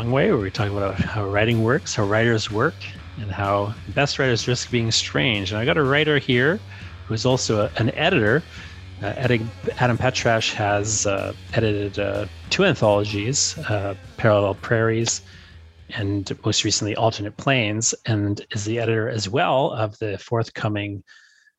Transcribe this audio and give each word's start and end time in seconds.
Wrong 0.00 0.12
Way, 0.12 0.32
where 0.32 0.40
we 0.40 0.50
talk 0.50 0.70
about 0.70 0.94
how 0.94 1.26
writing 1.26 1.62
works, 1.62 1.94
how 1.94 2.04
writers 2.04 2.50
work, 2.50 2.72
and 3.20 3.30
how 3.30 3.74
best 3.88 4.18
writers 4.18 4.48
risk 4.48 4.70
being 4.70 4.90
strange. 4.90 5.52
And 5.52 5.60
I 5.60 5.66
got 5.66 5.76
a 5.76 5.82
writer 5.82 6.16
here 6.16 6.58
who 7.06 7.12
is 7.12 7.26
also 7.26 7.66
a, 7.66 7.70
an 7.76 7.90
editor. 7.90 8.42
Uh, 9.02 9.08
Adam, 9.08 9.98
Petrash 9.98 10.54
has 10.54 11.04
uh, 11.04 11.34
edited 11.52 11.98
uh, 11.98 12.24
two 12.48 12.64
anthologies, 12.64 13.58
uh, 13.68 13.94
Parallel 14.16 14.54
Prairies 14.54 15.20
and 15.90 16.34
most 16.46 16.64
recently 16.64 16.96
Alternate 16.96 17.36
Plains, 17.36 17.94
and 18.06 18.40
is 18.52 18.64
the 18.64 18.78
editor 18.78 19.10
as 19.10 19.28
well 19.28 19.72
of 19.72 19.98
the 19.98 20.16
forthcoming 20.16 21.04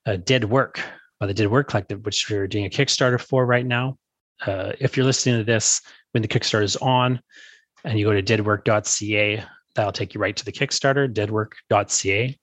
uh, 0.07 0.15
Dead 0.15 0.45
Work 0.45 0.81
by 1.19 1.27
the 1.27 1.33
Dead 1.35 1.51
Work 1.51 1.69
Collective, 1.69 2.03
which 2.07 2.27
we're 2.27 2.47
doing 2.47 2.65
a 2.65 2.69
Kickstarter 2.69 3.21
for 3.21 3.45
right 3.45 3.67
now. 3.67 3.99
Uh, 4.47 4.71
if 4.79 4.97
you're 4.97 5.05
listening 5.05 5.37
to 5.37 5.43
this 5.43 5.79
when 6.13 6.23
the 6.23 6.27
Kickstarter 6.27 6.63
is 6.63 6.75
on, 6.77 7.21
and 7.83 7.97
you 7.97 8.05
go 8.05 8.19
to 8.19 8.23
deadwork.ca, 8.23 9.43
that'll 9.75 9.91
take 9.91 10.13
you 10.13 10.21
right 10.21 10.35
to 10.35 10.45
the 10.45 10.51
Kickstarter, 10.51 11.11
deadwork.ca. 11.11 12.37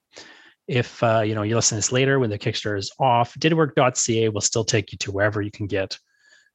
If 0.66 1.02
uh, 1.02 1.20
you 1.20 1.34
know 1.34 1.42
you 1.42 1.54
listen 1.54 1.76
to 1.76 1.78
this 1.78 1.92
later 1.92 2.18
when 2.18 2.30
the 2.30 2.38
Kickstarter 2.38 2.78
is 2.78 2.92
off, 2.98 3.34
deadwork.ca 3.34 4.28
will 4.28 4.40
still 4.40 4.64
take 4.64 4.92
you 4.92 4.98
to 4.98 5.12
wherever 5.12 5.40
you 5.40 5.50
can 5.50 5.66
get 5.66 5.98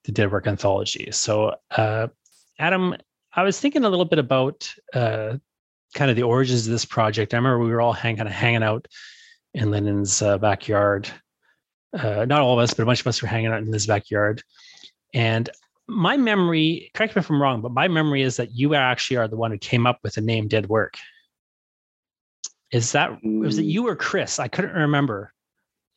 the 0.04 0.12
Deadwork 0.12 0.48
anthology. 0.48 1.10
So, 1.12 1.56
uh, 1.72 2.08
Adam, 2.60 2.96
I 3.34 3.44
was 3.44 3.60
thinking 3.60 3.84
a 3.84 3.90
little 3.90 4.06
bit 4.06 4.20
about 4.20 4.72
uh, 4.94 5.38
kind 5.94 6.12
of 6.12 6.16
the 6.16 6.24
origins 6.24 6.68
of 6.68 6.72
this 6.72 6.86
project. 6.86 7.34
I 7.34 7.38
remember 7.38 7.60
we 7.60 7.72
were 7.72 7.82
all 7.82 7.94
hang, 7.94 8.18
kind 8.18 8.28
of 8.28 8.34
hanging 8.34 8.64
out 8.64 8.88
in 9.54 9.72
Lennon's 9.72 10.22
uh, 10.22 10.38
backyard. 10.38 11.10
Uh, 11.94 12.26
not 12.26 12.42
all 12.42 12.54
of 12.54 12.64
us, 12.64 12.74
but 12.74 12.84
a 12.84 12.86
bunch 12.86 13.02
of 13.02 13.08
us 13.08 13.22
were 13.22 13.28
hanging 13.28 13.52
out 13.52 13.62
in 13.62 13.72
his 13.72 13.88
backyard. 13.88 14.44
And 15.14 15.50
my 15.88 16.18
memory, 16.18 16.92
correct 16.94 17.16
me 17.16 17.20
if 17.20 17.30
I'm 17.30 17.42
wrong, 17.42 17.62
but 17.62 17.72
my 17.72 17.88
memory 17.88 18.22
is 18.22 18.38
that 18.38 18.52
you 18.52 18.74
actually 18.76 19.18
are 19.18 19.28
the 19.28 19.36
one 19.36 19.52
who 19.52 19.58
came 19.58 19.86
up 19.86 20.00
with 20.04 20.14
the 20.16 20.22
name 20.22 20.48
Dead 20.48 20.68
Work. 20.68 20.96
Is 22.72 22.92
that 22.94 23.24
was 23.24 23.60
it 23.60 23.64
mm. 23.64 23.70
you 23.70 23.88
or 23.88 23.96
Chris? 23.96 24.40
I 24.40 24.48
couldn't 24.48 24.74
remember. 24.74 25.34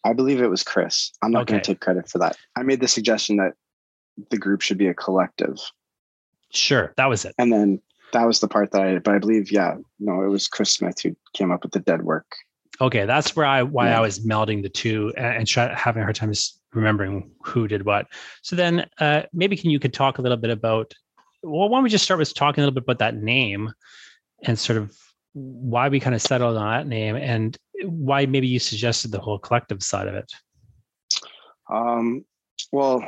I 0.04 0.12
believe 0.12 0.40
it 0.40 0.48
was 0.48 0.62
Chris. 0.62 1.12
I'm 1.22 1.32
not 1.32 1.42
okay. 1.42 1.52
going 1.52 1.62
to 1.62 1.66
take 1.72 1.80
credit 1.80 2.08
for 2.08 2.18
that. 2.18 2.36
I 2.54 2.62
made 2.62 2.80
the 2.80 2.88
suggestion 2.88 3.36
that 3.36 3.54
the 4.30 4.36
group 4.38 4.60
should 4.60 4.78
be 4.78 4.86
a 4.88 4.94
collective. 4.94 5.58
Sure, 6.52 6.92
that 6.96 7.06
was 7.06 7.24
it. 7.24 7.34
And 7.38 7.52
then 7.52 7.80
that 8.12 8.24
was 8.24 8.40
the 8.40 8.48
part 8.48 8.70
that 8.72 8.82
I, 8.82 8.98
but 8.98 9.14
I 9.14 9.18
believe, 9.18 9.50
yeah, 9.50 9.76
no, 9.98 10.22
it 10.22 10.28
was 10.28 10.48
Chris 10.48 10.72
Smith 10.72 11.00
who 11.02 11.16
came 11.32 11.50
up 11.50 11.62
with 11.62 11.72
the 11.72 11.80
dead 11.80 12.02
work. 12.02 12.26
Okay, 12.80 13.06
that's 13.06 13.34
where 13.34 13.46
I 13.46 13.62
why 13.62 13.88
yeah. 13.88 13.98
I 13.98 14.00
was 14.00 14.24
melding 14.24 14.62
the 14.62 14.68
two 14.68 15.12
and, 15.16 15.38
and 15.38 15.46
try, 15.46 15.74
having 15.74 16.02
a 16.02 16.04
hard 16.04 16.16
time 16.16 16.30
remembering 16.76 17.30
who 17.42 17.66
did 17.66 17.84
what. 17.84 18.06
So 18.42 18.54
then, 18.54 18.86
uh, 18.98 19.22
maybe 19.32 19.56
can 19.56 19.70
you 19.70 19.80
could 19.80 19.94
talk 19.94 20.18
a 20.18 20.22
little 20.22 20.36
bit 20.36 20.50
about. 20.50 20.94
Well, 21.42 21.68
why 21.68 21.78
don't 21.78 21.84
we 21.84 21.90
just 21.90 22.04
start 22.04 22.18
with 22.18 22.34
talking 22.34 22.62
a 22.62 22.66
little 22.66 22.74
bit 22.74 22.84
about 22.84 22.98
that 22.98 23.16
name 23.16 23.72
and 24.44 24.58
sort 24.58 24.78
of 24.78 24.96
why 25.32 25.88
we 25.88 26.00
kind 26.00 26.14
of 26.14 26.22
settled 26.22 26.56
on 26.56 26.70
that 26.70 26.86
name 26.86 27.16
and 27.16 27.56
why 27.84 28.26
maybe 28.26 28.48
you 28.48 28.58
suggested 28.58 29.10
the 29.10 29.20
whole 29.20 29.38
collective 29.38 29.82
side 29.82 30.08
of 30.08 30.14
it. 30.14 30.32
Um, 31.70 32.24
well, 32.72 33.04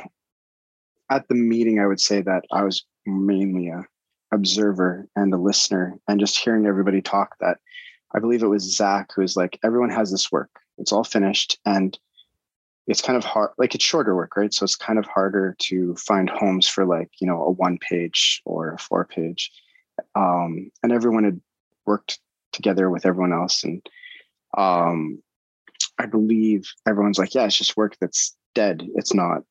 at 1.09 1.27
the 1.27 1.35
meeting, 1.35 1.79
I 1.79 1.87
would 1.87 1.99
say 1.99 2.21
that 2.21 2.43
I 2.51 2.63
was 2.63 2.85
mainly 3.05 3.69
a 3.69 3.83
observer 4.31 5.07
and 5.15 5.33
a 5.33 5.37
listener 5.37 5.97
and 6.07 6.19
just 6.19 6.37
hearing 6.37 6.67
everybody 6.67 7.01
talk 7.01 7.35
that 7.39 7.57
I 8.13 8.19
believe 8.19 8.43
it 8.43 8.47
was 8.47 8.75
Zach 8.75 9.11
who 9.15 9.21
was 9.21 9.35
like, 9.35 9.59
everyone 9.63 9.89
has 9.89 10.11
this 10.11 10.31
work. 10.31 10.51
It's 10.77 10.91
all 10.91 11.03
finished 11.03 11.59
and 11.65 11.97
it's 12.89 13.01
kind 13.01 13.15
of 13.15 13.23
hard, 13.23 13.51
like 13.59 13.75
it's 13.75 13.85
shorter 13.85 14.15
work, 14.15 14.35
right? 14.35 14.51
So 14.51 14.63
it's 14.63 14.75
kind 14.75 14.97
of 14.97 15.05
harder 15.05 15.55
to 15.59 15.95
find 15.95 16.27
homes 16.27 16.67
for 16.67 16.85
like, 16.85 17.11
you 17.21 17.27
know, 17.27 17.43
a 17.43 17.51
one 17.51 17.77
page 17.77 18.41
or 18.45 18.73
a 18.73 18.79
four 18.79 19.05
page. 19.05 19.51
Um, 20.15 20.71
and 20.81 20.91
everyone 20.91 21.23
had 21.23 21.39
worked 21.85 22.19
together 22.51 22.89
with 22.89 23.05
everyone 23.05 23.31
else. 23.31 23.63
And 23.63 23.87
um, 24.57 25.21
I 25.99 26.07
believe 26.07 26.67
everyone's 26.87 27.19
like, 27.19 27.35
yeah, 27.35 27.45
it's 27.45 27.57
just 27.57 27.77
work 27.77 27.95
that's 28.01 28.35
dead. 28.55 28.87
It's 28.95 29.13
not 29.13 29.43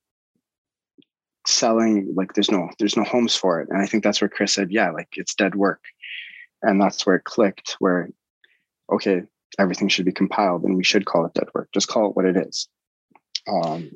selling 1.46 2.12
like 2.14 2.34
there's 2.34 2.50
no 2.50 2.68
there's 2.78 2.96
no 2.96 3.04
homes 3.04 3.34
for 3.34 3.58
it 3.58 3.68
and 3.70 3.80
i 3.80 3.86
think 3.86 4.04
that's 4.04 4.20
where 4.20 4.28
chris 4.28 4.52
said 4.52 4.70
yeah 4.70 4.90
like 4.90 5.08
it's 5.12 5.34
dead 5.34 5.54
work 5.54 5.80
and 6.60 6.78
that's 6.78 7.06
where 7.06 7.16
it 7.16 7.24
clicked 7.24 7.76
where 7.78 8.10
okay 8.92 9.22
everything 9.58 9.88
should 9.88 10.04
be 10.04 10.12
compiled 10.12 10.62
and 10.64 10.76
we 10.76 10.84
should 10.84 11.06
call 11.06 11.24
it 11.24 11.32
dead 11.32 11.48
work 11.54 11.66
just 11.72 11.88
call 11.88 12.10
it 12.10 12.14
what 12.14 12.26
it 12.26 12.36
is 12.36 12.68
um, 13.48 13.90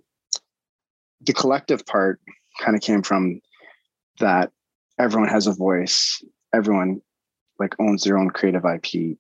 the 1.21 1.33
collective 1.33 1.85
part 1.87 2.21
kind 2.61 2.77
of 2.77 2.83
came 2.83 3.03
from 3.03 3.41
that 4.21 4.51
everyone 4.99 5.29
has 5.29 5.47
a 5.47 5.53
voice 5.53 6.23
everyone 6.55 7.01
like 7.59 7.75
owns 7.79 8.03
their 8.05 8.19
own 8.19 8.31
creative 8.31 8.65
ip 8.65 9.19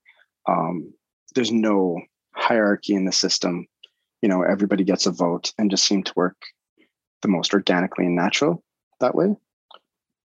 um, 0.48 0.92
there's 1.34 1.52
no 1.52 2.00
hierarchy 2.34 2.94
in 2.94 3.04
the 3.04 3.12
system. 3.12 3.66
You 4.20 4.28
know 4.28 4.42
everybody 4.42 4.84
gets 4.84 5.06
a 5.06 5.10
vote 5.10 5.52
and 5.58 5.70
just 5.70 5.84
seem 5.84 6.02
to 6.04 6.12
work 6.14 6.36
the 7.22 7.28
most 7.28 7.54
organically 7.54 8.06
and 8.06 8.16
natural 8.16 8.62
that 9.00 9.14
way 9.14 9.34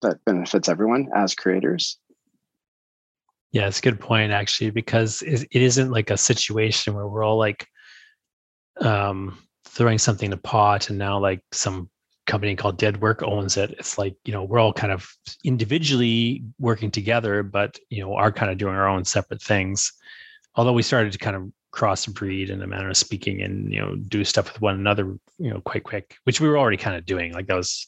that 0.03 0.25
benefits 0.25 0.69
everyone 0.69 1.09
as 1.15 1.35
creators. 1.35 1.99
Yeah 3.51 3.67
it's 3.67 3.81
a 3.81 3.83
good 3.83 4.01
point 4.01 4.33
actually 4.33 4.71
because 4.71 5.23
it 5.23 5.49
isn't 5.53 5.91
like 5.91 6.11
a 6.11 6.17
situation 6.17 6.95
where 6.95 7.07
we're 7.07 7.25
all 7.25 7.39
like 7.39 7.67
um 8.81 9.37
throwing 9.73 9.99
something 9.99 10.27
in 10.27 10.33
a 10.33 10.37
pot 10.37 10.91
and 10.91 10.99
now 10.99 11.19
like 11.19 11.43
some 11.53 11.89
company 12.27 12.55
called 12.55 12.79
dead 12.79 13.01
work 13.01 13.23
owns 13.23 13.57
it. 13.57 13.75
It's 13.79 13.99
like 13.99 14.15
you 14.25 14.33
know 14.33 14.45
we're 14.45 14.59
all 14.59 14.73
kind 14.73 14.93
of 14.93 15.11
individually 15.45 16.45
working 16.59 16.91
together 16.91 17.43
but 17.43 17.79
you 17.91 18.01
know 18.01 18.15
are 18.15 18.31
kind 18.31 18.51
of 18.51 18.59
doing 18.59 18.75
our 18.75 18.89
own 18.89 19.05
separate 19.05 19.43
things. 19.43 19.93
Although 20.55 20.75
we 20.75 20.83
started 20.83 21.13
to 21.13 21.19
kind 21.19 21.37
of 21.37 21.51
crossbreed 21.73 22.51
in 22.51 22.61
a 22.61 22.67
manner 22.67 22.91
of 22.91 22.97
speaking 22.97 23.41
and 23.41 23.73
you 23.73 23.81
know 23.81 23.97
do 23.97 24.25
stuff 24.25 24.53
with 24.53 24.61
one 24.61 24.75
another 24.75 25.05
you 25.39 25.51
know 25.51 25.61
quite 25.63 25.85
quick 25.85 26.19
which 26.25 26.39
we 26.39 26.49
were 26.49 26.59
already 26.59 26.77
kind 26.77 26.97
of 26.97 27.07
doing. 27.07 27.33
Like 27.33 27.47
that 27.47 27.57
was 27.57 27.87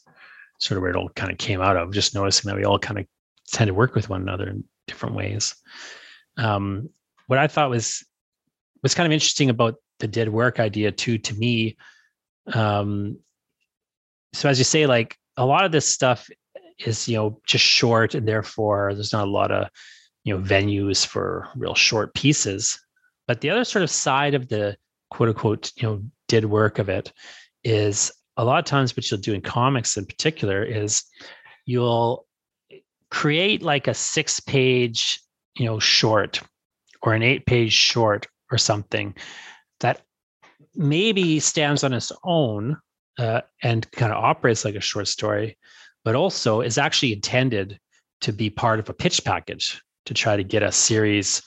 sort 0.59 0.79
of 0.79 0.83
where 0.83 0.91
it 0.91 0.97
all 0.97 1.11
kind 1.11 1.31
of 1.31 1.39
came 1.39 1.61
out 1.61 1.77
of 1.77 1.93
just 1.93 2.15
noticing 2.15 2.49
that 2.49 2.57
we 2.57 2.65
all 2.65 2.79
kind 2.79 2.99
of 2.99 3.07
tend 3.53 3.69
to 3.69 3.75
work 3.75 3.95
with 3.95 4.09
one 4.09 4.23
another 4.23 4.49
in 4.49 4.65
different 4.87 5.15
ways. 5.15 5.55
Um, 6.37 6.89
what 7.27 7.39
i 7.39 7.47
thought 7.47 7.71
was 7.71 8.05
was 8.83 8.95
kind 8.95 9.07
of 9.07 9.13
interesting 9.13 9.49
about 9.49 9.77
dead 10.09 10.29
work 10.29 10.61
idea 10.61 10.93
too 10.93 11.19
to 11.19 11.35
me. 11.35 11.77
Um, 12.53 13.19
so 14.33 14.49
as 14.49 14.59
you 14.59 14.65
say 14.65 14.87
like 14.87 15.17
a 15.37 15.47
lot 15.47 15.65
of 15.65 15.73
this 15.73 15.87
stuff 15.87 16.29
is 16.85 17.09
you 17.09 17.17
know 17.17 17.41
just 17.47 17.65
short 17.65 18.15
and 18.15 18.27
therefore 18.27 18.95
there's 18.95 19.13
not 19.13 19.29
a 19.29 19.31
lot 19.31 19.51
of 19.51 19.69
you 20.25 20.37
know 20.37 20.43
venues 20.43 21.07
for 21.07 21.49
real 21.57 21.75
short 21.75 22.15
pieces. 22.15 22.81
But 23.27 23.41
the 23.41 23.51
other 23.51 23.65
sort 23.65 23.83
of 23.83 23.91
side 23.91 24.35
of 24.35 24.49
the 24.49 24.77
quote 25.11 25.29
unquote, 25.29 25.73
you 25.77 25.85
know, 25.85 26.03
dead 26.29 26.45
work 26.45 26.79
of 26.79 26.89
it 26.89 27.13
is 27.63 28.13
a 28.37 28.45
lot 28.45 28.59
of 28.59 28.65
times 28.65 28.97
what 28.97 29.11
you'll 29.11 29.21
do 29.21 29.33
in 29.33 29.41
comics 29.41 29.97
in 29.97 30.05
particular 30.05 30.63
is 30.63 31.05
you'll 31.67 32.27
create 33.11 33.63
like 33.63 33.87
a 33.87 33.95
six 33.95 34.41
page, 34.41 35.21
you 35.57 35.65
know, 35.65 35.79
short 35.79 36.41
or 37.03 37.15
an 37.15 37.23
eight 37.23 37.47
page 37.47 37.73
short 37.73 38.27
or 38.51 38.59
something 38.59 39.15
that 39.85 40.01
maybe 40.75 41.39
stands 41.39 41.85
on 41.85 41.93
its 41.93 42.11
own 42.25 42.79
uh, 43.19 43.43
and 43.63 43.91
kind 43.93 44.13
of 44.13 44.25
operates 44.25 44.65
like 44.65 44.75
a 44.75 44.81
short 44.81 45.07
story, 45.07 45.59
but 46.05 46.15
also 46.15 46.63
is 46.63 46.79
actually 46.79 47.13
intended 47.13 47.79
to 48.23 48.33
be 48.33 48.49
part 48.49 48.79
of 48.79 48.89
a 48.89 48.95
pitch 48.95 49.23
package 49.25 49.83
to 50.07 50.15
try 50.15 50.37
to 50.37 50.43
get 50.43 50.63
a 50.63 50.73
series 50.73 51.43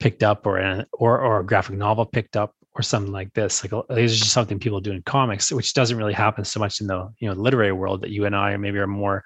picked 0.00 0.22
up 0.22 0.46
or 0.46 0.56
an, 0.56 0.86
or 0.94 1.20
or 1.20 1.40
a 1.40 1.46
graphic 1.46 1.76
novel 1.76 2.06
picked 2.06 2.34
up 2.34 2.54
or 2.74 2.82
something 2.82 3.12
like 3.12 3.32
this. 3.34 3.62
Like 3.62 3.86
this 3.90 4.12
is 4.12 4.20
just 4.20 4.32
something 4.32 4.58
people 4.58 4.80
do 4.80 4.92
in 4.92 5.02
comics, 5.02 5.52
which 5.52 5.74
doesn't 5.74 5.98
really 5.98 6.14
happen 6.14 6.46
so 6.46 6.60
much 6.60 6.80
in 6.80 6.86
the 6.86 7.12
you 7.18 7.28
know 7.28 7.34
literary 7.34 7.72
world 7.72 8.00
that 8.00 8.10
you 8.10 8.24
and 8.24 8.34
I 8.34 8.56
maybe 8.56 8.78
are 8.78 8.86
more 8.86 9.22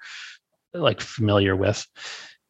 like 0.73 0.99
familiar 0.99 1.55
with. 1.55 1.87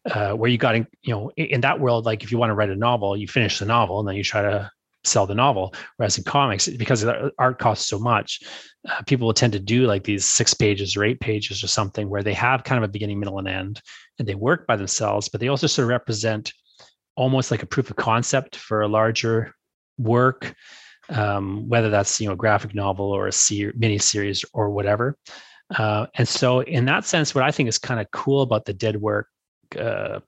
Uh, 0.09 0.31
where 0.31 0.49
you 0.49 0.57
got 0.57 0.73
in, 0.73 0.87
you 1.01 1.13
know, 1.13 1.29
in 1.35 1.59
that 1.59 1.81
world, 1.81 2.05
like 2.05 2.23
if 2.23 2.31
you 2.31 2.37
want 2.37 2.49
to 2.49 2.53
write 2.53 2.69
a 2.69 2.75
novel, 2.75 3.17
you 3.17 3.27
finish 3.27 3.59
the 3.59 3.65
novel 3.65 3.99
and 3.99 4.07
then 4.07 4.15
you 4.15 4.23
try 4.23 4.41
to 4.41 4.71
sell 5.03 5.25
the 5.25 5.35
novel. 5.35 5.73
Whereas 5.97 6.17
in 6.17 6.23
comics, 6.23 6.67
because 6.67 7.05
art 7.37 7.59
costs 7.59 7.87
so 7.87 7.99
much, 7.99 8.41
uh, 8.89 9.01
people 9.03 9.27
will 9.27 9.33
tend 9.33 9.53
to 9.53 9.59
do 9.59 9.85
like 9.85 10.03
these 10.03 10.25
six 10.25 10.53
pages 10.53 10.95
or 10.95 11.03
eight 11.03 11.19
pages 11.19 11.63
or 11.63 11.67
something 11.67 12.09
where 12.09 12.23
they 12.23 12.33
have 12.33 12.63
kind 12.63 12.83
of 12.83 12.89
a 12.89 12.91
beginning, 12.91 13.19
middle, 13.19 13.39
and 13.39 13.47
end, 13.47 13.81
and 14.19 14.27
they 14.27 14.35
work 14.35 14.67
by 14.67 14.75
themselves, 14.75 15.29
but 15.29 15.41
they 15.41 15.47
also 15.47 15.67
sort 15.67 15.83
of 15.83 15.89
represent 15.89 16.53
almost 17.15 17.51
like 17.51 17.63
a 17.63 17.67
proof 17.67 17.89
of 17.89 17.95
concept 17.95 18.55
for 18.55 18.81
a 18.81 18.87
larger 18.87 19.53
work, 19.97 20.53
um, 21.09 21.67
whether 21.67 21.89
that's 21.89 22.21
you 22.21 22.27
know 22.27 22.33
a 22.33 22.37
graphic 22.37 22.75
novel 22.75 23.11
or 23.11 23.27
a 23.27 23.31
ser- 23.31 23.73
mini 23.75 23.97
series 23.97 24.45
or 24.53 24.69
whatever. 24.69 25.17
Uh, 25.75 26.05
and 26.15 26.27
so, 26.27 26.61
in 26.61 26.85
that 26.85 27.05
sense, 27.05 27.35
what 27.35 27.43
I 27.43 27.51
think 27.51 27.67
is 27.67 27.77
kind 27.77 27.99
of 27.99 28.09
cool 28.11 28.41
about 28.41 28.65
the 28.65 28.73
Dead 28.73 29.01
Work 29.01 29.27
uh, 29.77 30.19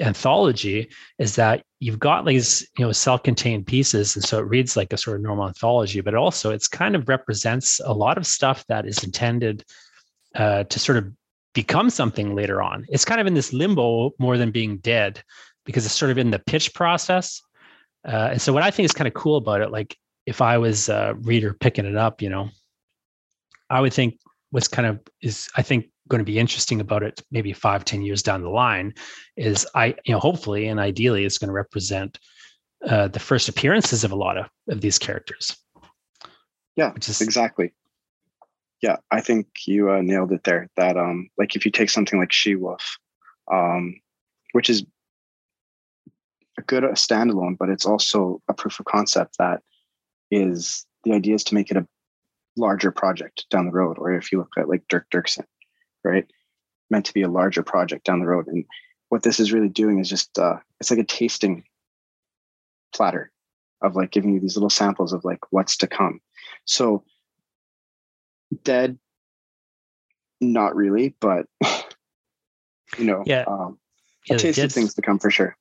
anthology 0.00 0.88
is 1.18 1.36
that 1.36 1.62
you've 1.80 1.98
got 1.98 2.24
these 2.24 2.66
you 2.78 2.84
know 2.84 2.92
self-contained 2.92 3.66
pieces, 3.66 4.16
and 4.16 4.24
so 4.24 4.38
it 4.38 4.48
reads 4.48 4.76
like 4.76 4.92
a 4.92 4.96
sort 4.96 5.16
of 5.16 5.22
normal 5.22 5.46
anthology, 5.46 6.00
but 6.00 6.14
also 6.14 6.50
it's 6.50 6.68
kind 6.68 6.94
of 6.94 7.08
represents 7.08 7.80
a 7.84 7.92
lot 7.92 8.18
of 8.18 8.26
stuff 8.26 8.64
that 8.68 8.86
is 8.86 9.02
intended 9.04 9.64
uh, 10.34 10.64
to 10.64 10.78
sort 10.78 10.98
of 10.98 11.12
become 11.54 11.90
something 11.90 12.34
later 12.34 12.62
on. 12.62 12.86
It's 12.88 13.04
kind 13.04 13.20
of 13.20 13.26
in 13.26 13.34
this 13.34 13.52
limbo 13.52 14.12
more 14.18 14.38
than 14.38 14.50
being 14.50 14.78
dead 14.78 15.22
because 15.64 15.84
it's 15.84 15.94
sort 15.94 16.10
of 16.10 16.18
in 16.18 16.30
the 16.30 16.38
pitch 16.38 16.74
process. 16.74 17.42
Uh, 18.06 18.28
and 18.32 18.40
so 18.40 18.52
what 18.52 18.62
I 18.62 18.70
think 18.70 18.84
is 18.84 18.92
kind 18.92 19.08
of 19.08 19.14
cool 19.14 19.36
about 19.36 19.60
it, 19.60 19.70
like 19.70 19.96
if 20.26 20.40
I 20.40 20.58
was 20.58 20.88
a 20.88 21.14
reader 21.20 21.54
picking 21.54 21.84
it 21.84 21.96
up, 21.96 22.22
you 22.22 22.28
know, 22.28 22.50
I 23.70 23.80
would 23.80 23.92
think 23.92 24.18
what's 24.50 24.68
kind 24.68 24.86
of 24.86 25.00
is 25.20 25.48
I 25.56 25.62
think 25.62 25.86
going 26.08 26.20
to 26.20 26.24
be 26.24 26.38
interesting 26.38 26.80
about 26.80 27.02
it 27.02 27.22
maybe 27.30 27.52
five 27.52 27.84
ten 27.84 28.02
years 28.02 28.22
down 28.22 28.42
the 28.42 28.48
line 28.48 28.94
is 29.36 29.66
I, 29.74 29.94
you 30.04 30.12
know, 30.12 30.18
hopefully 30.20 30.68
and 30.68 30.80
ideally 30.80 31.24
it's 31.24 31.38
going 31.38 31.48
to 31.48 31.54
represent 31.54 32.18
uh, 32.86 33.08
the 33.08 33.20
first 33.20 33.48
appearances 33.48 34.04
of 34.04 34.12
a 34.12 34.16
lot 34.16 34.38
of, 34.38 34.46
of 34.68 34.80
these 34.80 34.98
characters. 34.98 35.56
Yeah, 36.76 36.92
which 36.92 37.08
is 37.08 37.20
exactly. 37.20 37.72
Yeah, 38.80 38.96
I 39.10 39.20
think 39.20 39.48
you 39.66 39.90
uh, 39.90 40.00
nailed 40.00 40.30
it 40.30 40.44
there. 40.44 40.68
That 40.76 40.96
um, 40.96 41.28
like 41.36 41.56
if 41.56 41.64
you 41.64 41.72
take 41.72 41.90
something 41.90 42.20
like 42.20 42.32
She 42.32 42.54
Wolf, 42.54 42.98
um, 43.52 44.00
which 44.52 44.70
is 44.70 44.84
a 46.56 46.62
good 46.62 46.84
a 46.84 46.92
standalone, 46.92 47.58
but 47.58 47.68
it's 47.68 47.84
also 47.84 48.40
a 48.48 48.54
proof 48.54 48.78
of 48.78 48.86
concept 48.86 49.38
that 49.38 49.60
is 50.30 50.86
the 51.04 51.12
idea 51.12 51.34
is 51.34 51.44
to 51.44 51.54
make 51.54 51.72
it 51.72 51.76
a 51.76 51.86
larger 52.56 52.92
project 52.92 53.46
down 53.50 53.66
the 53.66 53.72
road. 53.72 53.98
Or 53.98 54.12
if 54.12 54.30
you 54.30 54.38
look 54.38 54.52
at 54.56 54.68
like 54.68 54.86
Dirk 54.88 55.06
Dirksen, 55.10 55.46
right, 56.04 56.26
meant 56.90 57.06
to 57.06 57.14
be 57.14 57.22
a 57.22 57.28
larger 57.28 57.62
project 57.62 58.04
down 58.04 58.20
the 58.20 58.26
road. 58.26 58.46
And 58.46 58.64
what 59.08 59.22
this 59.22 59.40
is 59.40 59.52
really 59.52 59.68
doing 59.68 59.98
is 59.98 60.08
just 60.08 60.38
uh, 60.38 60.56
it's 60.80 60.90
like 60.90 61.00
a 61.00 61.04
tasting 61.04 61.64
platter 62.94 63.30
of 63.82 63.96
like 63.96 64.10
giving 64.10 64.34
you 64.34 64.40
these 64.40 64.56
little 64.56 64.70
samples 64.70 65.12
of 65.12 65.24
like 65.24 65.40
what's 65.50 65.76
to 65.78 65.86
come. 65.86 66.20
So 66.64 67.04
dead, 68.64 68.98
not 70.40 70.76
really, 70.76 71.14
but 71.20 71.46
you 72.98 73.04
know, 73.04 73.22
yeah, 73.26 73.44
um, 73.46 73.78
yeah, 74.26 74.36
a 74.36 74.38
taste 74.38 74.58
of 74.58 74.72
things 74.72 74.94
to 74.94 75.02
come 75.02 75.18
for 75.18 75.30
sure. 75.30 75.56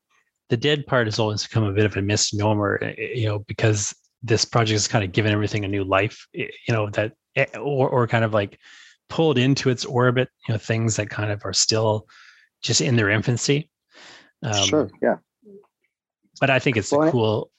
The 0.49 0.57
dead 0.57 0.87
part 0.87 1.07
has 1.07 1.19
always 1.19 1.45
become 1.45 1.63
a 1.63 1.73
bit 1.73 1.85
of 1.85 1.97
a 1.97 2.01
misnomer, 2.01 2.79
eh, 2.81 2.95
eh, 2.97 3.07
you 3.15 3.27
know, 3.27 3.39
because 3.39 3.93
this 4.23 4.45
project 4.45 4.75
has 4.75 4.87
kind 4.87 5.03
of 5.03 5.11
given 5.11 5.31
everything 5.31 5.65
a 5.65 5.67
new 5.67 5.83
life, 5.83 6.25
eh, 6.35 6.47
you 6.67 6.73
know, 6.73 6.89
that 6.91 7.13
or 7.55 7.89
or 7.89 8.07
kind 8.07 8.23
of 8.23 8.33
like 8.33 8.59
pulled 9.09 9.37
into 9.37 9.69
its 9.69 9.85
orbit, 9.85 10.29
you 10.47 10.53
know, 10.53 10.57
things 10.57 10.95
that 10.97 11.09
kind 11.09 11.31
of 11.31 11.45
are 11.45 11.53
still 11.53 12.07
just 12.61 12.81
in 12.81 12.95
their 12.95 13.09
infancy. 13.09 13.69
Um, 14.43 14.65
sure. 14.65 14.89
Yeah 15.01 15.15
but 16.39 16.49
I 16.49 16.59
think 16.59 16.77
it's 16.77 16.91
well, 16.91 17.07
a 17.07 17.11
cool 17.11 17.51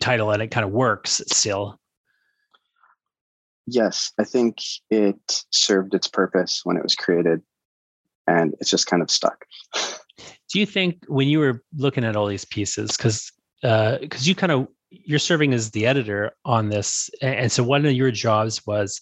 title 0.00 0.30
and 0.30 0.42
it 0.42 0.48
kind 0.48 0.64
of 0.64 0.72
works 0.72 1.22
still. 1.28 1.78
Yes, 3.66 4.12
I 4.18 4.24
think 4.24 4.58
it 4.90 5.44
served 5.50 5.94
its 5.94 6.08
purpose 6.08 6.62
when 6.64 6.76
it 6.76 6.82
was 6.82 6.96
created 6.96 7.42
and 8.26 8.54
it's 8.60 8.70
just 8.70 8.86
kind 8.86 9.02
of 9.02 9.10
stuck. 9.10 9.44
Do 10.52 10.58
you 10.58 10.66
think 10.66 11.04
when 11.06 11.28
you 11.28 11.38
were 11.38 11.62
looking 11.76 12.04
at 12.04 12.16
all 12.16 12.26
these 12.26 12.44
pieces, 12.44 12.96
because 12.96 13.30
because 13.62 14.22
uh, 14.22 14.28
you 14.28 14.34
kind 14.34 14.52
of 14.52 14.68
you're 14.90 15.20
serving 15.20 15.54
as 15.54 15.70
the 15.70 15.86
editor 15.86 16.32
on 16.44 16.70
this, 16.70 17.08
and 17.22 17.52
so 17.52 17.62
one 17.62 17.86
of 17.86 17.92
your 17.92 18.10
jobs 18.10 18.66
was 18.66 19.00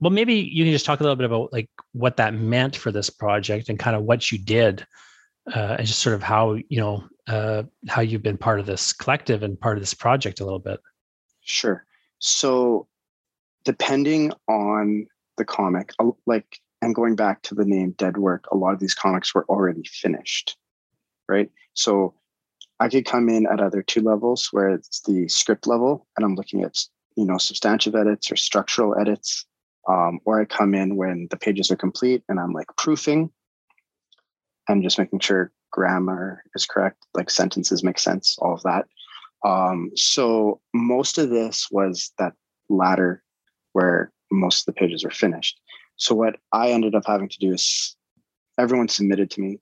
well 0.00 0.10
maybe 0.10 0.34
you 0.34 0.64
can 0.64 0.72
just 0.72 0.86
talk 0.86 1.00
a 1.00 1.02
little 1.02 1.16
bit 1.16 1.26
about 1.26 1.52
like 1.52 1.68
what 1.92 2.16
that 2.16 2.34
meant 2.34 2.76
for 2.76 2.92
this 2.92 3.10
project 3.10 3.68
and 3.68 3.78
kind 3.78 3.96
of 3.96 4.04
what 4.04 4.30
you 4.30 4.38
did 4.38 4.86
uh, 5.54 5.76
and 5.78 5.86
just 5.86 6.00
sort 6.00 6.14
of 6.14 6.22
how 6.22 6.54
you 6.68 6.80
know 6.80 7.04
uh, 7.28 7.62
how 7.88 8.00
you've 8.00 8.22
been 8.22 8.38
part 8.38 8.60
of 8.60 8.66
this 8.66 8.92
collective 8.92 9.42
and 9.42 9.60
part 9.60 9.76
of 9.76 9.82
this 9.82 9.94
project 9.94 10.40
a 10.40 10.44
little 10.44 10.58
bit. 10.58 10.80
Sure. 11.42 11.84
So, 12.18 12.88
depending 13.64 14.32
on 14.48 15.06
the 15.36 15.44
comic, 15.44 15.92
like, 16.26 16.58
and 16.82 16.94
going 16.94 17.16
back 17.16 17.42
to 17.42 17.54
the 17.54 17.64
name 17.64 17.92
Dead 17.98 18.16
Work, 18.16 18.46
a 18.50 18.56
lot 18.56 18.72
of 18.72 18.80
these 18.80 18.94
comics 18.94 19.34
were 19.34 19.44
already 19.48 19.84
finished, 19.84 20.56
right? 21.28 21.50
So, 21.74 22.14
I 22.80 22.88
could 22.88 23.04
come 23.04 23.28
in 23.28 23.46
at 23.46 23.60
other 23.60 23.82
two 23.82 24.02
levels 24.02 24.48
where 24.52 24.70
it's 24.70 25.00
the 25.02 25.28
script 25.28 25.66
level, 25.66 26.06
and 26.16 26.24
I'm 26.24 26.34
looking 26.34 26.62
at 26.62 26.78
you 27.16 27.26
know 27.26 27.38
substantive 27.38 27.94
edits 27.94 28.32
or 28.32 28.36
structural 28.36 28.98
edits, 28.98 29.44
um, 29.88 30.20
or 30.24 30.40
I 30.40 30.44
come 30.44 30.74
in 30.74 30.96
when 30.96 31.28
the 31.30 31.36
pages 31.36 31.70
are 31.70 31.76
complete 31.76 32.22
and 32.28 32.38
I'm 32.38 32.52
like 32.52 32.68
proofing 32.76 33.30
and 34.68 34.82
just 34.82 34.98
making 34.98 35.20
sure 35.20 35.50
grammar 35.70 36.42
is 36.54 36.66
correct, 36.66 37.04
like 37.14 37.30
sentences 37.30 37.82
make 37.82 37.98
sense, 37.98 38.36
all 38.40 38.54
of 38.54 38.62
that. 38.62 38.86
Um, 39.44 39.90
so 39.94 40.60
most 40.74 41.16
of 41.16 41.30
this 41.30 41.68
was 41.70 42.12
that 42.18 42.34
latter 42.68 43.22
where 43.72 44.12
most 44.30 44.62
of 44.62 44.74
the 44.74 44.78
pages 44.78 45.04
were 45.04 45.10
finished. 45.10 45.58
So 45.96 46.14
what 46.14 46.36
I 46.52 46.70
ended 46.70 46.94
up 46.94 47.04
having 47.06 47.28
to 47.28 47.38
do 47.38 47.52
is 47.52 47.96
everyone 48.58 48.88
submitted 48.88 49.30
to 49.32 49.40
me 49.40 49.58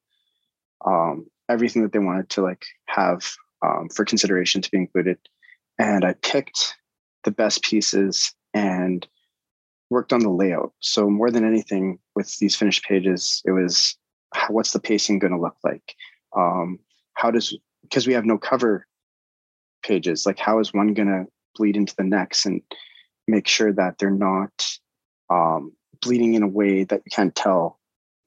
um, 0.84 1.26
everything 1.48 1.82
that 1.82 1.92
they 1.92 1.98
wanted 1.98 2.28
to 2.30 2.42
like 2.42 2.64
have 2.86 3.24
um, 3.64 3.88
for 3.94 4.04
consideration 4.04 4.60
to 4.60 4.70
be 4.70 4.76
included, 4.76 5.18
and 5.78 6.04
I 6.04 6.14
picked 6.14 6.74
the 7.24 7.30
best 7.30 7.62
pieces 7.62 8.32
and 8.54 9.06
worked 9.90 10.12
on 10.12 10.20
the 10.20 10.30
layout. 10.30 10.72
So 10.80 11.08
more 11.08 11.30
than 11.30 11.46
anything, 11.46 11.98
with 12.14 12.36
these 12.38 12.56
finished 12.56 12.84
pages, 12.84 13.42
it 13.44 13.52
was 13.52 13.96
what's 14.48 14.72
the 14.72 14.80
pacing 14.80 15.18
going 15.18 15.32
to 15.32 15.40
look 15.40 15.56
like? 15.64 15.94
Um, 16.36 16.78
how 17.14 17.30
does 17.30 17.56
because 17.82 18.06
we 18.06 18.12
have 18.14 18.24
no 18.24 18.38
cover 18.38 18.86
pages, 19.82 20.26
like 20.26 20.38
how 20.38 20.58
is 20.58 20.74
one 20.74 20.94
going 20.94 21.08
to 21.08 21.26
bleed 21.54 21.76
into 21.76 21.94
the 21.96 22.04
next 22.04 22.46
and 22.46 22.60
make 23.28 23.46
sure 23.46 23.72
that 23.72 23.98
they're 23.98 24.10
not 24.10 24.68
um, 25.30 25.72
bleeding 26.02 26.34
in 26.34 26.42
a 26.42 26.48
way 26.48 26.84
that 26.84 27.02
you 27.04 27.10
can't 27.10 27.34
tell 27.34 27.78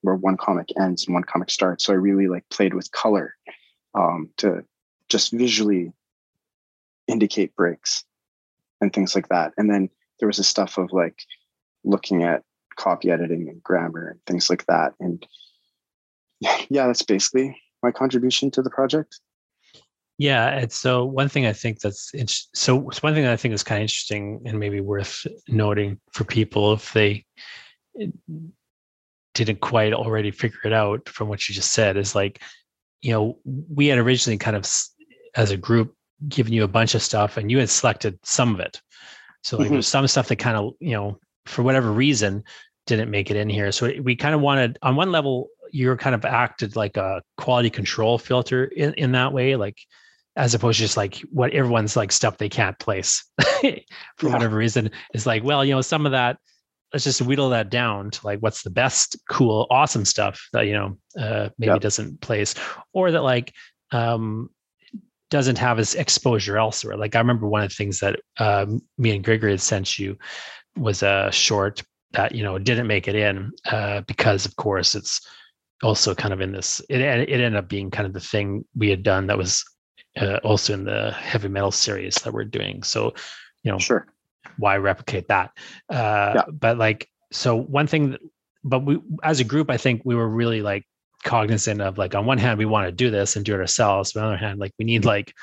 where 0.01 0.15
one 0.15 0.37
comic 0.37 0.69
ends 0.79 1.05
and 1.05 1.13
one 1.13 1.23
comic 1.23 1.49
starts. 1.49 1.85
So 1.85 1.93
I 1.93 1.97
really 1.97 2.27
like 2.27 2.47
played 2.49 2.73
with 2.73 2.91
color 2.91 3.35
um, 3.95 4.29
to 4.37 4.63
just 5.09 5.31
visually 5.31 5.91
indicate 7.07 7.55
breaks 7.55 8.05
and 8.81 8.93
things 8.93 9.15
like 9.15 9.27
that. 9.29 9.53
And 9.57 9.69
then 9.69 9.89
there 10.19 10.27
was 10.27 10.39
a 10.39 10.43
stuff 10.43 10.77
of 10.77 10.91
like 10.91 11.17
looking 11.83 12.23
at 12.23 12.43
copy 12.75 13.11
editing 13.11 13.49
and 13.49 13.61
grammar 13.61 14.09
and 14.09 14.19
things 14.25 14.49
like 14.49 14.65
that. 14.65 14.93
And 14.99 15.25
yeah, 16.39 16.87
that's 16.87 17.03
basically 17.03 17.59
my 17.83 17.91
contribution 17.91 18.51
to 18.51 18.61
the 18.61 18.69
project. 18.69 19.19
Yeah, 20.17 20.49
and 20.49 20.69
so 20.69 21.05
one 21.05 21.29
thing 21.29 21.45
I 21.45 21.53
think 21.53 21.79
that's 21.79 22.11
so, 22.53 22.89
so 22.91 22.99
one 23.01 23.13
thing 23.13 23.23
that 23.23 23.31
I 23.31 23.37
think 23.37 23.53
is 23.53 23.63
kind 23.63 23.79
of 23.79 23.83
interesting 23.83 24.41
and 24.45 24.59
maybe 24.59 24.81
worth 24.81 25.25
noting 25.47 25.97
for 26.11 26.25
people 26.25 26.73
if 26.73 26.91
they 26.91 27.25
didn't 29.33 29.61
quite 29.61 29.93
already 29.93 30.31
figure 30.31 30.59
it 30.65 30.73
out 30.73 31.07
from 31.07 31.29
what 31.29 31.47
you 31.47 31.55
just 31.55 31.71
said 31.71 31.95
is 31.95 32.15
like, 32.15 32.41
you 33.01 33.13
know, 33.13 33.37
we 33.45 33.87
had 33.87 33.97
originally 33.97 34.37
kind 34.37 34.57
of 34.57 34.69
as 35.35 35.51
a 35.51 35.57
group 35.57 35.95
given 36.27 36.51
you 36.51 36.65
a 36.65 36.67
bunch 36.67 36.95
of 36.95 37.01
stuff 37.01 37.37
and 37.37 37.49
you 37.49 37.59
had 37.59 37.69
selected 37.69 38.19
some 38.23 38.53
of 38.53 38.59
it. 38.59 38.81
So 39.43 39.55
like 39.55 39.67
mm-hmm. 39.67 39.75
there's 39.75 39.87
some 39.87 40.05
stuff 40.07 40.27
that 40.27 40.35
kind 40.35 40.57
of, 40.57 40.73
you 40.81 40.91
know, 40.91 41.17
for 41.45 41.63
whatever 41.63 41.91
reason 41.91 42.43
didn't 42.87 43.11
make 43.11 43.29
it 43.29 43.37
in 43.37 43.49
here. 43.49 43.71
So 43.71 43.91
we 44.01 44.15
kind 44.15 44.35
of 44.35 44.41
wanted 44.41 44.77
on 44.81 44.95
one 44.95 45.11
level 45.11 45.49
you're 45.71 45.97
kind 45.97 46.15
of 46.15 46.25
acted 46.25 46.75
like 46.75 46.97
a 46.97 47.21
quality 47.37 47.69
control 47.69 48.17
filter 48.17 48.65
in, 48.65 48.93
in 48.95 49.11
that 49.13 49.33
way, 49.33 49.55
like 49.55 49.77
as 50.35 50.53
opposed 50.53 50.77
to 50.77 50.83
just 50.83 50.97
like 50.97 51.17
what 51.31 51.51
everyone's 51.51 51.95
like 51.95 52.11
stuff 52.11 52.37
they 52.37 52.49
can't 52.49 52.77
place 52.79 53.23
for 53.61 53.67
yeah. 53.67 54.33
whatever 54.33 54.57
reason 54.57 54.89
is 55.13 55.25
like, 55.25 55.43
well, 55.43 55.63
you 55.63 55.73
know, 55.73 55.81
some 55.81 56.05
of 56.05 56.11
that, 56.11 56.37
let's 56.93 57.03
just 57.03 57.21
whittle 57.21 57.49
that 57.49 57.69
down 57.69 58.09
to 58.09 58.25
like 58.25 58.39
what's 58.39 58.63
the 58.63 58.69
best, 58.69 59.17
cool, 59.29 59.67
awesome 59.69 60.05
stuff 60.05 60.47
that, 60.53 60.65
you 60.65 60.73
know, 60.73 60.97
uh, 61.19 61.49
maybe 61.57 61.71
yep. 61.71 61.81
doesn't 61.81 62.19
place 62.21 62.55
or 62.93 63.11
that 63.11 63.21
like 63.21 63.53
um, 63.91 64.49
doesn't 65.29 65.57
have 65.57 65.77
as 65.77 65.93
exposure 65.95 66.57
elsewhere. 66.57 66.97
Like 66.97 67.15
I 67.15 67.19
remember 67.19 67.47
one 67.47 67.61
of 67.61 67.69
the 67.69 67.75
things 67.75 67.99
that 67.99 68.19
um, 68.37 68.81
me 68.97 69.15
and 69.15 69.23
Gregory 69.23 69.51
had 69.51 69.61
sent 69.61 69.99
you 69.99 70.17
was 70.79 71.03
a 71.03 71.29
short 71.31 71.83
that 72.11 72.33
you 72.33 72.43
know 72.43 72.57
didn't 72.57 72.87
make 72.87 73.07
it 73.07 73.15
in 73.15 73.51
uh, 73.71 74.01
because 74.01 74.45
of 74.45 74.55
course 74.55 74.95
it's 74.95 75.21
also 75.83 76.13
kind 76.15 76.33
of 76.33 76.41
in 76.41 76.51
this 76.51 76.81
it, 76.89 77.01
it 77.01 77.29
ended 77.29 77.55
up 77.55 77.69
being 77.69 77.91
kind 77.91 78.05
of 78.05 78.13
the 78.13 78.19
thing 78.19 78.65
we 78.75 78.89
had 78.89 79.03
done 79.03 79.27
that 79.27 79.37
was 79.37 79.63
uh, 80.19 80.37
also 80.43 80.73
in 80.73 80.83
the 80.83 81.11
heavy 81.11 81.47
metal 81.47 81.71
series 81.71 82.15
that 82.15 82.33
we're 82.33 82.43
doing. 82.43 82.83
So 82.83 83.13
you 83.63 83.71
know 83.71 83.77
sure. 83.77 84.07
why 84.57 84.77
replicate 84.77 85.27
that? 85.27 85.51
Uh 85.89 86.33
yeah. 86.35 86.43
but 86.51 86.77
like 86.77 87.07
so 87.31 87.55
one 87.55 87.87
thing 87.87 88.11
that, 88.11 88.21
but 88.63 88.79
we 88.85 88.99
as 89.23 89.39
a 89.39 89.43
group 89.43 89.69
i 89.69 89.77
think 89.77 90.01
we 90.03 90.15
were 90.15 90.27
really 90.27 90.61
like 90.61 90.85
cognizant 91.23 91.81
of 91.81 91.97
like 91.97 92.15
on 92.15 92.25
one 92.25 92.37
hand 92.37 92.57
we 92.57 92.65
want 92.65 92.87
to 92.87 92.91
do 92.91 93.09
this 93.09 93.35
and 93.35 93.45
do 93.45 93.53
it 93.53 93.59
ourselves 93.59 94.13
but 94.13 94.21
on 94.21 94.29
the 94.29 94.35
other 94.35 94.45
hand 94.45 94.59
like 94.59 94.71
we 94.79 94.85
need 94.85 95.05
like 95.05 95.33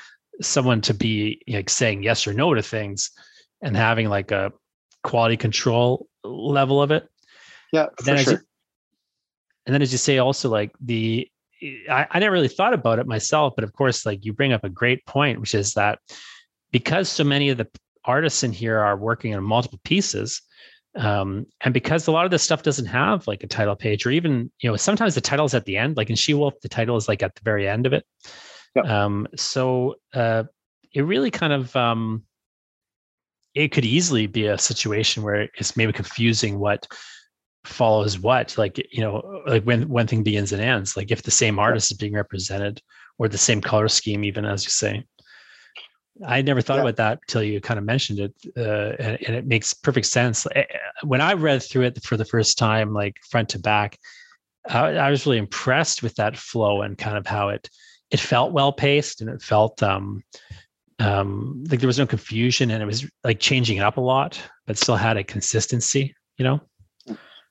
someone 0.41 0.81
to 0.81 0.93
be 0.93 1.41
like 1.47 1.69
saying 1.69 2.03
yes 2.03 2.27
or 2.27 2.33
no 2.33 2.53
to 2.53 2.61
things 2.61 3.11
and 3.61 3.75
having 3.75 4.09
like 4.09 4.31
a 4.31 4.51
quality 5.03 5.37
control 5.37 6.07
level 6.23 6.81
of 6.81 6.91
it 6.91 7.07
yeah 7.71 7.87
for 8.03 8.17
sure. 8.17 8.43
And 9.67 9.73
then 9.73 9.81
as 9.81 9.91
you 9.91 9.97
say, 9.97 10.17
also 10.17 10.49
like 10.49 10.71
the 10.79 11.29
I, 11.89 12.07
I 12.09 12.19
never 12.19 12.33
really 12.33 12.47
thought 12.47 12.73
about 12.73 12.99
it 12.99 13.07
myself, 13.07 13.53
but 13.55 13.63
of 13.63 13.73
course, 13.73 14.05
like 14.05 14.23
you 14.23 14.31
bring 14.31 14.53
up 14.53 14.63
a 14.63 14.69
great 14.69 15.05
point, 15.05 15.41
which 15.41 15.53
is 15.53 15.73
that 15.73 15.99
because 16.71 17.09
so 17.09 17.23
many 17.23 17.49
of 17.49 17.57
the 17.57 17.67
artists 18.05 18.43
in 18.43 18.53
here 18.53 18.79
are 18.79 18.95
working 18.95 19.35
on 19.35 19.43
multiple 19.43 19.79
pieces, 19.83 20.41
um, 20.95 21.45
and 21.61 21.73
because 21.73 22.07
a 22.07 22.11
lot 22.11 22.23
of 22.23 22.31
this 22.31 22.43
stuff 22.43 22.63
doesn't 22.63 22.85
have 22.85 23.27
like 23.27 23.43
a 23.43 23.47
title 23.47 23.75
page 23.75 24.05
or 24.05 24.11
even 24.11 24.49
you 24.61 24.69
know 24.69 24.77
sometimes 24.77 25.15
the 25.15 25.21
title's 25.21 25.53
at 25.53 25.65
the 25.65 25.77
end 25.77 25.95
like 25.97 26.09
in 26.09 26.15
she-wolf 26.15 26.55
the 26.61 26.69
title 26.69 26.95
is 26.95 27.07
like 27.07 27.21
at 27.21 27.35
the 27.35 27.41
very 27.43 27.67
end 27.67 27.85
of 27.85 27.93
it 27.93 28.03
yep. 28.75 28.85
um, 28.85 29.27
so 29.35 29.95
uh, 30.15 30.43
it 30.93 31.01
really 31.01 31.29
kind 31.29 31.53
of 31.53 31.75
um, 31.75 32.23
it 33.57 33.71
could 33.71 33.85
easily 33.85 34.27
be 34.27 34.45
a 34.45 34.57
situation 34.57 35.23
where 35.23 35.49
it's 35.57 35.75
maybe 35.75 35.91
confusing 35.91 36.59
what 36.59 36.87
follows 37.65 38.17
what 38.19 38.57
like 38.57 38.77
you 38.91 39.01
know 39.01 39.41
like 39.45 39.63
when 39.63 39.89
one 39.89 40.07
thing 40.07 40.23
begins 40.23 40.53
and 40.53 40.61
ends 40.61 40.95
like 40.95 41.11
if 41.11 41.23
the 41.23 41.31
same 41.31 41.59
artist 41.59 41.91
is 41.91 41.97
being 41.97 42.13
represented 42.13 42.81
or 43.17 43.27
the 43.27 43.37
same 43.37 43.59
color 43.59 43.89
scheme 43.89 44.23
even 44.23 44.45
as 44.45 44.63
you 44.63 44.69
say 44.69 45.03
I 46.25 46.41
never 46.41 46.61
thought 46.61 46.77
yeah. 46.77 46.81
about 46.81 46.95
that 46.95 47.19
till 47.27 47.43
you 47.43 47.61
kind 47.61 47.77
of 47.77 47.85
mentioned 47.85 48.17
it, 48.19 48.33
uh, 48.57 48.95
and, 48.97 49.19
and, 49.27 49.35
it 49.35 49.45
makes 49.45 49.75
perfect 49.75 50.07
sense. 50.07 50.47
Eh, 50.47 50.61
eh, 50.61 50.77
when 51.03 51.21
I 51.21 51.33
read 51.33 51.61
through 51.61 51.83
it 51.83 52.03
for 52.03 52.17
the 52.17 52.25
first 52.25 52.57
time, 52.57 52.91
like 52.91 53.17
front 53.29 53.49
to 53.49 53.59
back, 53.59 53.99
I, 54.67 54.97
I 54.97 55.11
was 55.11 55.27
really 55.27 55.37
impressed 55.37 56.01
with 56.01 56.15
that 56.15 56.35
flow 56.35 56.81
and 56.81 56.97
kind 56.97 57.17
of 57.17 57.27
how 57.27 57.49
it 57.49 57.69
it 58.09 58.19
felt 58.19 58.51
well 58.51 58.71
paced 58.71 59.21
and 59.21 59.29
it 59.29 59.43
felt 59.43 59.83
um, 59.83 60.23
um, 60.99 61.63
like 61.69 61.79
there 61.79 61.87
was 61.87 61.99
no 61.99 62.07
confusion 62.07 62.71
and 62.71 62.81
it 62.81 62.85
was 62.85 63.05
like 63.23 63.39
changing 63.39 63.77
it 63.77 63.83
up 63.83 63.97
a 63.97 64.01
lot, 64.01 64.41
but 64.65 64.77
still 64.77 64.95
had 64.95 65.17
a 65.17 65.23
consistency. 65.23 66.15
You 66.37 66.45
know. 66.45 66.61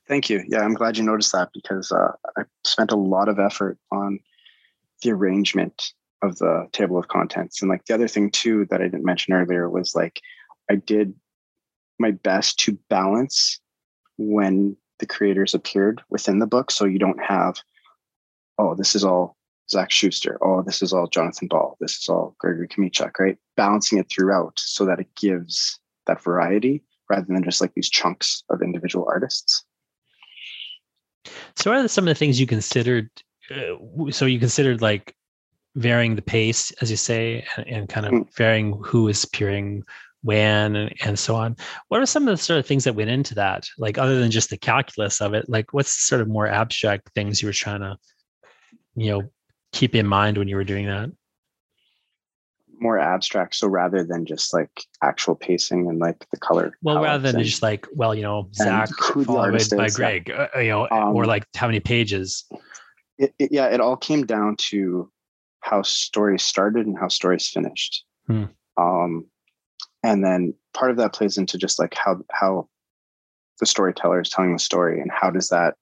Thank 0.07 0.29
you. 0.29 0.43
Yeah, 0.47 0.61
I'm 0.61 0.73
glad 0.73 0.97
you 0.97 1.03
noticed 1.03 1.33
that 1.33 1.49
because 1.53 1.91
uh, 1.91 2.11
I 2.37 2.43
spent 2.63 2.91
a 2.91 2.95
lot 2.95 3.27
of 3.27 3.39
effort 3.39 3.77
on 3.91 4.19
the 5.03 5.11
arrangement 5.11 5.91
of 6.21 6.37
the 6.37 6.67
table 6.71 6.97
of 6.97 7.07
contents. 7.09 7.61
And 7.61 7.69
like 7.69 7.85
the 7.85 7.93
other 7.93 8.07
thing 8.07 8.31
too 8.31 8.65
that 8.69 8.81
I 8.81 8.85
didn't 8.85 9.05
mention 9.05 9.33
earlier 9.33 9.69
was 9.69 9.93
like 9.95 10.21
I 10.69 10.75
did 10.75 11.13
my 11.99 12.11
best 12.11 12.59
to 12.59 12.77
balance 12.89 13.59
when 14.17 14.75
the 14.99 15.05
creators 15.05 15.53
appeared 15.53 16.01
within 16.09 16.39
the 16.39 16.47
book. 16.47 16.71
So 16.71 16.85
you 16.85 16.99
don't 16.99 17.23
have, 17.23 17.57
oh, 18.57 18.75
this 18.75 18.95
is 18.95 19.03
all 19.03 19.36
Zach 19.69 19.91
Schuster. 19.91 20.37
Oh, 20.41 20.61
this 20.61 20.81
is 20.81 20.93
all 20.93 21.07
Jonathan 21.07 21.47
Ball. 21.47 21.77
This 21.79 21.97
is 21.97 22.09
all 22.09 22.35
Gregory 22.39 22.67
Kmiechuk, 22.67 23.19
right? 23.19 23.37
Balancing 23.55 23.99
it 23.99 24.09
throughout 24.09 24.57
so 24.57 24.85
that 24.85 24.99
it 24.99 25.07
gives 25.15 25.79
that 26.05 26.23
variety 26.23 26.83
rather 27.09 27.25
than 27.27 27.43
just 27.43 27.61
like 27.61 27.73
these 27.73 27.89
chunks 27.89 28.43
of 28.49 28.61
individual 28.61 29.07
artists. 29.09 29.65
So, 31.55 31.71
what 31.71 31.83
are 31.83 31.87
some 31.87 32.05
of 32.05 32.09
the 32.09 32.15
things 32.15 32.39
you 32.39 32.47
considered? 32.47 33.09
Uh, 33.51 34.11
so, 34.11 34.25
you 34.25 34.39
considered 34.39 34.81
like 34.81 35.15
varying 35.75 36.15
the 36.15 36.21
pace, 36.21 36.71
as 36.81 36.89
you 36.89 36.97
say, 36.97 37.45
and, 37.57 37.67
and 37.67 37.89
kind 37.89 38.05
of 38.05 38.11
mm. 38.13 38.35
varying 38.35 38.81
who 38.83 39.07
is 39.07 39.23
appearing 39.23 39.83
when 40.23 40.75
and, 40.75 40.93
and 41.03 41.19
so 41.19 41.35
on. 41.35 41.55
What 41.89 42.01
are 42.01 42.05
some 42.05 42.27
of 42.27 42.37
the 42.37 42.43
sort 42.43 42.59
of 42.59 42.65
things 42.65 42.83
that 42.85 42.95
went 42.95 43.09
into 43.09 43.35
that? 43.35 43.67
Like 43.77 43.97
other 43.97 44.19
than 44.19 44.31
just 44.31 44.49
the 44.49 44.57
calculus 44.57 45.21
of 45.21 45.33
it, 45.33 45.49
like 45.49 45.73
what's 45.73 45.91
sort 45.91 46.21
of 46.21 46.27
more 46.27 46.47
abstract 46.47 47.11
things 47.13 47.41
you 47.41 47.47
were 47.47 47.53
trying 47.53 47.81
to, 47.81 47.97
you 48.95 49.11
know, 49.11 49.31
keep 49.71 49.95
in 49.95 50.07
mind 50.07 50.37
when 50.37 50.47
you 50.47 50.55
were 50.55 50.63
doing 50.63 50.87
that? 50.87 51.11
More 52.79 52.99
abstract. 52.99 53.55
So 53.55 53.67
rather 53.67 54.03
than 54.03 54.25
just 54.25 54.53
like 54.53 54.69
actual 55.01 55.35
pacing 55.35 55.87
and 55.87 55.99
like 55.99 56.25
the 56.31 56.37
color. 56.37 56.77
Well, 56.81 57.01
rather 57.01 57.31
than 57.31 57.43
just 57.43 57.63
like, 57.63 57.87
well, 57.93 58.13
you 58.13 58.21
know, 58.21 58.49
Zach 58.53 58.89
followed 59.25 59.69
by 59.75 59.89
Greg, 59.89 60.29
uh, 60.29 60.47
you 60.59 60.69
know, 60.69 60.87
um, 60.91 61.15
or 61.15 61.25
like 61.25 61.45
how 61.55 61.67
many 61.67 61.79
pages. 61.79 62.45
It, 63.17 63.33
it, 63.39 63.51
yeah, 63.51 63.67
it 63.67 63.81
all 63.81 63.97
came 63.97 64.25
down 64.25 64.57
to 64.69 65.11
how 65.61 65.81
stories 65.81 66.43
started 66.43 66.85
and 66.85 66.97
how 66.97 67.07
stories 67.07 67.49
finished. 67.49 68.05
Hmm. 68.27 68.45
Um, 68.77 69.25
and 70.03 70.23
then 70.23 70.53
part 70.73 70.91
of 70.91 70.97
that 70.97 71.13
plays 71.13 71.37
into 71.37 71.57
just 71.57 71.79
like 71.79 71.95
how 71.95 72.21
how 72.31 72.69
the 73.59 73.65
storyteller 73.65 74.21
is 74.21 74.29
telling 74.29 74.53
the 74.53 74.59
story 74.59 75.01
and 75.01 75.11
how 75.11 75.31
does 75.31 75.49
that 75.49 75.75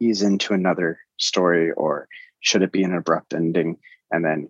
ease 0.00 0.22
into 0.22 0.52
another 0.52 0.98
story 1.18 1.70
or 1.72 2.08
should 2.44 2.62
it 2.62 2.72
be 2.72 2.84
an 2.84 2.94
abrupt 2.94 3.34
ending 3.34 3.78
and 4.10 4.24
then 4.24 4.48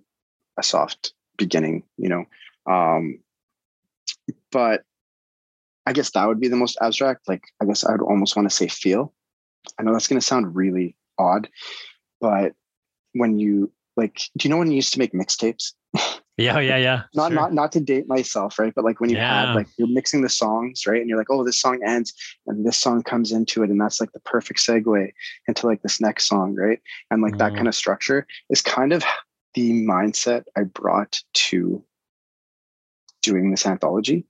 a 0.59 0.63
soft 0.63 1.15
beginning 1.39 1.83
you 1.97 2.09
know? 2.09 2.25
Um, 2.71 3.21
but 4.53 4.83
i 5.87 5.93
guess 5.93 6.11
that 6.11 6.27
would 6.27 6.41
be 6.41 6.49
the 6.49 6.57
most 6.57 6.79
abstract. 6.81 7.29
Like 7.29 7.43
i 7.61 7.65
guess 7.65 7.85
i 7.85 7.93
would 7.93 8.03
almost 8.03 8.37
want 8.37 8.49
to 8.49 8.55
say 8.55 8.69
feel. 8.69 9.13
I 9.79 9.83
know 9.83 9.93
that's 9.93 10.09
going 10.09 10.21
to 10.21 10.27
sound 10.27 10.55
really 10.55 10.97
odd 11.19 11.49
but 12.21 12.53
when 13.13 13.39
you 13.39 13.71
like 13.97 14.21
do 14.37 14.49
you 14.49 14.51
know 14.51 14.59
when 14.59 14.71
you 14.71 14.77
used 14.77 14.93
to 14.95 14.99
make 14.99 15.13
mixtapes 15.13 15.73
yeah 16.37 16.59
yeah 16.59 16.77
yeah 16.77 17.03
not 17.15 17.31
sure. 17.31 17.41
not 17.41 17.53
not 17.53 17.73
to 17.73 17.81
date 17.81 18.09
myself 18.09 18.59
right 18.59 18.73
but 18.75 18.85
like 18.85 19.01
when 19.01 19.11
you 19.11 19.17
yeah. 19.17 19.55
like 19.55 19.69
you're 19.79 19.89
mixing 19.89 20.23
the 20.23 20.29
songs 20.29 20.87
right 20.87 21.01
and 21.01 21.09
you're 21.09 21.19
like 21.19 21.31
oh 21.31 21.45
this 21.45 21.61
song 21.61 21.81
ends 21.87 22.13
and 22.47 22.67
this 22.67 22.77
song 22.77 23.03
comes 23.03 23.31
into 23.31 23.63
it 23.63 23.71
and 23.71 23.81
that's 23.81 24.01
like 24.01 24.13
the 24.13 24.21
perfect 24.21 24.59
segue 24.59 25.13
into 25.47 25.67
like 25.67 25.83
this 25.83 26.01
next 26.01 26.27
song 26.27 26.55
right 26.55 26.81
and 27.11 27.23
like 27.23 27.35
mm. 27.35 27.39
that 27.39 27.55
kind 27.55 27.69
of 27.69 27.75
structure 27.75 28.27
is 28.51 28.63
kind 28.63 28.93
of 28.93 29.05
the 29.55 29.73
mindset 29.85 30.45
i 30.57 30.63
brought 30.63 31.21
to 31.35 31.83
doing 33.23 33.51
this 33.51 33.67
anthology 33.67 34.27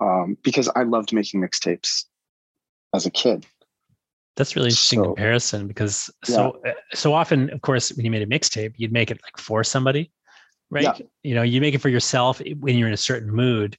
um, 0.00 0.36
because 0.42 0.68
i 0.74 0.82
loved 0.82 1.12
making 1.12 1.40
mixtapes 1.40 2.04
as 2.92 3.06
a 3.06 3.10
kid 3.10 3.46
that's 4.36 4.56
really 4.56 4.68
interesting 4.68 5.00
so, 5.00 5.04
comparison 5.04 5.68
because 5.68 6.10
yeah. 6.26 6.34
so 6.34 6.60
uh, 6.66 6.72
so 6.94 7.12
often, 7.12 7.50
of 7.50 7.60
course, 7.60 7.92
when 7.92 8.04
you 8.06 8.10
made 8.10 8.22
a 8.22 8.26
mixtape, 8.26 8.72
you'd 8.76 8.92
make 8.92 9.10
it 9.10 9.20
like 9.22 9.36
for 9.36 9.62
somebody, 9.62 10.10
right? 10.70 10.84
Yeah. 10.84 11.06
You 11.22 11.34
know, 11.34 11.42
you 11.42 11.60
make 11.60 11.74
it 11.74 11.80
for 11.80 11.88
yourself 11.88 12.40
when 12.60 12.76
you're 12.76 12.88
in 12.88 12.94
a 12.94 12.98
certain 12.98 13.30
mood, 13.30 13.76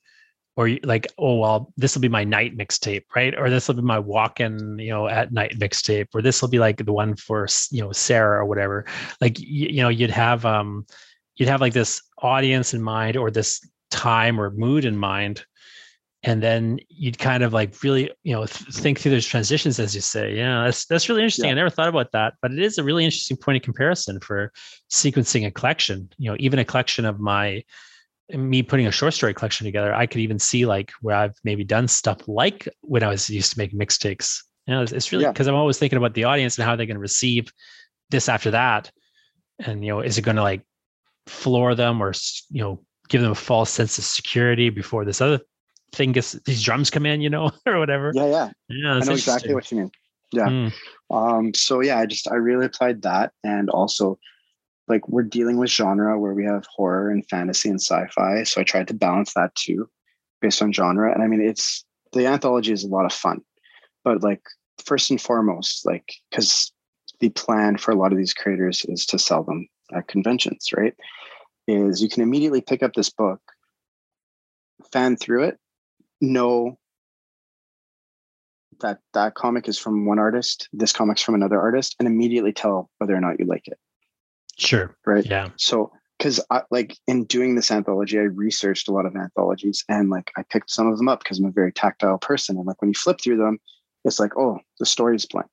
or 0.57 0.67
you, 0.67 0.79
like, 0.83 1.07
oh 1.17 1.37
well, 1.37 1.73
this 1.77 1.95
will 1.95 2.01
be 2.01 2.09
my 2.09 2.23
night 2.23 2.57
mixtape, 2.57 3.03
right? 3.15 3.37
Or 3.37 3.49
this 3.49 3.67
will 3.67 3.75
be 3.75 3.81
my 3.81 3.99
walk-in, 3.99 4.77
you 4.79 4.89
know, 4.89 5.07
at 5.07 5.31
night 5.31 5.57
mixtape, 5.57 6.07
or 6.13 6.21
this 6.21 6.41
will 6.41 6.49
be 6.49 6.59
like 6.59 6.85
the 6.85 6.93
one 6.93 7.15
for 7.15 7.47
you 7.71 7.81
know 7.81 7.91
Sarah 7.91 8.41
or 8.41 8.45
whatever. 8.45 8.85
Like 9.21 9.39
you, 9.39 9.69
you 9.69 9.81
know, 9.81 9.89
you'd 9.89 10.11
have 10.11 10.45
um, 10.45 10.85
you'd 11.37 11.49
have 11.49 11.61
like 11.61 11.73
this 11.73 12.01
audience 12.21 12.73
in 12.73 12.81
mind 12.81 13.17
or 13.17 13.31
this 13.31 13.65
time 13.89 14.39
or 14.39 14.51
mood 14.51 14.85
in 14.85 14.97
mind 14.97 15.45
and 16.23 16.43
then 16.43 16.79
you'd 16.89 17.17
kind 17.17 17.43
of 17.43 17.53
like 17.53 17.81
really 17.83 18.11
you 18.23 18.33
know 18.33 18.45
th- 18.45 18.69
think 18.75 18.99
through 18.99 19.11
those 19.11 19.25
transitions 19.25 19.79
as 19.79 19.95
you 19.95 20.01
say. 20.01 20.35
Yeah 20.35 20.65
that's 20.65 20.85
that's 20.85 21.09
really 21.09 21.21
interesting. 21.21 21.45
Yeah. 21.45 21.51
i 21.51 21.55
never 21.55 21.69
thought 21.69 21.87
about 21.87 22.11
that 22.11 22.35
but 22.41 22.51
it 22.51 22.59
is 22.59 22.77
a 22.77 22.83
really 22.83 23.05
interesting 23.05 23.37
point 23.37 23.57
of 23.57 23.63
comparison 23.63 24.19
for 24.19 24.51
sequencing 24.91 25.45
a 25.45 25.51
collection. 25.51 26.09
You 26.17 26.31
know 26.31 26.37
even 26.39 26.59
a 26.59 26.65
collection 26.65 27.05
of 27.05 27.19
my 27.19 27.63
me 28.29 28.63
putting 28.63 28.87
a 28.87 28.91
short 28.91 29.13
story 29.13 29.33
collection 29.33 29.65
together 29.65 29.93
i 29.93 30.05
could 30.05 30.21
even 30.21 30.39
see 30.39 30.65
like 30.65 30.91
where 31.01 31.17
i've 31.17 31.35
maybe 31.43 31.65
done 31.65 31.85
stuff 31.85 32.25
like 32.29 32.65
when 32.79 33.03
i 33.03 33.09
was 33.09 33.29
used 33.29 33.51
to 33.51 33.57
make 33.57 33.73
mixtapes. 33.73 34.41
You 34.67 34.75
know 34.75 34.83
it's, 34.83 34.91
it's 34.91 35.11
really 35.11 35.25
because 35.25 35.47
yeah. 35.47 35.53
i'm 35.53 35.59
always 35.59 35.77
thinking 35.77 35.97
about 35.97 36.13
the 36.13 36.25
audience 36.25 36.57
and 36.57 36.65
how 36.65 36.75
they're 36.75 36.85
going 36.85 36.95
to 36.95 37.01
receive 37.01 37.51
this 38.09 38.29
after 38.29 38.51
that. 38.51 38.91
And 39.59 39.83
you 39.83 39.91
know 39.91 40.01
is 40.01 40.17
it 40.17 40.21
going 40.23 40.37
to 40.37 40.43
like 40.43 40.61
floor 41.27 41.75
them 41.75 42.01
or 42.01 42.13
you 42.49 42.61
know 42.61 42.83
give 43.09 43.21
them 43.21 43.31
a 43.31 43.35
false 43.35 43.69
sense 43.69 43.97
of 43.97 44.03
security 44.03 44.69
before 44.69 45.03
this 45.03 45.21
other 45.21 45.39
thing 45.93 46.11
gets 46.11 46.33
these 46.45 46.63
drums 46.63 46.89
come 46.89 47.05
in, 47.05 47.21
you 47.21 47.29
know, 47.29 47.51
or 47.65 47.79
whatever. 47.79 48.11
Yeah, 48.13 48.25
yeah. 48.25 48.51
Yeah. 48.69 48.93
I 48.95 48.99
know 48.99 49.13
exactly 49.13 49.53
what 49.53 49.71
you 49.71 49.77
mean. 49.79 49.91
Yeah. 50.31 50.47
Mm. 50.47 50.73
Um, 51.09 51.53
so 51.53 51.81
yeah, 51.81 51.99
I 51.99 52.05
just 52.05 52.29
I 52.31 52.35
really 52.35 52.65
applied 52.65 53.01
that 53.01 53.33
and 53.43 53.69
also 53.69 54.17
like 54.87 55.07
we're 55.07 55.23
dealing 55.23 55.57
with 55.57 55.69
genre 55.69 56.19
where 56.19 56.33
we 56.33 56.45
have 56.45 56.65
horror 56.73 57.09
and 57.09 57.27
fantasy 57.29 57.69
and 57.69 57.81
sci-fi. 57.81 58.43
So 58.43 58.61
I 58.61 58.63
tried 58.63 58.87
to 58.89 58.93
balance 58.93 59.33
that 59.33 59.53
too 59.55 59.89
based 60.41 60.61
on 60.61 60.73
genre. 60.73 61.13
And 61.13 61.21
I 61.21 61.27
mean 61.27 61.41
it's 61.41 61.85
the 62.13 62.27
anthology 62.27 62.71
is 62.71 62.83
a 62.83 62.89
lot 62.89 63.05
of 63.05 63.13
fun. 63.13 63.41
But 64.03 64.23
like 64.23 64.41
first 64.83 65.11
and 65.11 65.21
foremost, 65.21 65.85
like 65.85 66.13
because 66.29 66.71
the 67.19 67.29
plan 67.29 67.77
for 67.77 67.91
a 67.91 67.95
lot 67.95 68.11
of 68.11 68.17
these 68.17 68.33
creators 68.33 68.85
is 68.85 69.05
to 69.07 69.19
sell 69.19 69.43
them 69.43 69.67
at 69.93 70.07
conventions, 70.07 70.69
right? 70.75 70.95
Is 71.67 72.01
you 72.01 72.09
can 72.09 72.23
immediately 72.23 72.61
pick 72.61 72.81
up 72.81 72.93
this 72.93 73.09
book, 73.09 73.39
fan 74.91 75.15
through 75.15 75.43
it, 75.43 75.59
know 76.21 76.77
that 78.81 78.99
that 79.13 79.35
comic 79.35 79.67
is 79.67 79.77
from 79.77 80.05
one 80.05 80.19
artist, 80.19 80.67
this 80.73 80.93
comic's 80.93 81.21
from 81.21 81.35
another 81.35 81.59
artist, 81.59 81.95
and 81.99 82.07
immediately 82.07 82.53
tell 82.53 82.89
whether 82.97 83.15
or 83.15 83.21
not 83.21 83.39
you 83.39 83.45
like 83.45 83.67
it. 83.67 83.77
Sure. 84.57 84.95
Right. 85.05 85.25
Yeah. 85.25 85.49
So, 85.57 85.91
because 86.17 86.39
I 86.51 86.61
like 86.69 86.97
in 87.07 87.25
doing 87.25 87.55
this 87.55 87.71
anthology, 87.71 88.19
I 88.19 88.23
researched 88.23 88.87
a 88.87 88.91
lot 88.91 89.07
of 89.07 89.15
anthologies 89.15 89.83
and 89.89 90.11
like 90.11 90.31
I 90.37 90.43
picked 90.43 90.69
some 90.69 90.87
of 90.87 90.97
them 90.97 91.07
up 91.07 91.23
because 91.23 91.39
I'm 91.39 91.45
a 91.45 91.51
very 91.51 91.71
tactile 91.71 92.19
person. 92.19 92.57
And 92.57 92.67
like 92.67 92.79
when 92.79 92.89
you 92.89 92.93
flip 92.93 93.19
through 93.19 93.37
them, 93.37 93.57
it's 94.05 94.19
like, 94.19 94.37
oh, 94.37 94.59
the 94.79 94.85
story's 94.85 95.25
blend. 95.25 95.49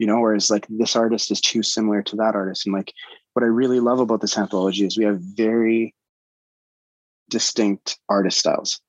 You 0.00 0.08
know, 0.08 0.18
whereas 0.18 0.50
like 0.50 0.66
this 0.68 0.96
artist 0.96 1.30
is 1.30 1.40
too 1.40 1.62
similar 1.62 2.02
to 2.02 2.16
that 2.16 2.34
artist. 2.34 2.66
And 2.66 2.74
like 2.74 2.92
what 3.34 3.44
I 3.44 3.46
really 3.46 3.78
love 3.78 4.00
about 4.00 4.20
this 4.20 4.36
anthology 4.36 4.84
is 4.84 4.98
we 4.98 5.04
have 5.04 5.20
very 5.20 5.94
distinct 7.30 7.98
artist 8.08 8.40
styles 8.40 8.80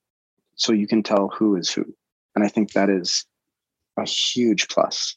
so 0.58 0.74
you 0.74 0.88
can 0.88 1.02
tell 1.02 1.30
who 1.30 1.56
is 1.56 1.72
who. 1.72 1.86
And 2.36 2.44
I 2.44 2.50
think 2.50 2.74
that 2.74 2.90
is 2.90 3.26
a 3.98 4.06
huge 4.06 4.68
plus. 4.68 5.16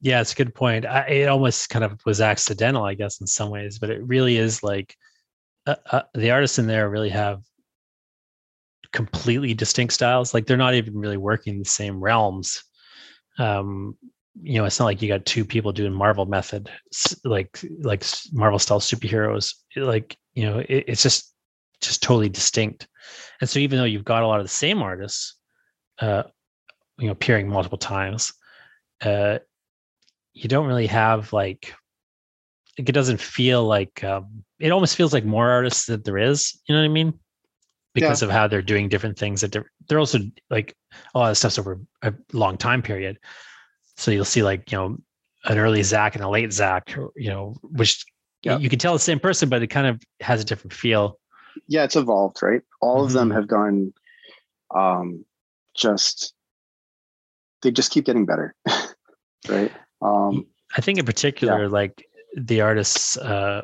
Yeah, 0.00 0.20
it's 0.20 0.32
a 0.32 0.36
good 0.36 0.54
point. 0.54 0.86
I, 0.86 1.00
it 1.06 1.28
almost 1.28 1.68
kind 1.68 1.84
of 1.84 2.00
was 2.06 2.20
accidental, 2.20 2.84
I 2.84 2.94
guess, 2.94 3.20
in 3.20 3.26
some 3.26 3.50
ways, 3.50 3.78
but 3.78 3.90
it 3.90 4.02
really 4.02 4.36
is 4.36 4.62
like 4.62 4.96
uh, 5.66 5.76
uh, 5.90 6.02
the 6.14 6.30
artists 6.30 6.58
in 6.58 6.66
there 6.66 6.88
really 6.88 7.10
have 7.10 7.42
completely 8.92 9.54
distinct 9.54 9.92
styles. 9.92 10.32
Like 10.32 10.46
they're 10.46 10.56
not 10.56 10.74
even 10.74 10.96
really 10.96 11.16
working 11.16 11.58
the 11.58 11.64
same 11.64 12.00
realms. 12.00 12.62
Um, 13.38 13.96
you 14.42 14.58
know, 14.58 14.64
it's 14.64 14.78
not 14.78 14.86
like 14.86 15.02
you 15.02 15.08
got 15.08 15.26
two 15.26 15.44
people 15.44 15.72
doing 15.72 15.92
Marvel 15.92 16.26
method, 16.26 16.70
like 17.24 17.60
like 17.80 18.04
Marvel 18.32 18.58
style 18.58 18.80
superheroes. 18.80 19.54
Like 19.76 20.16
you 20.34 20.44
know, 20.44 20.58
it, 20.58 20.84
it's 20.88 21.02
just 21.02 21.33
just 21.80 22.02
totally 22.02 22.28
distinct. 22.28 22.88
And 23.40 23.48
so 23.48 23.58
even 23.58 23.78
though 23.78 23.84
you've 23.84 24.04
got 24.04 24.22
a 24.22 24.26
lot 24.26 24.40
of 24.40 24.44
the 24.44 24.50
same 24.50 24.82
artists, 24.82 25.36
uh, 26.00 26.24
you 26.98 27.06
know, 27.06 27.12
appearing 27.12 27.48
multiple 27.48 27.78
times, 27.78 28.32
uh, 29.02 29.38
you 30.32 30.48
don't 30.48 30.66
really 30.66 30.86
have 30.86 31.32
like 31.32 31.74
it 32.76 32.92
doesn't 32.92 33.20
feel 33.20 33.64
like 33.64 34.02
um, 34.02 34.44
it 34.58 34.70
almost 34.70 34.96
feels 34.96 35.12
like 35.12 35.24
more 35.24 35.48
artists 35.48 35.86
that 35.86 36.04
there 36.04 36.18
is. 36.18 36.58
You 36.66 36.74
know 36.74 36.80
what 36.80 36.86
I 36.86 36.92
mean? 36.92 37.14
Because 37.94 38.20
yeah. 38.20 38.28
of 38.28 38.32
how 38.32 38.48
they're 38.48 38.62
doing 38.62 38.88
different 38.88 39.16
things. 39.16 39.40
That 39.40 39.52
they're 39.52 39.70
they're 39.88 40.00
also 40.00 40.18
like 40.50 40.74
a 41.14 41.18
lot 41.18 41.30
of 41.30 41.38
stuff's 41.38 41.58
over 41.58 41.80
a 42.02 42.12
long 42.32 42.56
time 42.56 42.82
period. 42.82 43.18
So 43.96 44.10
you'll 44.10 44.24
see 44.24 44.42
like 44.42 44.72
you 44.72 44.78
know 44.78 44.96
an 45.44 45.58
early 45.58 45.82
Zach 45.82 46.16
and 46.16 46.24
a 46.24 46.28
late 46.28 46.52
Zach, 46.52 46.96
you 47.16 47.30
know, 47.30 47.54
which 47.62 48.04
yeah. 48.42 48.58
you 48.58 48.68
can 48.68 48.78
tell 48.78 48.92
the 48.92 48.98
same 48.98 49.20
person, 49.20 49.48
but 49.48 49.62
it 49.62 49.68
kind 49.68 49.86
of 49.86 50.02
has 50.20 50.40
a 50.40 50.44
different 50.44 50.72
feel. 50.72 51.18
Yeah, 51.66 51.84
it's 51.84 51.96
evolved, 51.96 52.42
right? 52.42 52.62
All 52.80 52.96
mm-hmm. 52.96 53.06
of 53.06 53.12
them 53.12 53.28
mm-hmm. 53.28 53.36
have 53.36 53.48
gone 53.48 53.92
um 54.74 55.24
just 55.74 56.34
they 57.62 57.70
just 57.70 57.90
keep 57.90 58.04
getting 58.04 58.26
better. 58.26 58.54
right. 59.48 59.72
Um 60.02 60.46
I 60.76 60.80
think 60.80 60.98
in 60.98 61.04
particular, 61.04 61.64
yeah. 61.64 61.68
like 61.68 62.06
the 62.36 62.60
artists 62.60 63.16
uh 63.16 63.62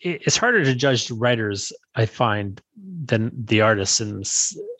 it's 0.00 0.36
harder 0.36 0.62
to 0.64 0.76
judge 0.76 1.10
writers 1.10 1.72
i 1.96 2.06
find 2.06 2.62
than 3.04 3.32
the 3.34 3.60
artists 3.60 3.98
and 3.98 4.24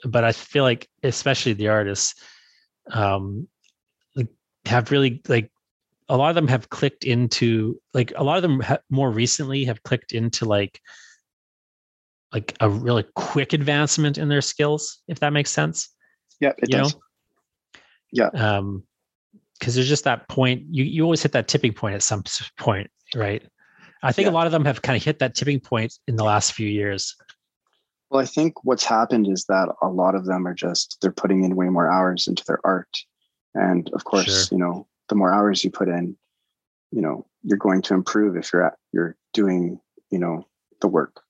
but 0.04 0.22
i 0.22 0.30
feel 0.30 0.62
like 0.62 0.88
especially 1.02 1.52
the 1.52 1.66
artists 1.66 2.14
um 2.92 3.48
have 4.68 4.90
really 4.90 5.20
like 5.28 5.50
a 6.08 6.16
lot 6.16 6.28
of 6.28 6.34
them 6.34 6.48
have 6.48 6.70
clicked 6.70 7.04
into 7.04 7.80
like 7.94 8.12
a 8.16 8.24
lot 8.24 8.36
of 8.36 8.42
them 8.42 8.60
ha- 8.60 8.78
more 8.90 9.10
recently 9.10 9.64
have 9.64 9.82
clicked 9.82 10.12
into 10.12 10.44
like 10.44 10.80
like 12.32 12.54
a 12.60 12.68
really 12.68 13.04
quick 13.14 13.52
advancement 13.52 14.18
in 14.18 14.28
their 14.28 14.40
skills 14.40 15.02
if 15.08 15.20
that 15.20 15.32
makes 15.32 15.50
sense 15.50 15.88
yeah 16.40 16.52
it 16.58 16.70
you 16.70 16.78
does 16.78 16.94
know? 16.94 17.00
yeah 18.12 18.56
um 18.56 18.82
because 19.58 19.74
there's 19.74 19.88
just 19.88 20.04
that 20.04 20.28
point 20.28 20.62
you 20.70 20.84
you 20.84 21.02
always 21.02 21.22
hit 21.22 21.32
that 21.32 21.48
tipping 21.48 21.72
point 21.72 21.94
at 21.94 22.02
some 22.02 22.22
point 22.58 22.90
right 23.14 23.42
i 24.02 24.12
think 24.12 24.26
yeah. 24.26 24.32
a 24.32 24.34
lot 24.34 24.46
of 24.46 24.52
them 24.52 24.64
have 24.64 24.82
kind 24.82 24.96
of 24.96 25.02
hit 25.02 25.18
that 25.18 25.34
tipping 25.34 25.60
point 25.60 25.94
in 26.06 26.16
the 26.16 26.24
last 26.24 26.52
few 26.52 26.68
years 26.68 27.16
well 28.10 28.20
i 28.20 28.26
think 28.26 28.64
what's 28.64 28.84
happened 28.84 29.26
is 29.26 29.44
that 29.46 29.68
a 29.82 29.88
lot 29.88 30.14
of 30.14 30.26
them 30.26 30.46
are 30.46 30.54
just 30.54 30.98
they're 31.00 31.12
putting 31.12 31.44
in 31.44 31.56
way 31.56 31.68
more 31.68 31.90
hours 31.90 32.28
into 32.28 32.44
their 32.46 32.60
art 32.64 32.98
and 33.54 33.90
of 33.94 34.04
course 34.04 34.48
sure. 34.48 34.56
you 34.56 34.62
know 34.62 34.86
the 35.08 35.14
more 35.14 35.32
hours 35.32 35.64
you 35.64 35.70
put 35.70 35.88
in 35.88 36.16
you 36.90 37.00
know 37.00 37.26
you're 37.42 37.58
going 37.58 37.82
to 37.82 37.94
improve 37.94 38.36
if 38.36 38.52
you're 38.52 38.64
at 38.64 38.74
you're 38.92 39.16
doing 39.32 39.80
you 40.10 40.18
know 40.18 40.46
the 40.80 40.88
work 40.88 41.22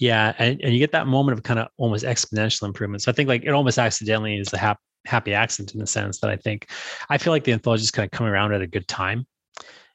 yeah 0.00 0.34
and, 0.38 0.60
and 0.62 0.72
you 0.72 0.78
get 0.78 0.90
that 0.90 1.06
moment 1.06 1.38
of 1.38 1.44
kind 1.44 1.60
of 1.60 1.68
almost 1.76 2.04
exponential 2.04 2.64
improvement 2.64 3.02
so 3.02 3.12
i 3.12 3.14
think 3.14 3.28
like 3.28 3.44
it 3.44 3.50
almost 3.50 3.78
accidentally 3.78 4.36
is 4.36 4.52
a 4.52 4.58
hap- 4.58 4.80
happy 5.06 5.32
accident 5.32 5.72
in 5.72 5.78
the 5.78 5.86
sense 5.86 6.18
that 6.18 6.30
i 6.30 6.36
think 6.36 6.68
i 7.08 7.16
feel 7.16 7.32
like 7.32 7.44
the 7.44 7.52
anthology 7.52 7.82
is 7.82 7.90
kind 7.90 8.04
of 8.04 8.10
coming 8.10 8.32
around 8.32 8.52
at 8.52 8.60
a 8.60 8.66
good 8.66 8.88
time 8.88 9.24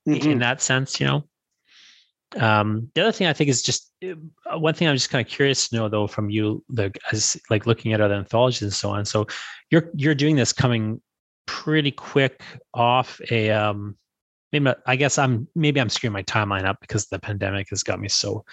mm-hmm. 0.08 0.32
in 0.32 0.40
that 0.40 0.62
sense 0.62 1.00
you 1.00 1.06
know 1.06 1.28
um, 2.38 2.90
the 2.96 3.02
other 3.02 3.12
thing 3.12 3.28
I 3.28 3.34
think 3.34 3.50
is 3.50 3.62
just 3.62 3.94
uh, 4.04 4.60
one 4.60 4.74
thing 4.74 4.88
I'm 4.88 4.96
just 4.96 5.10
kind 5.10 5.26
of 5.26 5.32
curious 5.32 5.70
to 5.70 5.76
know 5.76 5.90
though 5.90 6.08
from 6.08 6.30
you, 6.30 6.64
like 6.70 7.00
as 7.12 7.38
like 7.50 7.66
looking 7.66 7.94
at 7.94 8.02
other 8.02 8.16
anthologies 8.16 8.64
and 8.64 8.74
so 8.74 8.90
on. 8.90 9.06
So 9.06 9.28
you're 9.72 9.90
you're 9.96 10.16
doing 10.16 10.36
this 10.36 10.52
coming 10.52 11.02
pretty 11.46 11.92
quick 11.92 12.44
off 12.74 13.22
a 13.32 13.52
um 13.52 13.98
maybe 14.52 14.74
I 14.86 14.96
guess 14.96 15.18
I'm 15.18 15.48
maybe 15.56 15.80
I'm 15.80 15.90
screwing 15.90 16.14
my 16.14 16.24
timeline 16.24 16.66
up 16.66 16.78
because 16.82 17.08
the 17.08 17.20
pandemic 17.20 17.70
has 17.70 17.84
got 17.84 18.00
me 18.00 18.10
so 18.10 18.44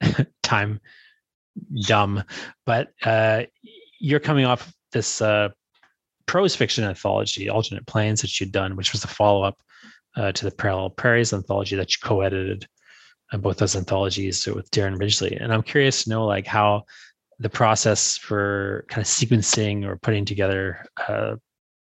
time 0.42 0.80
dumb. 1.82 2.24
But 2.66 2.88
uh 3.04 3.44
you're 3.98 4.20
coming 4.20 4.44
off 4.44 4.72
this 4.92 5.20
uh 5.20 5.50
prose 6.26 6.54
fiction 6.54 6.84
anthology, 6.84 7.48
Alternate 7.48 7.86
Plains 7.86 8.20
that 8.22 8.38
you'd 8.38 8.52
done, 8.52 8.76
which 8.76 8.92
was 8.92 9.02
the 9.02 9.08
follow-up 9.08 9.58
uh, 10.16 10.30
to 10.30 10.44
the 10.44 10.50
Parallel 10.52 10.90
Prairies 10.90 11.32
anthology 11.32 11.74
that 11.74 11.90
you 11.90 11.98
co-edited 12.02 12.66
and 13.32 13.42
both 13.42 13.58
those 13.58 13.74
anthologies 13.74 14.46
with 14.46 14.70
Darren 14.70 14.96
Ridgley. 14.96 15.40
And 15.40 15.52
I'm 15.52 15.62
curious 15.62 16.04
to 16.04 16.10
know 16.10 16.26
like 16.26 16.46
how 16.46 16.84
the 17.40 17.48
process 17.48 18.18
for 18.18 18.84
kind 18.88 19.00
of 19.00 19.06
sequencing 19.06 19.84
or 19.84 19.96
putting 19.96 20.24
together 20.24 20.84
uh, 21.08 21.36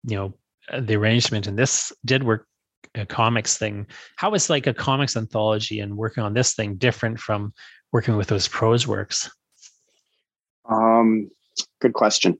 you 0.06 0.16
know 0.16 0.34
uh, 0.70 0.80
the 0.80 0.96
arrangement 0.96 1.46
and 1.46 1.58
this 1.58 1.92
dead 2.04 2.22
work 2.22 2.46
a 2.96 3.06
comics 3.06 3.56
thing 3.56 3.86
how 4.16 4.34
is 4.34 4.50
like 4.50 4.66
a 4.66 4.74
comics 4.74 5.16
anthology 5.16 5.80
and 5.80 5.96
working 5.96 6.22
on 6.22 6.34
this 6.34 6.54
thing 6.54 6.74
different 6.76 7.18
from 7.18 7.52
working 7.92 8.16
with 8.16 8.28
those 8.28 8.46
prose 8.46 8.86
works 8.86 9.30
um 10.68 11.30
good 11.80 11.92
question 11.92 12.38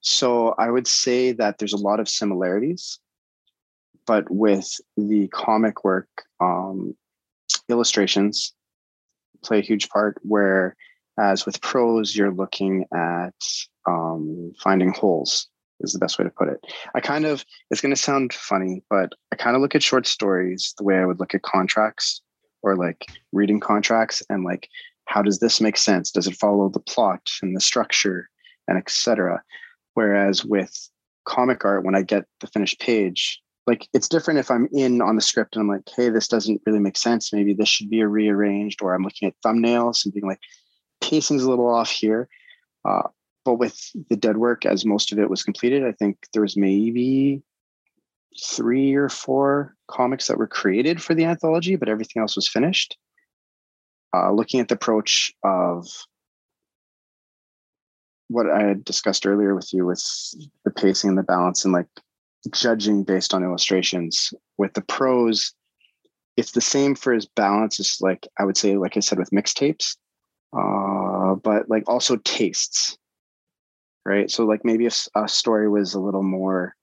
so 0.00 0.54
i 0.58 0.70
would 0.70 0.86
say 0.86 1.32
that 1.32 1.58
there's 1.58 1.72
a 1.72 1.76
lot 1.88 2.00
of 2.00 2.08
similarities 2.08 2.98
but 4.06 4.30
with 4.30 4.80
the 4.96 5.28
comic 5.28 5.84
work 5.84 6.08
um 6.40 6.94
illustrations 7.68 8.52
play 9.42 9.58
a 9.58 9.62
huge 9.62 9.88
part 9.88 10.18
where 10.22 10.76
as 11.18 11.44
with 11.44 11.60
prose 11.60 12.16
you're 12.16 12.32
looking 12.32 12.86
at 12.94 13.34
um, 13.86 14.52
finding 14.62 14.92
holes 14.92 15.48
is 15.80 15.92
the 15.92 15.98
best 15.98 16.18
way 16.18 16.24
to 16.24 16.30
put 16.30 16.48
it. 16.48 16.64
I 16.94 17.00
kind 17.00 17.26
of, 17.26 17.44
it's 17.70 17.80
going 17.80 17.94
to 17.94 18.00
sound 18.00 18.32
funny, 18.32 18.82
but 18.88 19.12
I 19.32 19.36
kind 19.36 19.56
of 19.56 19.62
look 19.62 19.74
at 19.74 19.82
short 19.82 20.06
stories 20.06 20.74
the 20.78 20.84
way 20.84 20.98
I 20.98 21.06
would 21.06 21.20
look 21.20 21.34
at 21.34 21.42
contracts 21.42 22.22
or 22.62 22.76
like 22.76 23.06
reading 23.32 23.60
contracts 23.60 24.22
and 24.30 24.44
like, 24.44 24.68
how 25.12 25.22
does 25.22 25.40
this 25.40 25.60
make 25.60 25.76
sense? 25.76 26.10
Does 26.10 26.26
it 26.26 26.36
follow 26.36 26.68
the 26.68 26.80
plot 26.80 27.30
and 27.42 27.54
the 27.54 27.60
structure 27.60 28.30
and 28.66 28.78
etc. 28.78 29.42
Whereas 29.94 30.44
with 30.44 30.88
comic 31.26 31.64
art, 31.64 31.84
when 31.84 31.94
I 31.94 32.02
get 32.02 32.24
the 32.40 32.46
finished 32.46 32.80
page, 32.80 33.40
like 33.66 33.86
it's 33.92 34.08
different 34.08 34.40
if 34.40 34.50
I'm 34.50 34.68
in 34.72 35.02
on 35.02 35.16
the 35.16 35.22
script 35.22 35.54
and 35.54 35.62
I'm 35.62 35.68
like, 35.68 35.88
hey, 35.94 36.08
this 36.08 36.28
doesn't 36.28 36.62
really 36.66 36.80
make 36.80 36.96
sense. 36.96 37.32
Maybe 37.32 37.52
this 37.52 37.68
should 37.68 37.90
be 37.90 38.02
rearranged, 38.02 38.82
or 38.82 38.94
I'm 38.94 39.04
looking 39.04 39.28
at 39.28 39.34
thumbnails 39.44 40.04
and 40.04 40.14
being 40.14 40.26
like, 40.26 40.40
pacing's 41.02 41.42
a 41.42 41.50
little 41.50 41.68
off 41.68 41.90
here. 41.90 42.28
Uh, 42.84 43.08
but 43.44 43.54
with 43.54 43.78
the 44.08 44.16
dead 44.16 44.38
work, 44.38 44.64
as 44.64 44.86
most 44.86 45.12
of 45.12 45.18
it 45.18 45.28
was 45.28 45.42
completed, 45.42 45.84
I 45.84 45.92
think 45.92 46.16
there 46.32 46.42
was 46.42 46.56
maybe 46.56 47.42
three 48.42 48.94
or 48.94 49.10
four 49.10 49.76
comics 49.88 50.26
that 50.28 50.38
were 50.38 50.48
created 50.48 51.02
for 51.02 51.14
the 51.14 51.26
anthology, 51.26 51.76
but 51.76 51.88
everything 51.88 52.20
else 52.20 52.34
was 52.34 52.48
finished. 52.48 52.96
Uh, 54.14 54.32
looking 54.32 54.60
at 54.60 54.68
the 54.68 54.74
approach 54.74 55.32
of 55.42 55.86
what 58.28 58.50
I 58.50 58.62
had 58.62 58.84
discussed 58.84 59.26
earlier 59.26 59.54
with 59.54 59.72
you 59.72 59.86
with 59.86 60.02
the 60.64 60.70
pacing 60.70 61.10
and 61.10 61.18
the 61.18 61.22
balance 61.22 61.64
and 61.64 61.72
like 61.72 61.88
judging 62.52 63.04
based 63.04 63.34
on 63.34 63.44
illustrations 63.44 64.32
with 64.58 64.74
the 64.74 64.82
prose, 64.82 65.54
it's 66.36 66.52
the 66.52 66.60
same 66.60 66.94
for 66.94 67.12
his 67.12 67.26
balance 67.26 67.80
as 67.80 67.98
like 68.00 68.26
I 68.38 68.44
would 68.44 68.56
say, 68.56 68.76
like 68.76 68.96
I 68.96 69.00
said, 69.00 69.18
with 69.18 69.30
mixtapes, 69.30 69.96
uh, 70.56 71.34
but 71.36 71.68
like 71.68 71.84
also 71.86 72.16
tastes 72.16 72.98
right? 74.04 74.30
So 74.30 74.44
like 74.44 74.64
maybe 74.64 74.86
if 74.86 75.06
a 75.14 75.28
story 75.28 75.68
was 75.68 75.94
a 75.94 76.00
little 76.00 76.22
more 76.22 76.74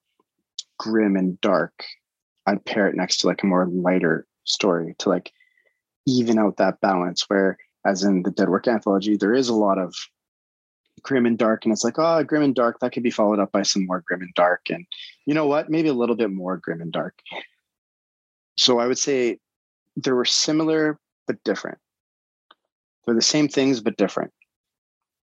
grim 0.78 1.16
and 1.16 1.40
dark, 1.42 1.84
I'd 2.46 2.66
pair 2.66 2.88
it 2.88 2.96
next 2.96 3.18
to 3.18 3.28
like 3.28 3.44
a 3.44 3.48
more 3.48 3.68
lighter 3.68 4.26
story 4.46 4.96
to 5.00 5.10
like 5.10 5.32
even 6.06 6.38
out 6.40 6.58
that 6.58 6.82
balance. 6.82 7.26
Where 7.28 7.58
as 7.86 8.04
in 8.04 8.24
the 8.24 8.32
Dead 8.32 8.50
Work 8.50 8.68
anthology, 8.68 9.18
there 9.18 9.34
is 9.34 9.50
a 9.50 9.56
lot 9.56 9.78
of 9.78 9.96
grim 11.02 11.26
and 11.26 11.38
dark, 11.38 11.66
and 11.66 11.72
it's 11.72 11.84
like, 11.84 11.98
oh, 11.98 12.24
grim 12.24 12.44
and 12.44 12.56
dark, 12.56 12.80
that 12.80 12.92
could 12.92 13.04
be 13.04 13.12
followed 13.12 13.40
up 13.40 13.52
by 13.52 13.64
some 13.64 13.86
more 13.86 14.04
grim 14.06 14.22
and 14.22 14.34
dark. 14.36 14.70
And 14.70 14.86
you 15.26 15.34
know 15.34 15.48
what? 15.48 15.70
Maybe 15.70 15.90
a 15.90 15.94
little 15.94 16.16
bit 16.16 16.32
more 16.32 16.58
grim 16.58 16.82
and 16.82 16.92
dark. 16.92 17.22
So 18.58 18.80
I 18.80 18.88
would 18.88 18.98
say 18.98 19.40
there 19.96 20.16
were 20.16 20.26
similar 20.26 21.00
but 21.28 21.42
different. 21.44 21.78
They're 23.06 23.16
the 23.16 23.22
same 23.22 23.48
things 23.48 23.80
but 23.80 23.98
different. 23.98 24.32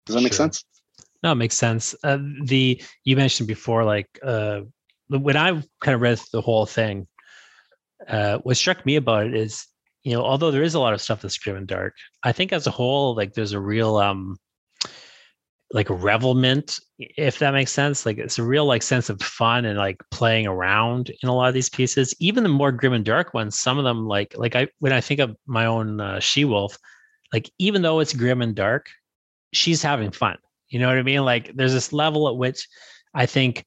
Does 0.07 0.15
that 0.15 0.21
sure. 0.21 0.25
make 0.25 0.35
sense? 0.35 0.65
No, 1.23 1.33
it 1.33 1.37
makes 1.37 1.57
sense. 1.57 1.95
Uh, 2.03 2.19
the 2.45 2.83
you 3.05 3.17
mentioned 3.17 3.47
before, 3.47 3.85
like 3.85 4.09
uh, 4.23 4.63
when 5.09 5.37
I 5.37 5.53
kind 5.81 5.95
of 5.95 6.01
read 6.01 6.21
the 6.33 6.41
whole 6.41 6.67
thing, 6.67 7.07
uh, 8.09 8.39
what 8.39 8.57
struck 8.57 8.85
me 8.85 8.97
about 8.97 9.27
it 9.27 9.35
is, 9.35 9.67
you 10.05 10.13
know, 10.13 10.23
although 10.23 10.51
there 10.51 10.63
is 10.63 10.75
a 10.75 10.81
lot 10.81 10.95
of 10.95 11.01
stuff 11.01 11.23
that's 11.23 11.39
grim 11.39 11.57
and 11.57 11.67
dark, 11.67 11.95
I 12.23 12.33
think 12.33 12.53
as 12.53 12.67
a 12.67 12.71
whole, 12.71 13.15
like 13.15 13.35
there's 13.35 13.53
a 13.53 13.61
real 13.61 13.97
um, 13.97 14.37
like 15.73 15.89
revelment, 15.89 16.79
if 16.99 17.39
that 17.39 17.53
makes 17.53 17.73
sense. 17.73 18.05
Like 18.05 18.19
it's 18.19 18.39
a 18.39 18.43
real 18.43 18.67
like 18.67 18.83
sense 18.83 19.09
of 19.09 19.21
fun 19.23 19.65
and 19.65 19.79
like 19.79 20.03
playing 20.11 20.47
around 20.47 21.11
in 21.23 21.29
a 21.29 21.35
lot 21.35 21.49
of 21.49 21.55
these 21.55 21.71
pieces. 21.71 22.15
Even 22.21 22.43
the 22.43 22.49
more 22.49 22.73
grim 22.73 22.93
and 22.93 23.05
dark 23.05 23.33
ones, 23.33 23.59
some 23.59 23.79
of 23.79 23.85
them 23.85 24.07
like 24.07 24.35
like 24.37 24.57
I 24.57 24.69
when 24.81 24.93
I 24.93 25.01
think 25.01 25.21
of 25.21 25.37
my 25.47 25.67
own 25.67 26.01
uh, 26.01 26.21
She 26.21 26.45
Wolf, 26.45 26.77
like 27.33 27.51
even 27.59 27.83
though 27.83 28.01
it's 28.01 28.13
grim 28.13 28.43
and 28.43 28.55
dark, 28.55 28.89
she's 29.53 29.83
having 29.83 30.11
fun 30.11 30.37
You 30.69 30.79
know 30.79 30.89
what 30.89 30.99
I 30.99 31.03
mean? 31.03 31.25
Like 31.25 31.53
there's 31.55 31.73
this 31.73 31.93
level 31.93 32.29
at 32.29 32.37
which 32.37 32.67
I 33.15 33.27
think 33.27 33.65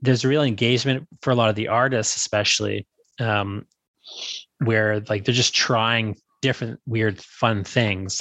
there's 0.00 0.24
a 0.24 0.28
real 0.28 0.42
engagement 0.42 1.08
for 1.22 1.30
a 1.30 1.34
lot 1.34 1.50
of 1.50 1.56
the 1.56 1.68
artists, 1.68 2.16
especially 2.16 2.86
um, 3.18 3.64
where 4.60 5.00
like 5.08 5.24
they're 5.24 5.34
just 5.34 5.54
trying 5.54 6.16
different 6.42 6.80
weird 6.86 7.20
fun 7.20 7.64
things, 7.64 8.20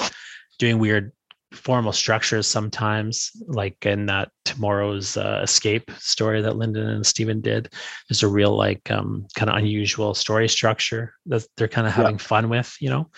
doing 0.60 0.80
weird 0.80 1.12
formal 1.54 1.94
structures 1.94 2.48
sometimes, 2.48 3.32
like 3.48 3.86
in 3.86 4.06
that 4.08 4.30
tomorrow's 4.46 5.18
uh, 5.18 5.42
escape 5.44 5.90
story 5.98 6.42
that 6.42 6.58
Lyndon 6.58 6.90
and 6.90 7.06
Stephen 7.06 7.42
did. 7.42 7.74
There's 8.10 8.24
a 8.24 8.28
real 8.28 8.56
like 8.56 8.90
um, 8.92 9.28
kind 9.36 9.50
of 9.50 9.58
unusual 9.58 10.14
story 10.14 10.50
structure 10.50 11.14
that 11.28 11.46
they're 11.56 11.68
kind 11.68 11.88
of 11.88 11.94
having 11.94 12.18
yeah. 12.18 12.24
fun 12.24 12.50
with, 12.50 12.76
you 12.80 12.90
know. 12.90 13.10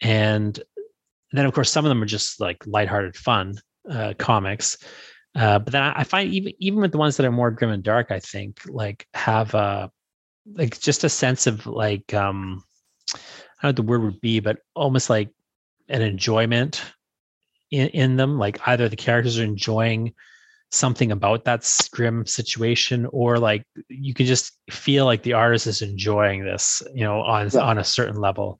And 0.00 0.58
then 1.32 1.46
of 1.46 1.52
course 1.52 1.70
some 1.70 1.84
of 1.84 1.88
them 1.88 2.02
are 2.02 2.06
just 2.06 2.40
like 2.40 2.66
lighthearted 2.66 3.16
fun 3.16 3.54
uh, 3.90 4.14
comics. 4.18 4.78
Uh, 5.34 5.58
but 5.58 5.72
then 5.72 5.82
I 5.82 6.04
find 6.04 6.32
even 6.32 6.52
even 6.58 6.80
with 6.80 6.92
the 6.92 6.98
ones 6.98 7.16
that 7.16 7.26
are 7.26 7.32
more 7.32 7.50
grim 7.50 7.70
and 7.70 7.82
dark, 7.82 8.10
I 8.10 8.20
think 8.20 8.60
like 8.68 9.06
have 9.14 9.54
a 9.54 9.90
like 10.46 10.78
just 10.80 11.04
a 11.04 11.08
sense 11.08 11.46
of 11.46 11.66
like 11.66 12.12
um 12.14 12.62
I 13.14 13.16
don't 13.16 13.62
know 13.62 13.68
what 13.68 13.76
the 13.76 13.82
word 13.82 14.02
would 14.02 14.20
be, 14.20 14.40
but 14.40 14.58
almost 14.74 15.08
like 15.08 15.30
an 15.88 16.02
enjoyment 16.02 16.82
in, 17.70 17.88
in 17.88 18.16
them. 18.16 18.38
Like 18.38 18.66
either 18.66 18.88
the 18.88 18.96
characters 18.96 19.38
are 19.38 19.44
enjoying 19.44 20.14
something 20.70 21.12
about 21.12 21.44
that 21.44 21.70
grim 21.92 22.26
situation, 22.26 23.06
or 23.06 23.38
like 23.38 23.64
you 23.88 24.12
can 24.12 24.26
just 24.26 24.52
feel 24.70 25.04
like 25.04 25.22
the 25.22 25.32
artist 25.32 25.66
is 25.66 25.82
enjoying 25.82 26.44
this, 26.44 26.82
you 26.94 27.04
know, 27.04 27.20
on 27.20 27.48
yeah. 27.52 27.60
on 27.60 27.78
a 27.78 27.84
certain 27.84 28.16
level. 28.16 28.58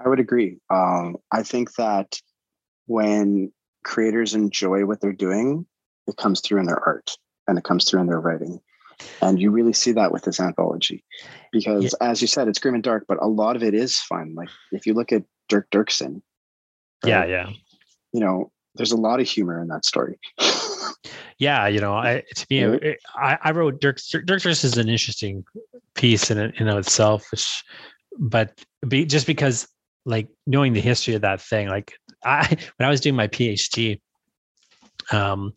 I 0.00 0.08
would 0.08 0.20
agree. 0.20 0.58
Um, 0.70 1.16
I 1.32 1.42
think 1.42 1.74
that 1.74 2.20
when 2.86 3.52
creators 3.84 4.34
enjoy 4.34 4.84
what 4.84 5.00
they're 5.00 5.12
doing, 5.12 5.66
it 6.06 6.16
comes 6.16 6.40
through 6.40 6.60
in 6.60 6.66
their 6.66 6.82
art 6.84 7.16
and 7.46 7.56
it 7.58 7.64
comes 7.64 7.84
through 7.84 8.00
in 8.00 8.06
their 8.06 8.20
writing. 8.20 8.60
And 9.22 9.40
you 9.40 9.50
really 9.50 9.72
see 9.72 9.92
that 9.92 10.12
with 10.12 10.24
this 10.24 10.40
anthology 10.40 11.04
because, 11.52 11.94
yeah. 12.00 12.10
as 12.10 12.20
you 12.20 12.28
said, 12.28 12.48
it's 12.48 12.58
grim 12.58 12.74
and 12.74 12.82
dark, 12.82 13.04
but 13.06 13.18
a 13.20 13.28
lot 13.28 13.56
of 13.56 13.62
it 13.62 13.74
is 13.74 14.00
fun. 14.00 14.34
Like 14.34 14.48
if 14.72 14.86
you 14.86 14.94
look 14.94 15.12
at 15.12 15.24
Dirk 15.48 15.70
Dirksen, 15.70 16.22
right, 17.04 17.10
yeah, 17.10 17.24
yeah, 17.24 17.50
you 18.12 18.20
know, 18.20 18.50
there's 18.74 18.92
a 18.92 18.96
lot 18.96 19.20
of 19.20 19.28
humor 19.28 19.60
in 19.60 19.68
that 19.68 19.84
story. 19.84 20.18
yeah, 21.38 21.66
you 21.66 21.80
know, 21.80 21.94
I 21.94 22.22
to 22.34 22.46
me, 22.50 22.60
it, 22.62 22.98
I, 23.14 23.38
I 23.42 23.50
wrote 23.52 23.80
Dirk 23.80 23.98
Dirk 24.10 24.26
Dirksen 24.26 24.64
is 24.64 24.76
an 24.76 24.88
interesting 24.88 25.44
piece 25.94 26.30
in 26.30 26.38
in 26.38 26.68
of 26.68 26.78
itself, 26.78 27.30
which, 27.30 27.62
but 28.18 28.58
be, 28.86 29.04
just 29.04 29.26
because 29.26 29.68
like 30.04 30.28
knowing 30.46 30.72
the 30.72 30.80
history 30.80 31.14
of 31.14 31.22
that 31.22 31.40
thing, 31.40 31.68
like 31.68 31.94
I 32.24 32.46
when 32.76 32.86
I 32.86 32.90
was 32.90 33.00
doing 33.00 33.16
my 33.16 33.28
PhD, 33.28 34.00
um, 35.12 35.52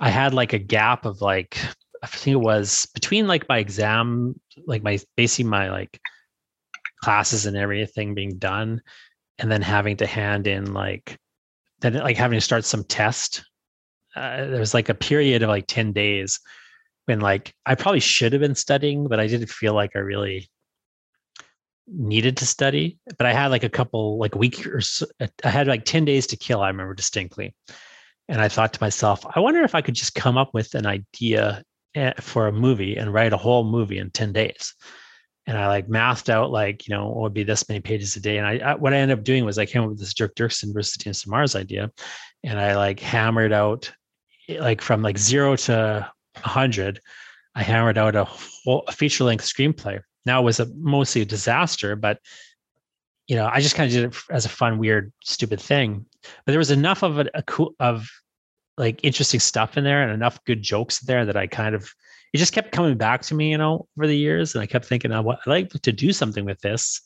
I 0.00 0.10
had 0.10 0.34
like 0.34 0.52
a 0.52 0.58
gap 0.58 1.04
of 1.04 1.20
like 1.20 1.58
I 2.04 2.06
think 2.06 2.34
it 2.34 2.40
was 2.40 2.86
between 2.92 3.26
like 3.26 3.48
my 3.48 3.56
exam, 3.56 4.38
like 4.66 4.82
my 4.82 4.98
basically 5.16 5.48
my 5.48 5.70
like 5.70 5.98
classes 7.02 7.46
and 7.46 7.56
everything 7.56 8.14
being 8.14 8.36
done, 8.36 8.82
and 9.38 9.50
then 9.50 9.62
having 9.62 9.96
to 9.96 10.06
hand 10.06 10.46
in 10.46 10.74
like 10.74 11.18
then 11.80 11.94
like 11.94 12.18
having 12.18 12.36
to 12.36 12.44
start 12.44 12.66
some 12.66 12.84
test. 12.84 13.46
Uh, 14.14 14.44
there 14.44 14.60
was 14.60 14.74
like 14.74 14.90
a 14.90 14.94
period 14.94 15.42
of 15.42 15.48
like 15.48 15.66
10 15.66 15.92
days 15.92 16.40
when 17.06 17.20
like 17.20 17.54
I 17.64 17.74
probably 17.74 18.00
should 18.00 18.34
have 18.34 18.40
been 18.40 18.54
studying, 18.54 19.08
but 19.08 19.18
I 19.18 19.26
didn't 19.26 19.48
feel 19.48 19.72
like 19.72 19.92
I 19.94 20.00
really 20.00 20.50
needed 21.88 22.36
to 22.36 22.46
study. 22.46 22.98
But 23.16 23.26
I 23.26 23.32
had 23.32 23.50
like 23.50 23.64
a 23.64 23.70
couple 23.70 24.18
like 24.18 24.34
week 24.34 24.66
or 24.66 24.82
so, 24.82 25.06
I 25.42 25.48
had 25.48 25.68
like 25.68 25.86
10 25.86 26.04
days 26.04 26.26
to 26.28 26.36
kill, 26.36 26.60
I 26.60 26.68
remember 26.68 26.94
distinctly. 26.94 27.54
And 28.28 28.42
I 28.42 28.48
thought 28.48 28.74
to 28.74 28.82
myself, 28.82 29.24
I 29.34 29.40
wonder 29.40 29.62
if 29.62 29.74
I 29.74 29.80
could 29.80 29.94
just 29.94 30.14
come 30.14 30.36
up 30.36 30.52
with 30.52 30.74
an 30.74 30.86
idea 30.86 31.64
for 32.20 32.46
a 32.48 32.52
movie 32.52 32.96
and 32.96 33.12
write 33.12 33.32
a 33.32 33.36
whole 33.36 33.64
movie 33.64 33.98
in 33.98 34.10
10 34.10 34.32
days. 34.32 34.74
And 35.46 35.58
I 35.58 35.66
like 35.68 35.88
mathed 35.88 36.30
out 36.30 36.50
like, 36.50 36.88
you 36.88 36.94
know, 36.94 37.08
what 37.08 37.22
would 37.22 37.34
be 37.34 37.44
this 37.44 37.68
many 37.68 37.80
pages 37.80 38.16
a 38.16 38.20
day. 38.20 38.38
And 38.38 38.46
I, 38.46 38.58
I 38.58 38.74
what 38.76 38.94
I 38.94 38.96
ended 38.96 39.18
up 39.18 39.24
doing 39.24 39.44
was 39.44 39.58
I 39.58 39.66
came 39.66 39.82
up 39.82 39.90
with 39.90 39.98
this 39.98 40.14
Dirk 40.14 40.34
Dirksen 40.34 40.72
versus 40.72 40.96
Tina 40.96 41.14
Mars 41.26 41.54
idea. 41.54 41.90
And 42.42 42.58
I 42.58 42.76
like 42.76 43.00
hammered 43.00 43.52
out 43.52 43.92
eh, 44.48 44.58
like 44.58 44.80
from 44.80 45.02
like 45.02 45.18
zero 45.18 45.56
to 45.56 46.10
hundred, 46.36 47.00
I 47.54 47.62
hammered 47.62 47.98
out 47.98 48.16
a 48.16 48.24
whole 48.24 48.84
feature 48.90 49.24
length 49.24 49.44
screenplay. 49.44 50.00
Now 50.26 50.40
it 50.40 50.44
was 50.44 50.60
a 50.60 50.66
mostly 50.76 51.22
a 51.22 51.26
disaster, 51.26 51.94
but 51.94 52.18
you 53.26 53.36
know, 53.36 53.48
I 53.50 53.60
just 53.60 53.74
kind 53.74 53.86
of 53.86 53.92
did 53.92 54.04
it 54.04 54.22
as 54.30 54.44
a 54.44 54.50
fun, 54.50 54.78
weird, 54.78 55.12
stupid 55.22 55.60
thing. 55.60 56.06
But 56.22 56.52
there 56.52 56.58
was 56.58 56.70
enough 56.70 57.02
of 57.02 57.18
a, 57.18 57.26
a 57.34 57.42
cool 57.42 57.74
of 57.80 58.08
like 58.76 59.00
interesting 59.02 59.40
stuff 59.40 59.76
in 59.76 59.84
there 59.84 60.02
and 60.02 60.12
enough 60.12 60.42
good 60.44 60.62
jokes 60.62 61.00
there 61.00 61.24
that 61.24 61.36
I 61.36 61.46
kind 61.46 61.74
of 61.74 61.92
it 62.32 62.38
just 62.38 62.52
kept 62.52 62.72
coming 62.72 62.96
back 62.96 63.22
to 63.22 63.34
me, 63.34 63.52
you 63.52 63.58
know, 63.58 63.86
over 63.96 64.08
the 64.08 64.16
years. 64.16 64.54
And 64.54 64.62
I 64.62 64.66
kept 64.66 64.86
thinking, 64.86 65.12
oh, 65.12 65.30
I'd 65.30 65.46
like 65.46 65.70
to 65.70 65.92
do 65.92 66.12
something 66.12 66.44
with 66.44 66.60
this, 66.60 67.00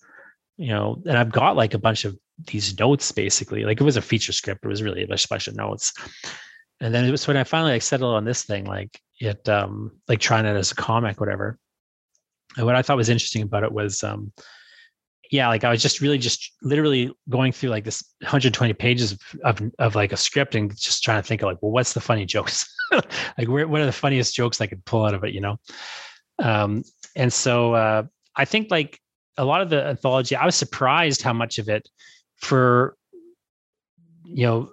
you 0.56 0.68
know, 0.68 1.02
and 1.06 1.18
I've 1.18 1.30
got 1.30 1.54
like 1.54 1.74
a 1.74 1.78
bunch 1.78 2.06
of 2.06 2.16
these 2.46 2.78
notes 2.78 3.12
basically. 3.12 3.64
Like 3.64 3.78
it 3.78 3.84
was 3.84 3.98
a 3.98 4.02
feature 4.02 4.32
script, 4.32 4.64
it 4.64 4.68
was 4.68 4.82
really 4.82 5.02
a 5.02 5.06
bunch 5.06 5.46
of 5.46 5.56
notes. 5.56 5.92
And 6.80 6.94
then 6.94 7.04
it 7.04 7.10
was 7.10 7.26
when 7.28 7.36
I 7.36 7.44
finally 7.44 7.72
like 7.72 7.82
settled 7.82 8.14
on 8.14 8.24
this 8.24 8.44
thing, 8.44 8.64
like 8.64 8.98
it 9.20 9.46
um 9.48 9.92
like 10.08 10.20
trying 10.20 10.46
it 10.46 10.56
as 10.56 10.72
a 10.72 10.76
comic, 10.76 11.20
whatever. 11.20 11.58
And 12.56 12.64
what 12.64 12.76
I 12.76 12.82
thought 12.82 12.96
was 12.96 13.10
interesting 13.10 13.42
about 13.42 13.64
it 13.64 13.72
was 13.72 14.02
um 14.02 14.32
yeah, 15.30 15.48
like 15.48 15.64
I 15.64 15.70
was 15.70 15.82
just 15.82 16.00
really 16.00 16.18
just 16.18 16.52
literally 16.62 17.12
going 17.28 17.52
through 17.52 17.70
like 17.70 17.84
this 17.84 18.02
120 18.20 18.72
pages 18.74 19.18
of, 19.44 19.60
of, 19.78 19.94
like 19.94 20.12
a 20.12 20.16
script 20.16 20.54
and 20.54 20.74
just 20.76 21.02
trying 21.02 21.20
to 21.20 21.26
think 21.26 21.42
of 21.42 21.46
like, 21.46 21.58
well, 21.60 21.72
what's 21.72 21.92
the 21.92 22.00
funny 22.00 22.24
jokes? 22.24 22.66
like 22.92 23.48
where, 23.48 23.68
what 23.68 23.80
are 23.80 23.86
the 23.86 23.92
funniest 23.92 24.34
jokes 24.34 24.60
I 24.60 24.66
could 24.66 24.84
pull 24.84 25.04
out 25.04 25.14
of 25.14 25.24
it, 25.24 25.34
you 25.34 25.40
know? 25.40 25.58
Um, 26.38 26.82
and 27.14 27.32
so 27.32 27.74
uh, 27.74 28.04
I 28.36 28.44
think 28.44 28.70
like 28.70 28.98
a 29.36 29.44
lot 29.44 29.60
of 29.60 29.70
the 29.70 29.84
anthology, 29.84 30.34
I 30.34 30.46
was 30.46 30.56
surprised 30.56 31.22
how 31.22 31.32
much 31.32 31.58
of 31.58 31.68
it 31.68 31.88
for, 32.36 32.96
you 34.24 34.46
know, 34.46 34.70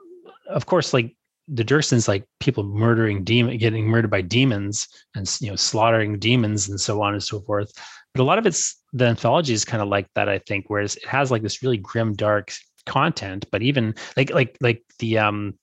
of 0.49 0.67
course, 0.67 0.93
like 0.93 1.15
the 1.47 1.65
Dirksens, 1.65 2.07
like 2.07 2.25
people 2.39 2.63
murdering 2.63 3.23
demon, 3.23 3.57
getting 3.57 3.87
murdered 3.87 4.11
by 4.11 4.21
demons 4.21 4.87
and, 5.15 5.29
you 5.41 5.49
know, 5.49 5.55
slaughtering 5.55 6.17
demons 6.17 6.69
and 6.69 6.79
so 6.79 7.01
on 7.01 7.13
and 7.13 7.23
so 7.23 7.41
forth 7.41 7.71
but 8.15 8.21
a 8.21 8.25
lot 8.25 8.39
of 8.39 8.45
it's 8.45 8.81
the 8.93 9.05
anthology 9.05 9.53
is 9.53 9.65
kind 9.65 9.83
of 9.83 9.89
like 9.89 10.07
that 10.15 10.29
i 10.29 10.39
think 10.39 10.65
whereas 10.67 10.95
it 10.95 11.05
has 11.05 11.29
like 11.31 11.41
this 11.41 11.61
really 11.61 11.77
grim 11.77 12.13
dark 12.13 12.51
content 12.85 13.45
but 13.51 13.61
even 13.61 13.93
like 14.15 14.31
like 14.31 14.57
like 14.61 14.81
the 14.99 15.17
um 15.17 15.53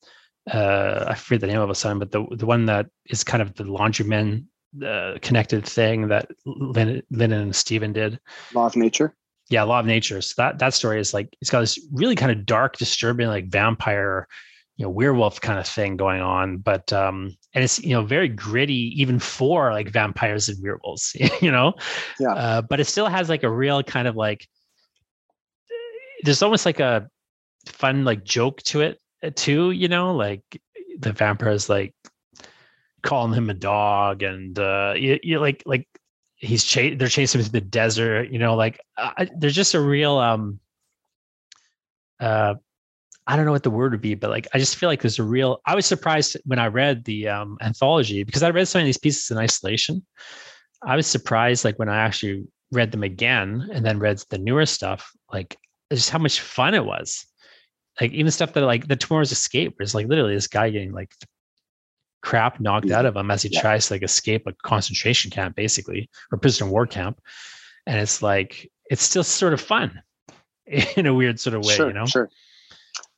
uh 0.50 1.06
i 1.08 1.14
forget 1.14 1.40
the 1.40 1.46
name 1.46 1.60
of 1.60 1.70
a 1.70 1.74
song 1.74 1.98
but 1.98 2.10
the 2.10 2.24
the 2.32 2.46
one 2.46 2.66
that 2.66 2.86
is 3.06 3.24
kind 3.24 3.42
of 3.42 3.54
the 3.54 3.64
laundryman 3.64 4.44
uh, 4.84 5.18
connected 5.20 5.66
thing 5.66 6.08
that 6.08 6.30
Lynn, 6.46 7.02
Lynn 7.10 7.32
and 7.32 7.54
Stephen 7.54 7.92
did. 7.92 8.18
Law 8.54 8.66
of 8.66 8.76
nature? 8.76 9.14
Yeah 9.50 9.64
law 9.64 9.80
of 9.80 9.86
nature. 9.86 10.22
So 10.22 10.34
that 10.38 10.58
that 10.60 10.72
story 10.72 10.98
is 10.98 11.12
like 11.12 11.36
it's 11.40 11.50
got 11.50 11.60
this 11.60 11.78
really 11.92 12.14
kind 12.14 12.32
of 12.32 12.46
dark 12.46 12.78
disturbing 12.78 13.26
like 13.28 13.48
vampire 13.48 14.26
you 14.76 14.84
know 14.84 14.90
werewolf 14.90 15.40
kind 15.40 15.58
of 15.58 15.66
thing 15.66 15.96
going 15.96 16.22
on 16.22 16.58
but 16.58 16.90
um 16.92 17.36
and 17.54 17.62
it's 17.62 17.78
you 17.80 17.90
know 17.90 18.02
very 18.02 18.28
gritty 18.28 18.92
even 19.00 19.18
for 19.18 19.72
like 19.72 19.90
vampires 19.90 20.48
and 20.48 20.62
werewolves 20.62 21.16
you 21.40 21.50
know? 21.50 21.74
Yeah. 22.18 22.34
Uh, 22.34 22.62
but 22.62 22.80
it 22.80 22.86
still 22.86 23.06
has 23.06 23.28
like 23.28 23.42
a 23.42 23.50
real 23.50 23.82
kind 23.82 24.08
of 24.08 24.16
like 24.16 24.48
there's 26.22 26.42
almost 26.42 26.66
like 26.66 26.80
a 26.80 27.08
fun 27.66 28.04
like 28.04 28.24
joke 28.24 28.62
to 28.62 28.80
it 28.80 29.00
uh, 29.22 29.30
too 29.34 29.70
you 29.70 29.88
know? 29.88 30.14
Like 30.14 30.42
the 30.98 31.12
vampires 31.12 31.68
like 31.68 31.94
calling 33.02 33.32
him 33.32 33.50
a 33.50 33.54
dog 33.54 34.22
and 34.22 34.58
uh 34.58 34.94
you, 34.96 35.18
you 35.22 35.40
like 35.40 35.62
like 35.66 35.86
he's 36.36 36.64
chasing 36.64 36.98
they're 36.98 37.08
chasing 37.08 37.40
him 37.40 37.44
through 37.44 37.60
the 37.60 37.66
desert 37.66 38.30
you 38.30 38.38
know? 38.38 38.54
Like 38.54 38.80
uh, 38.96 39.26
there's 39.36 39.54
just 39.54 39.74
a 39.74 39.80
real 39.80 40.16
um 40.16 40.60
uh 42.20 42.54
I 43.26 43.36
don't 43.36 43.46
know 43.46 43.52
what 43.52 43.62
the 43.62 43.70
word 43.70 43.92
would 43.92 44.00
be, 44.00 44.14
but 44.14 44.30
like 44.30 44.48
I 44.52 44.58
just 44.58 44.76
feel 44.76 44.88
like 44.88 45.00
there's 45.00 45.18
a 45.18 45.24
real. 45.24 45.60
I 45.66 45.74
was 45.74 45.86
surprised 45.86 46.36
when 46.44 46.58
I 46.58 46.66
read 46.66 47.04
the 47.04 47.28
um, 47.28 47.56
anthology 47.60 48.24
because 48.24 48.42
I 48.42 48.50
read 48.50 48.66
some 48.66 48.80
of 48.80 48.86
these 48.86 48.98
pieces 48.98 49.30
in 49.30 49.38
isolation. 49.38 50.04
I 50.84 50.96
was 50.96 51.06
surprised 51.06 51.64
like 51.64 51.78
when 51.78 51.88
I 51.88 51.98
actually 51.98 52.44
read 52.72 52.90
them 52.90 53.04
again 53.04 53.68
and 53.72 53.86
then 53.86 53.98
read 53.98 54.20
the 54.30 54.38
newer 54.38 54.66
stuff, 54.66 55.10
like 55.32 55.56
just 55.92 56.10
how 56.10 56.18
much 56.18 56.40
fun 56.40 56.74
it 56.74 56.84
was. 56.84 57.24
Like 58.00 58.12
even 58.12 58.32
stuff 58.32 58.54
that 58.54 58.62
like 58.62 58.88
the 58.88 58.96
Tomorrow's 58.96 59.30
Escape 59.30 59.76
is 59.80 59.94
like 59.94 60.08
literally 60.08 60.34
this 60.34 60.48
guy 60.48 60.70
getting 60.70 60.92
like 60.92 61.14
crap 62.22 62.60
knocked 62.60 62.90
out 62.90 63.04
of 63.04 63.16
him 63.16 63.30
as 63.30 63.42
he 63.42 63.50
yeah. 63.52 63.60
tries 63.60 63.86
to 63.86 63.94
like 63.94 64.02
escape 64.02 64.46
a 64.46 64.52
concentration 64.64 65.30
camp, 65.30 65.54
basically, 65.54 66.08
or 66.32 66.38
prisoner 66.38 66.70
war 66.70 66.86
camp. 66.86 67.20
And 67.86 68.00
it's 68.00 68.22
like 68.22 68.68
it's 68.90 69.02
still 69.02 69.24
sort 69.24 69.52
of 69.52 69.60
fun 69.60 70.02
in 70.66 71.06
a 71.06 71.14
weird 71.14 71.38
sort 71.38 71.54
of 71.54 71.64
way, 71.64 71.74
sure, 71.74 71.88
you 71.88 71.94
know. 71.94 72.06
Sure. 72.06 72.30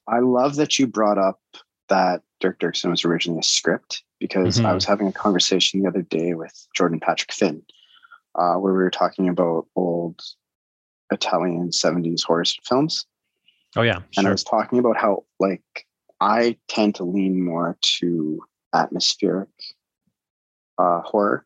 I 0.08 0.20
love 0.20 0.56
that 0.56 0.78
you 0.78 0.86
brought 0.86 1.18
up 1.18 1.40
that 1.88 2.22
Dirk 2.40 2.58
Dirksen 2.58 2.90
was 2.90 3.04
originally 3.04 3.40
a 3.40 3.42
script 3.42 4.02
because 4.20 4.58
mm-hmm. 4.58 4.66
I 4.66 4.74
was 4.74 4.84
having 4.84 5.08
a 5.08 5.12
conversation 5.12 5.80
the 5.80 5.88
other 5.88 6.02
day 6.02 6.34
with 6.34 6.66
Jordan 6.74 7.00
Patrick 7.00 7.32
Finn, 7.32 7.62
uh, 8.34 8.54
where 8.54 8.72
we 8.72 8.82
were 8.82 8.90
talking 8.90 9.28
about 9.28 9.66
old 9.76 10.20
Italian 11.10 11.70
70s 11.70 12.22
horror 12.22 12.44
films. 12.64 13.06
Oh, 13.76 13.82
yeah. 13.82 13.94
Sure. 13.94 14.04
And 14.18 14.28
I 14.28 14.30
was 14.30 14.44
talking 14.44 14.78
about 14.78 14.96
how, 14.96 15.24
like, 15.40 15.86
I 16.20 16.56
tend 16.68 16.94
to 16.96 17.04
lean 17.04 17.44
more 17.44 17.76
to 17.98 18.42
atmospheric 18.74 19.48
uh, 20.78 21.00
horror 21.00 21.44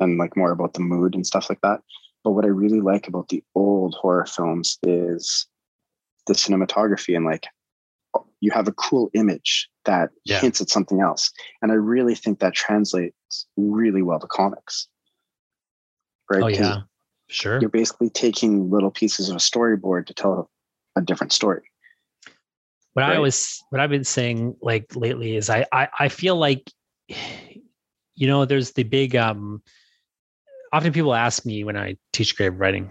and 0.00 0.18
like 0.18 0.36
more 0.36 0.50
about 0.50 0.74
the 0.74 0.80
mood 0.80 1.14
and 1.14 1.26
stuff 1.26 1.48
like 1.48 1.60
that. 1.62 1.80
But 2.24 2.32
what 2.32 2.44
I 2.44 2.48
really 2.48 2.80
like 2.80 3.08
about 3.08 3.28
the 3.28 3.42
old 3.54 3.94
horror 3.94 4.26
films 4.26 4.78
is 4.82 5.46
the 6.26 6.34
cinematography 6.34 7.16
and 7.16 7.24
like 7.24 7.46
you 8.42 8.50
have 8.50 8.68
a 8.68 8.72
cool 8.72 9.10
image 9.14 9.70
that 9.84 10.10
yeah. 10.24 10.40
hints 10.40 10.60
at 10.60 10.68
something 10.68 11.00
else. 11.00 11.30
And 11.62 11.72
I 11.72 11.76
really 11.76 12.14
think 12.14 12.40
that 12.40 12.54
translates 12.54 13.46
really 13.56 14.02
well 14.02 14.20
to 14.20 14.26
comics. 14.26 14.88
Right? 16.30 16.42
Oh 16.42 16.48
yeah. 16.48 16.80
Sure. 17.28 17.60
You're 17.60 17.70
basically 17.70 18.10
taking 18.10 18.70
little 18.70 18.90
pieces 18.90 19.30
of 19.30 19.36
a 19.36 19.38
storyboard 19.38 20.06
to 20.06 20.14
tell 20.14 20.50
a 20.96 21.00
different 21.00 21.32
story. 21.32 21.62
What 22.92 23.02
right? 23.02 23.16
I 23.16 23.18
was 23.20 23.62
what 23.70 23.80
I've 23.80 23.90
been 23.90 24.04
saying 24.04 24.56
like 24.60 24.94
lately 24.94 25.36
is 25.36 25.48
I, 25.48 25.64
I 25.72 25.88
I 25.98 26.08
feel 26.08 26.36
like 26.36 26.70
you 27.08 28.26
know 28.26 28.44
there's 28.44 28.72
the 28.72 28.82
big 28.82 29.16
um 29.16 29.62
often 30.72 30.92
people 30.92 31.14
ask 31.14 31.44
me 31.44 31.64
when 31.64 31.76
I 31.76 31.96
teach 32.12 32.34
creative 32.34 32.58
writing, 32.58 32.90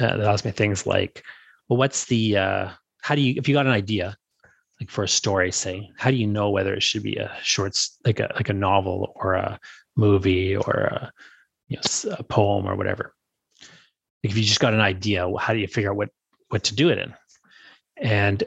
uh, 0.00 0.16
they 0.16 0.24
ask 0.24 0.44
me 0.44 0.50
things 0.50 0.86
like, 0.86 1.24
well, 1.68 1.78
what's 1.78 2.06
the, 2.06 2.36
uh, 2.36 2.68
how 3.02 3.14
do 3.14 3.20
you, 3.20 3.34
if 3.36 3.48
you 3.48 3.54
got 3.54 3.66
an 3.66 3.72
idea, 3.72 4.16
like 4.80 4.90
for 4.90 5.04
a 5.04 5.08
story, 5.08 5.52
say, 5.52 5.90
how 5.98 6.10
do 6.10 6.16
you 6.16 6.26
know 6.26 6.50
whether 6.50 6.74
it 6.74 6.82
should 6.82 7.02
be 7.02 7.16
a 7.16 7.30
short, 7.42 7.78
like 8.06 8.18
a, 8.18 8.32
like 8.34 8.48
a 8.48 8.54
novel 8.54 9.12
or 9.16 9.34
a 9.34 9.60
movie 9.94 10.56
or 10.56 10.72
a, 10.72 11.12
you 11.68 11.76
know, 11.76 12.14
a 12.18 12.22
poem 12.22 12.66
or 12.66 12.74
whatever? 12.76 13.14
Like 14.24 14.32
if 14.32 14.36
you 14.36 14.42
just 14.42 14.60
got 14.60 14.74
an 14.74 14.80
idea, 14.80 15.30
how 15.38 15.52
do 15.52 15.58
you 15.58 15.68
figure 15.68 15.90
out 15.90 15.96
what, 15.96 16.08
what 16.48 16.64
to 16.64 16.74
do 16.74 16.88
it 16.88 16.98
in? 16.98 17.14
And, 17.98 18.42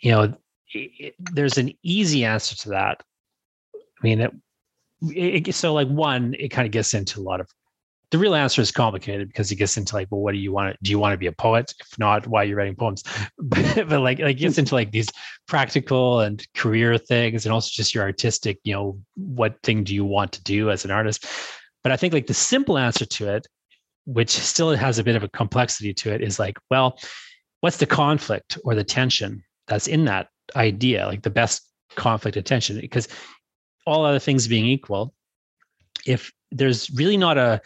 you 0.00 0.12
know, 0.12 0.34
it, 0.72 1.14
there's 1.18 1.58
an 1.58 1.72
easy 1.82 2.24
answer 2.24 2.56
to 2.56 2.68
that. 2.70 3.02
I 3.74 4.02
mean, 4.02 4.20
it, 4.20 4.32
it, 5.48 5.54
so 5.54 5.74
like 5.74 5.88
one, 5.88 6.34
it 6.38 6.48
kind 6.48 6.66
of 6.66 6.72
gets 6.72 6.94
into 6.94 7.20
a 7.20 7.22
lot 7.22 7.40
of 7.40 7.48
the 8.10 8.18
real 8.18 8.34
answer 8.34 8.62
is 8.62 8.70
complicated 8.70 9.28
because 9.28 9.50
it 9.50 9.56
gets 9.56 9.76
into 9.76 9.94
like, 9.94 10.08
well, 10.10 10.20
what 10.20 10.32
do 10.32 10.38
you 10.38 10.52
want 10.52 10.72
to 10.72 10.78
do? 10.82 10.90
You 10.90 10.98
want 10.98 11.12
to 11.12 11.18
be 11.18 11.26
a 11.26 11.32
poet? 11.32 11.74
If 11.80 11.98
not, 11.98 12.26
why 12.26 12.42
are 12.42 12.44
you 12.44 12.56
writing 12.56 12.76
poems? 12.76 13.02
but, 13.38 13.88
but 13.88 14.00
like, 14.00 14.20
like 14.20 14.38
gets 14.38 14.58
into 14.58 14.74
like 14.74 14.92
these 14.92 15.08
practical 15.48 16.20
and 16.20 16.44
career 16.54 16.98
things, 16.98 17.44
and 17.44 17.52
also 17.52 17.70
just 17.72 17.94
your 17.94 18.04
artistic. 18.04 18.58
You 18.64 18.74
know, 18.74 19.00
what 19.16 19.60
thing 19.62 19.82
do 19.82 19.94
you 19.94 20.04
want 20.04 20.32
to 20.32 20.42
do 20.44 20.70
as 20.70 20.84
an 20.84 20.90
artist? 20.90 21.26
But 21.82 21.92
I 21.92 21.96
think 21.96 22.12
like 22.12 22.26
the 22.26 22.34
simple 22.34 22.78
answer 22.78 23.06
to 23.06 23.28
it, 23.28 23.46
which 24.04 24.30
still 24.30 24.74
has 24.74 24.98
a 24.98 25.04
bit 25.04 25.16
of 25.16 25.24
a 25.24 25.28
complexity 25.28 25.92
to 25.94 26.12
it, 26.12 26.20
is 26.20 26.38
like, 26.38 26.58
well, 26.70 26.98
what's 27.60 27.78
the 27.78 27.86
conflict 27.86 28.56
or 28.64 28.74
the 28.74 28.84
tension 28.84 29.42
that's 29.66 29.88
in 29.88 30.04
that 30.04 30.28
idea? 30.54 31.06
Like 31.06 31.22
the 31.22 31.30
best 31.30 31.62
conflict 31.96 32.36
and 32.36 32.46
tension, 32.46 32.80
because 32.80 33.08
all 33.84 34.04
other 34.04 34.20
things 34.20 34.46
being 34.46 34.66
equal, 34.66 35.12
if 36.06 36.32
there's 36.52 36.90
really 36.90 37.16
not 37.16 37.38
a 37.38 37.60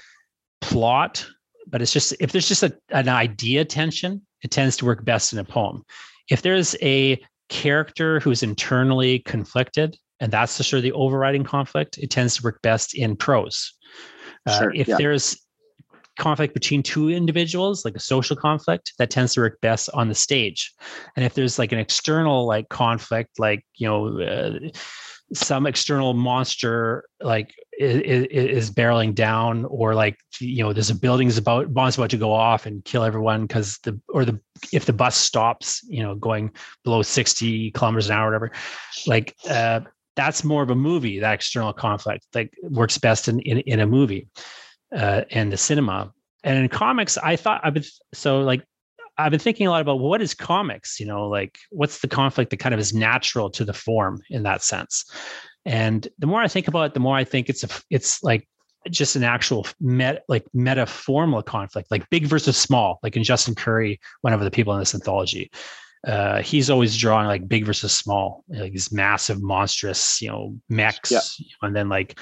plot, 0.61 1.27
but 1.67 1.83
it's 1.83 1.93
just 1.93 2.15
if 2.21 2.33
there's 2.33 2.49
just 2.49 2.63
a, 2.63 2.77
an 2.91 3.09
idea 3.09 3.65
tension, 3.65 4.23
it 4.43 4.51
tends 4.51 4.77
to 4.79 4.85
work 4.85 5.05
best 5.05 5.33
in 5.33 5.39
a 5.39 5.45
poem. 5.45 5.85
If 6.29 6.43
there's 6.43 6.77
a 6.83 7.21
character 7.49 8.21
who's 8.21 8.43
internally 8.43 9.21
conflicted, 9.21 9.97
and 10.21 10.33
that's 10.33 10.59
the 10.59 10.65
sort 10.65 10.79
of 10.79 10.85
the 10.85 10.93
overriding 10.93 11.45
conflict, 11.45 11.99
it 11.99 12.11
tends 12.11 12.37
to 12.37 12.43
work 12.43 12.61
best 12.63 12.95
in 12.95 13.17
prose. 13.17 13.73
Uh, 14.47 14.69
if 14.75 14.89
yeah. 14.89 14.97
there's 14.97 15.37
conflict 16.19 16.55
between 16.55 16.83
two 16.83 17.09
individuals, 17.09 17.85
like 17.85 17.97
a 17.97 18.01
social 18.01 18.37
conflict, 18.37 18.93
that 18.99 19.11
tends 19.11 19.35
to 19.35 19.41
work 19.41 19.61
best 19.61 19.89
on 19.95 20.09
the 20.09 20.15
stage. 20.15 20.73
And 21.17 21.25
if 21.25 21.35
there's 21.35 21.59
like 21.59 21.73
an 21.73 21.79
external 21.79 22.47
like 22.47 22.69
conflict, 22.69 23.39
like 23.39 23.65
you 23.77 23.89
know. 23.89 24.21
Uh, 24.21 24.71
some 25.33 25.67
external 25.67 26.13
monster 26.15 27.05
like 27.21 27.55
is, 27.79 28.27
is, 28.31 28.71
barreling 28.71 29.15
down 29.15 29.65
or 29.67 29.95
like 29.95 30.19
you 30.41 30.63
know 30.63 30.73
there's 30.73 30.91
a 30.91 30.95
building's 30.95 31.39
about 31.39 31.73
bomb's 31.73 31.97
about 31.97 32.11
to 32.11 32.17
go 32.17 32.33
off 32.33 32.67
and 32.67 32.85
kill 32.85 33.05
everyone 33.05 33.43
because 33.43 33.79
the 33.85 33.99
or 34.09 34.25
the 34.25 34.39
if 34.73 34.87
the 34.87 34.93
bus 34.93 35.17
stops 35.17 35.83
you 35.89 36.03
know 36.03 36.15
going 36.15 36.51
below 36.85 37.01
60 37.03 37.71
kilometers 37.73 38.11
an 38.11 38.17
hour 38.17 38.27
whatever 38.27 38.51
like 39.07 39.37
uh 39.49 39.81
that's 40.17 40.43
more 40.43 40.63
of 40.63 40.71
a 40.71 40.75
movie 40.75 41.21
that 41.21 41.35
external 41.35 41.73
conflict 41.73 42.27
like 42.35 42.53
works 42.63 42.99
best 42.99 43.29
in 43.29 43.39
in, 43.41 43.59
in 43.61 43.81
a 43.81 43.87
movie 43.87 44.29
uh 44.97 45.23
and 45.31 45.53
the 45.53 45.57
cinema. 45.57 46.13
And 46.43 46.59
in 46.59 46.69
comics 46.69 47.19
i 47.19 47.37
thought 47.37 47.61
i've 47.63 47.75
been 47.75 47.85
so 48.13 48.41
like 48.41 48.65
I've 49.25 49.31
been 49.31 49.41
thinking 49.41 49.67
a 49.67 49.71
lot 49.71 49.83
about 49.83 49.99
well, 49.99 50.09
what 50.09 50.23
is 50.23 50.35
comics, 50.35 50.99
you 51.01 51.07
know, 51.07 51.29
like 51.29 51.59
what's 51.71 52.01
the 52.01 52.09
conflict 52.09 52.51
that 52.51 52.59
kind 52.59 52.75
of 52.75 52.81
is 52.81 52.95
natural 52.95 53.51
to 53.51 53.65
the 53.65 53.73
form 53.73 54.21
in 54.31 54.43
that 54.45 54.63
sense. 54.63 55.05
And 55.65 56.09
the 56.19 56.27
more 56.27 56.41
I 56.41 56.49
think 56.49 56.69
about 56.69 56.87
it, 56.87 56.95
the 56.95 57.01
more 57.01 57.17
I 57.17 57.25
think 57.25 57.49
it's 57.49 57.65
a, 57.65 57.69
it's 57.91 58.23
like 58.23 58.49
just 58.91 59.17
an 59.17 59.25
actual 59.25 59.67
met 59.81 60.23
like 60.29 60.47
meta 60.55 60.87
metaformal 60.87 61.45
conflict, 61.45 61.91
like 61.91 62.09
big 62.11 62.27
versus 62.27 62.57
small, 62.57 62.99
like 63.03 63.17
in 63.17 63.25
Justin 63.25 63.55
Curry, 63.55 64.01
one 64.23 64.33
of 64.33 64.41
the 64.41 64.51
people 64.51 64.73
in 64.73 64.79
this 64.79 64.95
anthology. 64.95 65.51
Uh, 66.07 66.41
he's 66.41 66.71
always 66.71 66.97
drawing 66.97 67.27
like 67.27 67.47
big 67.47 67.67
versus 67.67 67.93
small, 67.93 68.43
like 68.49 68.73
these 68.73 68.91
massive, 68.91 69.43
monstrous, 69.43 70.23
you 70.23 70.29
know, 70.29 70.57
mechs, 70.71 71.11
yeah. 71.11 71.21
and 71.61 71.77
then 71.77 71.91
like 71.91 72.19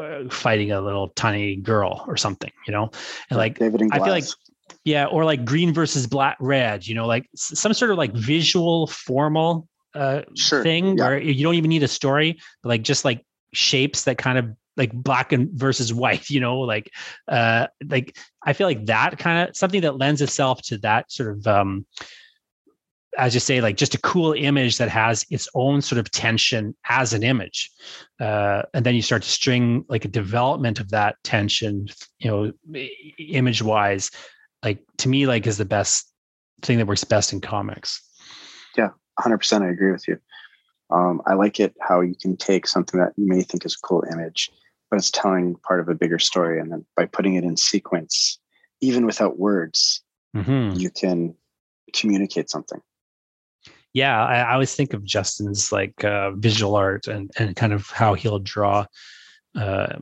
uh, 0.00 0.28
fighting 0.28 0.72
a 0.72 0.80
little 0.80 1.10
tiny 1.10 1.54
girl 1.54 2.04
or 2.08 2.16
something, 2.16 2.50
you 2.66 2.72
know, 2.72 2.90
and 3.30 3.38
like 3.38 3.56
David 3.56 3.82
and 3.82 3.92
I 3.92 3.98
feel 3.98 4.08
like 4.08 4.24
yeah 4.84 5.06
or 5.06 5.24
like 5.24 5.44
green 5.44 5.72
versus 5.72 6.06
black 6.06 6.36
red 6.40 6.86
you 6.86 6.94
know 6.94 7.06
like 7.06 7.28
some 7.34 7.72
sort 7.74 7.90
of 7.90 7.98
like 7.98 8.12
visual 8.12 8.86
formal 8.86 9.68
uh 9.94 10.22
sure. 10.36 10.62
thing 10.62 10.96
yeah. 10.96 11.04
where 11.04 11.18
you 11.20 11.42
don't 11.42 11.54
even 11.54 11.68
need 11.68 11.82
a 11.82 11.88
story 11.88 12.38
but 12.62 12.68
like 12.68 12.82
just 12.82 13.04
like 13.04 13.24
shapes 13.52 14.04
that 14.04 14.18
kind 14.18 14.38
of 14.38 14.48
like 14.76 14.92
black 14.92 15.32
and 15.32 15.50
versus 15.54 15.92
white 15.92 16.30
you 16.30 16.40
know 16.40 16.60
like 16.60 16.90
uh 17.28 17.66
like 17.88 18.16
i 18.44 18.52
feel 18.52 18.66
like 18.66 18.86
that 18.86 19.18
kind 19.18 19.48
of 19.48 19.56
something 19.56 19.80
that 19.80 19.98
lends 19.98 20.22
itself 20.22 20.62
to 20.62 20.78
that 20.78 21.10
sort 21.10 21.30
of 21.30 21.46
um 21.46 21.84
as 23.18 23.34
you 23.34 23.40
say 23.40 23.60
like 23.60 23.76
just 23.76 23.94
a 23.94 24.00
cool 24.00 24.32
image 24.32 24.78
that 24.78 24.88
has 24.88 25.26
its 25.30 25.48
own 25.54 25.82
sort 25.82 25.98
of 25.98 26.10
tension 26.10 26.74
as 26.88 27.12
an 27.12 27.22
image 27.22 27.70
uh, 28.20 28.62
and 28.72 28.86
then 28.86 28.94
you 28.94 29.02
start 29.02 29.22
to 29.22 29.28
string 29.28 29.84
like 29.88 30.04
a 30.04 30.08
development 30.08 30.78
of 30.78 30.90
that 30.90 31.16
tension 31.24 31.88
you 32.18 32.30
know 32.30 32.52
image 33.18 33.62
wise 33.62 34.10
like 34.62 34.82
to 34.98 35.08
me 35.08 35.26
like 35.26 35.46
is 35.46 35.58
the 35.58 35.64
best 35.64 36.12
thing 36.62 36.78
that 36.78 36.86
works 36.86 37.04
best 37.04 37.32
in 37.32 37.40
comics. 37.40 38.02
Yeah 38.76 38.90
100% 39.18 39.62
i 39.62 39.68
agree 39.68 39.92
with 39.92 40.06
you. 40.08 40.18
Um, 40.90 41.20
i 41.26 41.34
like 41.34 41.60
it 41.60 41.74
how 41.80 42.00
you 42.00 42.14
can 42.20 42.36
take 42.36 42.66
something 42.66 42.98
that 43.00 43.12
you 43.16 43.26
may 43.26 43.42
think 43.42 43.64
is 43.64 43.74
a 43.74 43.86
cool 43.86 44.04
image 44.12 44.50
but 44.90 44.98
it's 44.98 45.10
telling 45.10 45.54
part 45.56 45.80
of 45.80 45.88
a 45.88 45.94
bigger 45.94 46.18
story 46.18 46.60
and 46.60 46.72
then 46.72 46.84
by 46.96 47.06
putting 47.06 47.34
it 47.34 47.44
in 47.44 47.56
sequence 47.56 48.38
even 48.80 49.06
without 49.06 49.38
words 49.38 50.02
mm-hmm. 50.36 50.76
you 50.78 50.90
can 50.90 51.34
communicate 51.94 52.50
something. 52.50 52.80
Yeah 53.92 54.24
I, 54.24 54.38
I, 54.38 54.52
always 54.52 54.74
think 54.74 54.92
of 54.92 55.04
justin's 55.04 55.72
like 55.72 56.04
uh, 56.04 56.32
visual 56.32 56.76
art 56.76 57.06
and 57.06 57.30
and 57.38 57.56
kind 57.56 57.72
of 57.72 57.86
how 57.90 58.14
he'll 58.14 58.38
draw 58.38 58.86
uh, 59.56 59.98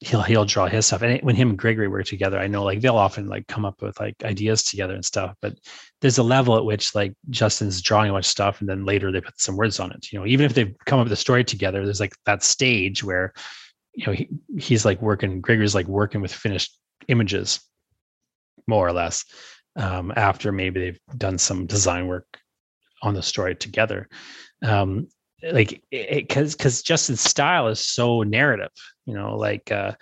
he'll 0.00 0.22
he'll 0.22 0.44
draw 0.44 0.66
his 0.66 0.86
stuff. 0.86 1.02
And 1.02 1.20
when 1.22 1.34
him 1.34 1.50
and 1.50 1.58
gregory 1.58 1.88
work 1.88 2.06
together 2.06 2.38
i 2.38 2.46
know 2.46 2.62
like 2.62 2.80
they'll 2.80 2.96
often 2.96 3.26
like 3.26 3.46
come 3.48 3.64
up 3.64 3.82
with 3.82 3.98
like 3.98 4.14
ideas 4.24 4.62
together 4.62 4.94
and 4.94 5.04
stuff 5.04 5.34
but 5.42 5.58
there's 6.00 6.18
a 6.18 6.22
level 6.22 6.56
at 6.56 6.64
which 6.64 6.94
like 6.94 7.14
justin's 7.30 7.82
drawing 7.82 8.10
a 8.10 8.12
bunch 8.12 8.26
of 8.26 8.30
stuff 8.30 8.60
and 8.60 8.68
then 8.68 8.84
later 8.84 9.10
they 9.10 9.20
put 9.20 9.40
some 9.40 9.56
words 9.56 9.80
on 9.80 9.90
it 9.92 10.06
you 10.12 10.18
know 10.18 10.26
even 10.26 10.46
if 10.46 10.54
they've 10.54 10.76
come 10.86 11.00
up 11.00 11.04
with 11.06 11.12
a 11.12 11.16
story 11.16 11.42
together 11.42 11.84
there's 11.84 12.00
like 12.00 12.14
that 12.26 12.42
stage 12.42 13.02
where 13.02 13.32
you 13.94 14.06
know 14.06 14.12
he, 14.12 14.28
he's 14.56 14.84
like 14.84 15.02
working 15.02 15.40
gregory's 15.40 15.74
like 15.74 15.88
working 15.88 16.20
with 16.20 16.32
finished 16.32 16.78
images 17.08 17.60
more 18.68 18.86
or 18.86 18.92
less 18.92 19.24
um, 19.76 20.12
after 20.16 20.52
maybe 20.52 20.80
they've 20.80 21.00
done 21.16 21.38
some 21.38 21.66
design 21.66 22.06
work 22.06 22.38
on 23.02 23.14
the 23.14 23.22
story 23.22 23.54
together. 23.54 24.08
Um, 24.62 25.08
like 25.42 25.82
because 25.90 26.54
because 26.54 26.82
Justin's 26.82 27.20
style 27.20 27.68
is 27.68 27.80
so 27.80 28.22
narrative, 28.22 28.72
you 29.06 29.14
know, 29.14 29.36
like 29.36 29.70
uh 29.70 29.92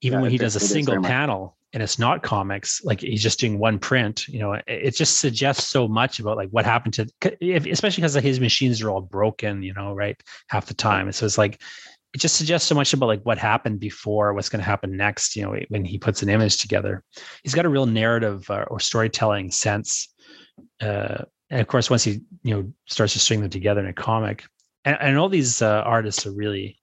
even 0.00 0.18
yeah, 0.18 0.22
when 0.22 0.30
he 0.30 0.38
does 0.38 0.56
a 0.56 0.60
single 0.60 1.02
panel 1.02 1.56
and 1.72 1.82
it's 1.82 1.98
not 1.98 2.22
comics, 2.22 2.82
like 2.84 3.00
he's 3.00 3.22
just 3.22 3.38
doing 3.38 3.58
one 3.58 3.78
print, 3.78 4.26
you 4.28 4.38
know, 4.38 4.54
it, 4.54 4.64
it 4.66 4.96
just 4.96 5.18
suggests 5.18 5.68
so 5.68 5.86
much 5.86 6.18
about 6.18 6.36
like 6.36 6.48
what 6.50 6.64
happened 6.64 6.94
to, 6.94 7.06
if, 7.40 7.66
especially 7.66 8.00
because 8.00 8.14
his 8.14 8.40
machines 8.40 8.82
are 8.82 8.90
all 8.90 9.02
broken, 9.02 9.62
you 9.62 9.74
know, 9.74 9.94
right, 9.94 10.20
half 10.48 10.66
the 10.66 10.74
time. 10.74 11.06
And 11.06 11.14
so 11.14 11.26
it's 11.26 11.38
like 11.38 11.60
it 12.12 12.18
just 12.18 12.36
suggests 12.36 12.66
so 12.66 12.74
much 12.74 12.92
about 12.92 13.06
like 13.06 13.22
what 13.22 13.38
happened 13.38 13.78
before, 13.78 14.34
what's 14.34 14.48
going 14.48 14.62
to 14.62 14.68
happen 14.68 14.96
next, 14.96 15.36
you 15.36 15.42
know, 15.42 15.56
when 15.68 15.84
he 15.84 15.96
puts 15.98 16.22
an 16.22 16.28
image 16.28 16.58
together. 16.58 17.04
He's 17.44 17.54
got 17.54 17.66
a 17.66 17.68
real 17.68 17.86
narrative 17.86 18.50
uh, 18.50 18.64
or 18.68 18.80
storytelling 18.80 19.52
sense. 19.52 20.08
Uh, 20.80 21.24
and 21.50 21.60
of 21.60 21.66
course, 21.66 21.90
once 21.90 22.04
he 22.04 22.20
you 22.42 22.54
know 22.54 22.72
starts 22.86 23.12
to 23.12 23.18
string 23.18 23.40
them 23.40 23.50
together 23.50 23.80
in 23.80 23.86
a 23.86 23.92
comic, 23.92 24.44
and, 24.84 24.96
and 25.00 25.18
all 25.18 25.28
these 25.28 25.62
uh, 25.62 25.82
artists 25.84 26.26
are 26.26 26.32
really 26.32 26.78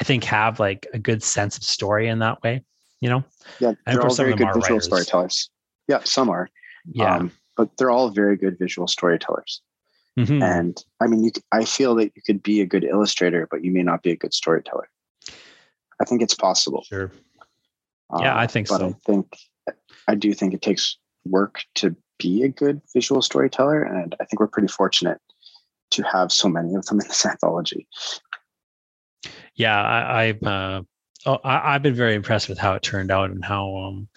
i 0.00 0.04
think 0.04 0.24
have 0.24 0.60
like 0.60 0.86
a 0.94 0.98
good 0.98 1.22
sense 1.22 1.56
of 1.56 1.62
story 1.62 2.08
in 2.08 2.18
that 2.18 2.42
way 2.42 2.62
you 3.00 3.08
know 3.08 3.24
yeah 3.60 3.72
they're 3.86 4.02
all 4.02 4.14
very 4.14 4.34
good 4.34 4.48
visual 4.54 4.76
writers. 4.76 4.84
storytellers 4.84 5.50
yeah 5.88 6.00
some 6.04 6.28
are 6.28 6.48
yeah 6.92 7.16
um, 7.16 7.32
but 7.56 7.76
they're 7.76 7.90
all 7.90 8.10
very 8.10 8.36
good 8.36 8.58
visual 8.58 8.86
storytellers 8.86 9.62
Mm-hmm. 10.18 10.42
And 10.42 10.84
I 11.00 11.06
mean, 11.06 11.22
you, 11.22 11.30
I 11.52 11.64
feel 11.64 11.94
that 11.94 12.10
you 12.16 12.22
could 12.26 12.42
be 12.42 12.60
a 12.60 12.66
good 12.66 12.82
illustrator, 12.82 13.46
but 13.48 13.64
you 13.64 13.70
may 13.70 13.84
not 13.84 14.02
be 14.02 14.10
a 14.10 14.16
good 14.16 14.34
storyteller. 14.34 14.88
I 16.00 16.04
think 16.04 16.22
it's 16.22 16.34
possible. 16.34 16.82
Sure. 16.88 17.12
Yeah, 18.18 18.36
I 18.36 18.46
think 18.46 18.68
but 18.68 18.78
so. 18.78 18.88
I 18.88 18.92
think 19.04 19.36
I 20.08 20.14
do 20.14 20.32
think 20.32 20.54
it 20.54 20.62
takes 20.62 20.96
work 21.24 21.62
to 21.76 21.94
be 22.18 22.42
a 22.42 22.48
good 22.48 22.80
visual 22.94 23.22
storyteller, 23.22 23.82
and 23.82 24.16
I 24.20 24.24
think 24.24 24.40
we're 24.40 24.48
pretty 24.48 24.68
fortunate 24.68 25.20
to 25.90 26.02
have 26.02 26.32
so 26.32 26.48
many 26.48 26.74
of 26.74 26.86
them 26.86 27.00
in 27.00 27.08
this 27.08 27.26
anthology. 27.26 27.86
Yeah, 29.54 29.80
I, 29.80 30.24
I've 30.24 30.42
uh, 30.42 30.82
oh, 31.26 31.38
I, 31.44 31.72
have 31.72 31.82
been 31.82 31.94
very 31.94 32.14
impressed 32.14 32.48
with 32.48 32.58
how 32.58 32.74
it 32.74 32.82
turned 32.82 33.10
out 33.10 33.30
and 33.30 33.44
how 33.44 33.76
um, 33.76 34.08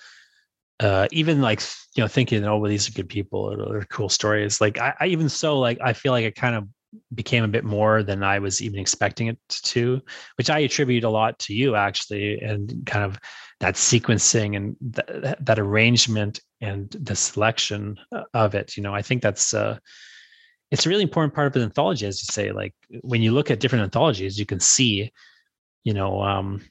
uh, 0.81 1.07
even 1.11 1.41
like 1.41 1.61
you 1.95 2.03
know 2.03 2.07
thinking 2.07 2.43
oh 2.45 2.57
well 2.57 2.69
these 2.69 2.89
are 2.89 2.93
good 2.93 3.09
people 3.09 3.39
or 3.39 3.71
they're 3.71 3.85
cool 3.85 4.09
stories 4.09 4.59
like 4.59 4.79
I, 4.79 4.93
I, 4.99 5.05
even 5.07 5.29
so 5.29 5.59
like 5.59 5.77
i 5.81 5.93
feel 5.93 6.11
like 6.11 6.25
it 6.25 6.35
kind 6.35 6.55
of 6.55 6.67
became 7.13 7.43
a 7.43 7.49
bit 7.49 7.63
more 7.63 8.01
than 8.03 8.23
i 8.23 8.39
was 8.39 8.61
even 8.61 8.79
expecting 8.79 9.27
it 9.27 9.37
to 9.49 10.01
which 10.37 10.49
i 10.49 10.59
attribute 10.59 11.03
a 11.03 11.09
lot 11.09 11.37
to 11.39 11.53
you 11.53 11.75
actually 11.75 12.39
and 12.39 12.85
kind 12.85 13.05
of 13.05 13.19
that 13.59 13.75
sequencing 13.75 14.55
and 14.55 14.75
th- 14.95 15.35
that 15.39 15.59
arrangement 15.59 16.39
and 16.61 16.89
the 16.91 17.15
selection 17.15 17.97
uh, 18.11 18.23
of 18.33 18.55
it 18.55 18.75
you 18.75 18.83
know 18.83 18.93
i 18.93 19.01
think 19.01 19.21
that's 19.21 19.53
uh 19.53 19.77
it's 20.71 20.85
a 20.85 20.89
really 20.89 21.03
important 21.03 21.33
part 21.33 21.47
of 21.47 21.55
an 21.55 21.63
anthology 21.63 22.07
as 22.07 22.21
you 22.23 22.31
say 22.31 22.51
like 22.51 22.73
when 23.01 23.21
you 23.21 23.31
look 23.31 23.51
at 23.51 23.59
different 23.59 23.83
anthologies 23.83 24.39
you 24.39 24.45
can 24.45 24.59
see 24.59 25.11
you 25.83 25.93
know 25.93 26.21
um 26.21 26.61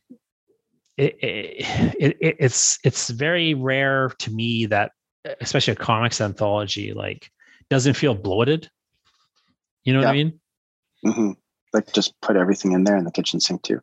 it, 0.96 1.16
it, 1.22 2.16
it, 2.20 2.36
it's 2.38 2.78
it's 2.84 3.10
very 3.10 3.54
rare 3.54 4.10
to 4.18 4.30
me 4.30 4.66
that 4.66 4.92
especially 5.40 5.72
a 5.72 5.76
comics 5.76 6.20
anthology 6.20 6.92
like 6.92 7.30
doesn't 7.68 7.94
feel 7.94 8.14
bloated 8.14 8.70
you 9.84 9.92
know 9.92 10.00
yeah. 10.00 10.06
what 10.06 10.12
i 10.12 10.16
mean 10.16 10.40
mm-hmm. 11.06 11.30
like 11.72 11.92
just 11.92 12.18
put 12.20 12.36
everything 12.36 12.72
in 12.72 12.84
there 12.84 12.96
in 12.96 13.04
the 13.04 13.12
kitchen 13.12 13.40
sink 13.40 13.62
too 13.62 13.80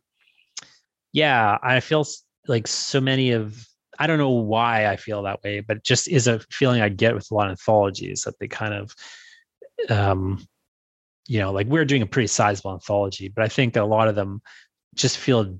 yeah 1.12 1.58
i 1.62 1.80
feel 1.80 2.04
like 2.46 2.66
so 2.66 3.00
many 3.00 3.32
of 3.32 3.66
i 3.98 4.06
don't 4.06 4.18
know 4.18 4.30
why 4.30 4.86
i 4.86 4.96
feel 4.96 5.22
that 5.22 5.42
way 5.42 5.60
but 5.60 5.82
just 5.82 6.06
is 6.08 6.26
a 6.26 6.40
feeling 6.50 6.80
i 6.80 6.88
get 6.88 7.14
with 7.14 7.30
a 7.30 7.34
lot 7.34 7.46
of 7.46 7.52
anthologies 7.52 8.22
that 8.22 8.38
they 8.38 8.46
kind 8.46 8.74
of 8.74 8.94
um 9.90 10.44
you 11.26 11.38
know 11.38 11.52
like 11.52 11.66
we're 11.66 11.84
doing 11.84 12.02
a 12.02 12.06
pretty 12.06 12.26
sizable 12.26 12.72
anthology 12.72 13.28
but 13.28 13.44
i 13.44 13.48
think 13.48 13.76
a 13.76 13.82
lot 13.82 14.08
of 14.08 14.14
them 14.14 14.40
just 14.94 15.18
feel 15.18 15.58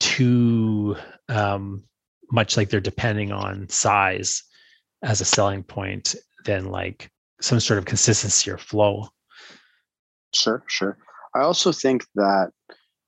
too 0.00 0.96
um, 1.28 1.82
much 2.30 2.56
like 2.56 2.68
they're 2.68 2.80
depending 2.80 3.32
on 3.32 3.68
size 3.68 4.42
as 5.02 5.20
a 5.20 5.24
selling 5.24 5.62
point 5.62 6.14
than 6.44 6.70
like 6.70 7.10
some 7.40 7.60
sort 7.60 7.78
of 7.78 7.84
consistency 7.84 8.50
or 8.50 8.58
flow. 8.58 9.08
Sure, 10.34 10.62
sure. 10.66 10.98
I 11.34 11.40
also 11.40 11.72
think 11.72 12.04
that 12.14 12.50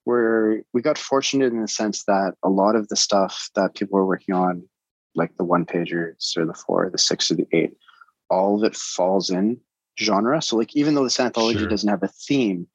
we're 0.04 0.62
we 0.72 0.82
got 0.82 0.98
fortunate 0.98 1.52
in 1.52 1.60
the 1.60 1.68
sense 1.68 2.04
that 2.04 2.34
a 2.42 2.48
lot 2.48 2.76
of 2.76 2.88
the 2.88 2.96
stuff 2.96 3.50
that 3.54 3.74
people 3.74 3.98
were 3.98 4.06
working 4.06 4.34
on, 4.34 4.68
like 5.14 5.36
the 5.36 5.44
one 5.44 5.66
pagers 5.66 6.36
or 6.36 6.46
the 6.46 6.54
four, 6.54 6.86
or 6.86 6.90
the 6.90 6.98
six 6.98 7.30
or 7.30 7.34
the 7.34 7.46
eight, 7.52 7.76
all 8.30 8.56
of 8.56 8.64
it 8.64 8.76
falls 8.76 9.30
in 9.30 9.60
genre. 9.98 10.40
So 10.42 10.56
like 10.56 10.74
even 10.76 10.94
though 10.94 11.04
this 11.04 11.20
anthology 11.20 11.60
sure. 11.60 11.68
doesn't 11.68 11.88
have 11.88 12.02
a 12.02 12.08
theme, 12.08 12.66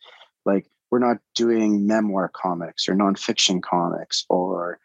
like 0.45 0.67
we're 0.89 0.99
not 0.99 1.17
doing 1.35 1.87
memoir 1.87 2.29
comics 2.33 2.87
or 2.87 2.95
nonfiction 2.95 3.61
comics 3.61 4.25
or 4.29 4.79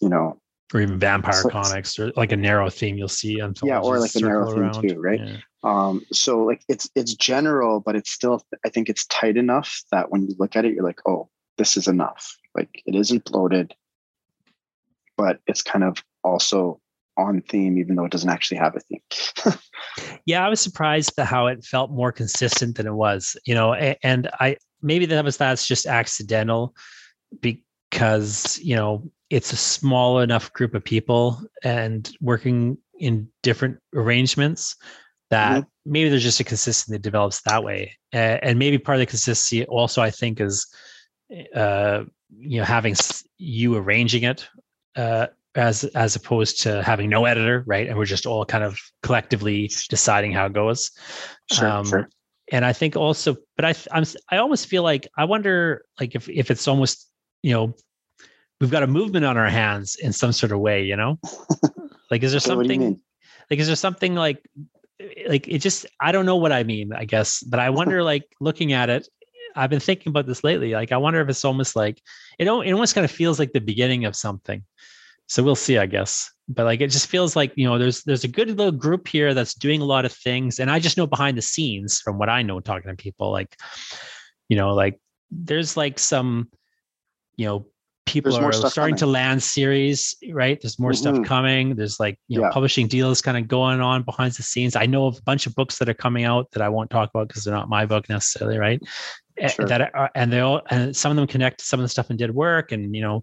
you 0.00 0.08
know 0.08 0.40
or 0.74 0.80
even 0.80 0.98
vampire 0.98 1.42
so, 1.42 1.48
comics 1.48 1.98
or 1.98 2.10
like 2.16 2.32
a 2.32 2.36
narrow 2.36 2.68
theme 2.68 2.96
you'll 2.96 3.08
see 3.08 3.40
on 3.40 3.54
yeah 3.62 3.78
or 3.78 3.98
like 3.98 4.14
a 4.14 4.20
narrow 4.20 4.50
around. 4.50 4.74
theme 4.74 4.90
too 4.90 5.00
right 5.00 5.20
yeah. 5.20 5.36
um 5.62 6.02
so 6.12 6.42
like 6.44 6.62
it's 6.68 6.90
it's 6.94 7.14
general 7.14 7.80
but 7.80 7.94
it's 7.94 8.10
still 8.10 8.42
i 8.64 8.68
think 8.68 8.88
it's 8.88 9.06
tight 9.06 9.36
enough 9.36 9.82
that 9.92 10.10
when 10.10 10.22
you 10.22 10.34
look 10.38 10.56
at 10.56 10.64
it 10.64 10.74
you're 10.74 10.84
like 10.84 11.00
oh 11.06 11.28
this 11.58 11.76
is 11.76 11.86
enough 11.86 12.36
like 12.56 12.82
it 12.86 12.94
isn't 12.94 13.24
bloated 13.24 13.74
but 15.16 15.38
it's 15.46 15.62
kind 15.62 15.84
of 15.84 16.02
also 16.24 16.80
on 17.16 17.40
theme 17.42 17.78
even 17.78 17.96
though 17.96 18.04
it 18.04 18.12
doesn't 18.12 18.30
actually 18.30 18.58
have 18.58 18.76
a 18.76 18.80
theme 18.80 19.54
yeah 20.26 20.44
i 20.44 20.48
was 20.48 20.60
surprised 20.60 21.12
at 21.18 21.26
how 21.26 21.46
it 21.46 21.64
felt 21.64 21.90
more 21.90 22.12
consistent 22.12 22.76
than 22.76 22.86
it 22.86 22.94
was 22.94 23.36
you 23.46 23.54
know 23.54 23.74
and 23.74 24.28
i 24.40 24.56
maybe 24.82 25.06
that 25.06 25.24
was 25.24 25.36
that's 25.36 25.66
just 25.66 25.86
accidental 25.86 26.74
because 27.40 28.58
you 28.62 28.76
know 28.76 29.02
it's 29.30 29.52
a 29.52 29.56
small 29.56 30.20
enough 30.20 30.52
group 30.52 30.74
of 30.74 30.84
people 30.84 31.40
and 31.64 32.12
working 32.20 32.78
in 32.98 33.28
different 33.42 33.78
arrangements 33.94 34.76
that 35.30 35.62
mm-hmm. 35.62 35.92
maybe 35.92 36.08
there's 36.08 36.22
just 36.22 36.40
a 36.40 36.44
consistency 36.44 36.96
that 36.96 37.02
develops 37.02 37.42
that 37.42 37.64
way 37.64 37.92
and 38.12 38.58
maybe 38.58 38.78
part 38.78 38.96
of 38.96 39.00
the 39.00 39.06
consistency 39.06 39.64
also 39.66 40.00
i 40.02 40.10
think 40.10 40.40
is 40.40 40.66
uh, 41.54 42.02
you 42.38 42.58
know 42.58 42.64
having 42.64 42.94
you 43.38 43.76
arranging 43.76 44.22
it 44.22 44.48
uh, 44.96 45.26
as 45.56 45.84
as 45.94 46.16
opposed 46.16 46.62
to 46.62 46.82
having 46.82 47.08
no 47.08 47.24
editor 47.24 47.64
right 47.66 47.88
and 47.88 47.96
we're 47.96 48.04
just 48.04 48.26
all 48.26 48.44
kind 48.44 48.62
of 48.62 48.78
collectively 49.02 49.70
deciding 49.88 50.32
how 50.32 50.46
it 50.46 50.52
goes 50.52 50.90
sure, 51.50 51.68
um, 51.68 51.86
sure 51.86 52.08
and 52.52 52.64
I 52.64 52.72
think 52.72 52.96
also, 52.96 53.36
but 53.56 53.64
I 53.64 53.74
I'm 53.92 54.04
I 54.30 54.36
almost 54.36 54.68
feel 54.68 54.82
like 54.82 55.08
I 55.16 55.24
wonder 55.24 55.84
like 55.98 56.14
if 56.14 56.28
if 56.28 56.50
it's 56.50 56.68
almost 56.68 57.10
you 57.42 57.52
know 57.52 57.74
we've 58.60 58.70
got 58.70 58.82
a 58.82 58.86
movement 58.86 59.24
on 59.24 59.36
our 59.36 59.48
hands 59.48 59.96
in 59.96 60.12
some 60.12 60.32
sort 60.32 60.52
of 60.52 60.60
way, 60.60 60.84
you 60.84 60.96
know, 60.96 61.18
like 62.10 62.22
is 62.22 62.30
there 62.30 62.40
something 62.40 63.00
like 63.50 63.58
is 63.58 63.66
there 63.66 63.76
something 63.76 64.14
like 64.14 64.42
like 65.28 65.48
it 65.48 65.58
just 65.58 65.86
I 66.00 66.12
don't 66.12 66.26
know 66.26 66.36
what 66.36 66.52
I 66.52 66.62
mean 66.62 66.92
I 66.92 67.04
guess, 67.04 67.42
but 67.42 67.58
I 67.58 67.70
wonder 67.70 68.02
like 68.12 68.24
looking 68.40 68.72
at 68.72 68.90
it. 68.90 69.08
I've 69.56 69.70
been 69.70 69.80
thinking 69.80 70.10
about 70.10 70.26
this 70.26 70.44
lately. 70.44 70.72
Like 70.72 70.92
I 70.92 70.98
wonder 70.98 71.20
if 71.20 71.28
it's 71.28 71.44
almost 71.44 71.74
like 71.74 72.00
it. 72.38 72.44
It 72.44 72.48
almost 72.48 72.94
kind 72.94 73.04
of 73.06 73.10
feels 73.10 73.38
like 73.38 73.52
the 73.52 73.60
beginning 73.60 74.04
of 74.04 74.14
something. 74.14 74.62
So 75.26 75.42
we'll 75.42 75.56
see, 75.56 75.78
I 75.78 75.86
guess 75.86 76.30
but 76.48 76.64
like 76.64 76.80
it 76.80 76.90
just 76.90 77.08
feels 77.08 77.34
like 77.34 77.52
you 77.56 77.66
know 77.66 77.78
there's 77.78 78.02
there's 78.04 78.24
a 78.24 78.28
good 78.28 78.48
little 78.48 78.72
group 78.72 79.08
here 79.08 79.34
that's 79.34 79.54
doing 79.54 79.80
a 79.80 79.84
lot 79.84 80.04
of 80.04 80.12
things 80.12 80.58
and 80.58 80.70
i 80.70 80.78
just 80.78 80.96
know 80.96 81.06
behind 81.06 81.36
the 81.36 81.42
scenes 81.42 82.00
from 82.00 82.18
what 82.18 82.28
i 82.28 82.42
know 82.42 82.60
talking 82.60 82.90
to 82.90 82.96
people 82.96 83.30
like 83.30 83.56
you 84.48 84.56
know 84.56 84.74
like 84.74 85.00
there's 85.30 85.76
like 85.76 85.98
some 85.98 86.48
you 87.36 87.46
know 87.46 87.66
people 88.04 88.30
there's 88.30 88.62
are 88.62 88.70
starting 88.70 88.94
coming. 88.94 88.98
to 88.98 89.06
land 89.06 89.42
series 89.42 90.14
right 90.30 90.60
there's 90.62 90.78
more 90.78 90.92
mm-hmm. 90.92 91.16
stuff 91.16 91.26
coming 91.26 91.74
there's 91.74 91.98
like 91.98 92.16
you 92.28 92.38
know 92.38 92.44
yeah. 92.44 92.52
publishing 92.52 92.86
deals 92.86 93.20
kind 93.20 93.36
of 93.36 93.48
going 93.48 93.80
on 93.80 94.02
behind 94.04 94.32
the 94.32 94.42
scenes 94.44 94.76
i 94.76 94.86
know 94.86 95.06
of 95.06 95.18
a 95.18 95.22
bunch 95.22 95.46
of 95.46 95.54
books 95.56 95.78
that 95.78 95.88
are 95.88 95.94
coming 95.94 96.22
out 96.22 96.48
that 96.52 96.62
i 96.62 96.68
won't 96.68 96.90
talk 96.90 97.10
about 97.12 97.26
because 97.26 97.42
they're 97.42 97.54
not 97.54 97.68
my 97.68 97.84
book 97.84 98.08
necessarily 98.08 98.56
right 98.56 98.80
sure. 99.48 99.66
that 99.66 99.92
are, 99.92 100.10
and 100.14 100.32
they 100.32 100.38
all 100.38 100.62
and 100.70 100.94
some 100.94 101.10
of 101.10 101.16
them 101.16 101.26
connect 101.26 101.58
to 101.58 101.64
some 101.64 101.80
of 101.80 101.84
the 101.84 101.88
stuff 101.88 102.08
and 102.08 102.18
Dead 102.18 102.30
Work 102.30 102.70
and 102.70 102.94
you 102.94 103.02
know 103.02 103.22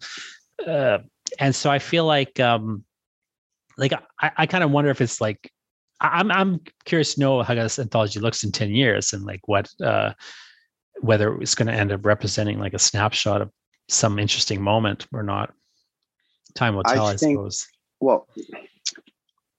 uh, 0.68 1.00
and 1.40 1.56
so 1.56 1.70
i 1.70 1.80
feel 1.80 2.06
like 2.06 2.40
um 2.40 2.84
like 3.78 3.94
I, 4.20 4.32
I 4.38 4.46
kind 4.46 4.64
of 4.64 4.72
wonder 4.72 4.92
if 4.92 5.02
it's 5.02 5.20
like 5.20 5.52
I'm 6.02 6.32
I'm 6.32 6.60
curious 6.86 7.16
to 7.16 7.20
know 7.22 7.44
how 7.44 7.56
this 7.56 7.80
anthology 7.80 8.20
looks 8.20 8.44
in 8.44 8.52
10 8.52 8.72
years 8.72 9.14
and 9.14 9.24
like 9.24 9.48
what 9.48 9.70
uh 9.82 10.14
whether 11.00 11.36
it's 11.42 11.56
going 11.56 11.68
to 11.68 11.74
end 11.74 11.92
up 11.92 12.06
representing 12.06 12.60
like 12.60 12.74
a 12.74 12.80
snapshot 12.80 13.42
of 13.42 13.52
some 13.90 14.20
interesting 14.20 14.62
moment 14.62 15.08
or 15.12 15.24
not. 15.24 15.54
Time 16.56 16.76
will 16.76 16.84
tell, 16.84 17.08
I, 17.08 17.16
think, 17.16 17.38
suppose. 17.38 17.68
Well, 18.00 18.28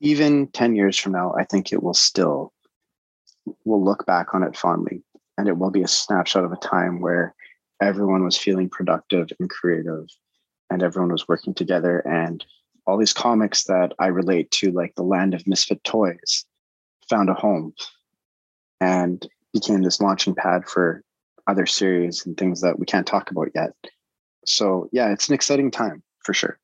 even 0.01 0.47
10 0.49 0.77
years 0.77 0.97
from 0.97 1.13
now, 1.13 1.35
I 1.39 1.45
think 1.45 1.73
it 1.73 1.83
will 1.83 1.95
still 1.95 2.53
we'll 3.65 3.85
look 3.85 4.07
back 4.07 4.33
on 4.33 4.43
it 4.43 4.57
fondly 4.57 5.03
and 5.37 5.49
it 5.49 5.59
will 5.59 5.71
be 5.71 5.83
a 5.83 5.89
snapshot 5.89 6.45
of 6.45 6.53
a 6.53 6.57
time 6.57 7.01
where 7.01 7.35
everyone 7.83 8.25
was 8.25 8.39
feeling 8.39 8.71
productive 8.71 9.29
and 9.39 9.51
creative 9.51 10.07
and 10.75 10.83
everyone 10.83 11.13
was 11.13 11.29
working 11.29 11.55
together 11.55 12.01
and 12.01 12.45
all 12.87 12.99
these 12.99 13.13
comics 13.13 13.65
that 13.65 13.93
I 13.99 14.09
relate 14.09 14.51
to, 14.51 14.73
like 14.73 14.95
the 14.97 15.05
Land 15.05 15.33
of 15.33 15.47
Misfit 15.47 15.83
Toys, 15.85 16.45
found 17.09 17.31
a 17.31 17.35
home 17.35 17.73
and 18.81 19.27
became 19.53 19.83
this 19.83 20.01
launching 20.01 20.35
pad 20.35 20.69
for 20.69 21.03
other 21.47 21.65
series 21.65 22.27
and 22.27 22.37
things 22.37 22.61
that 22.61 22.79
we 22.79 22.87
can't 22.87 23.07
talk 23.07 23.31
about 23.31 23.49
yet. 23.55 23.71
So 24.45 24.89
yeah, 24.93 25.13
it's 25.13 25.29
an 25.29 25.35
exciting 25.35 25.71
time 25.71 26.03
for 26.19 26.35
sure. 26.35 26.59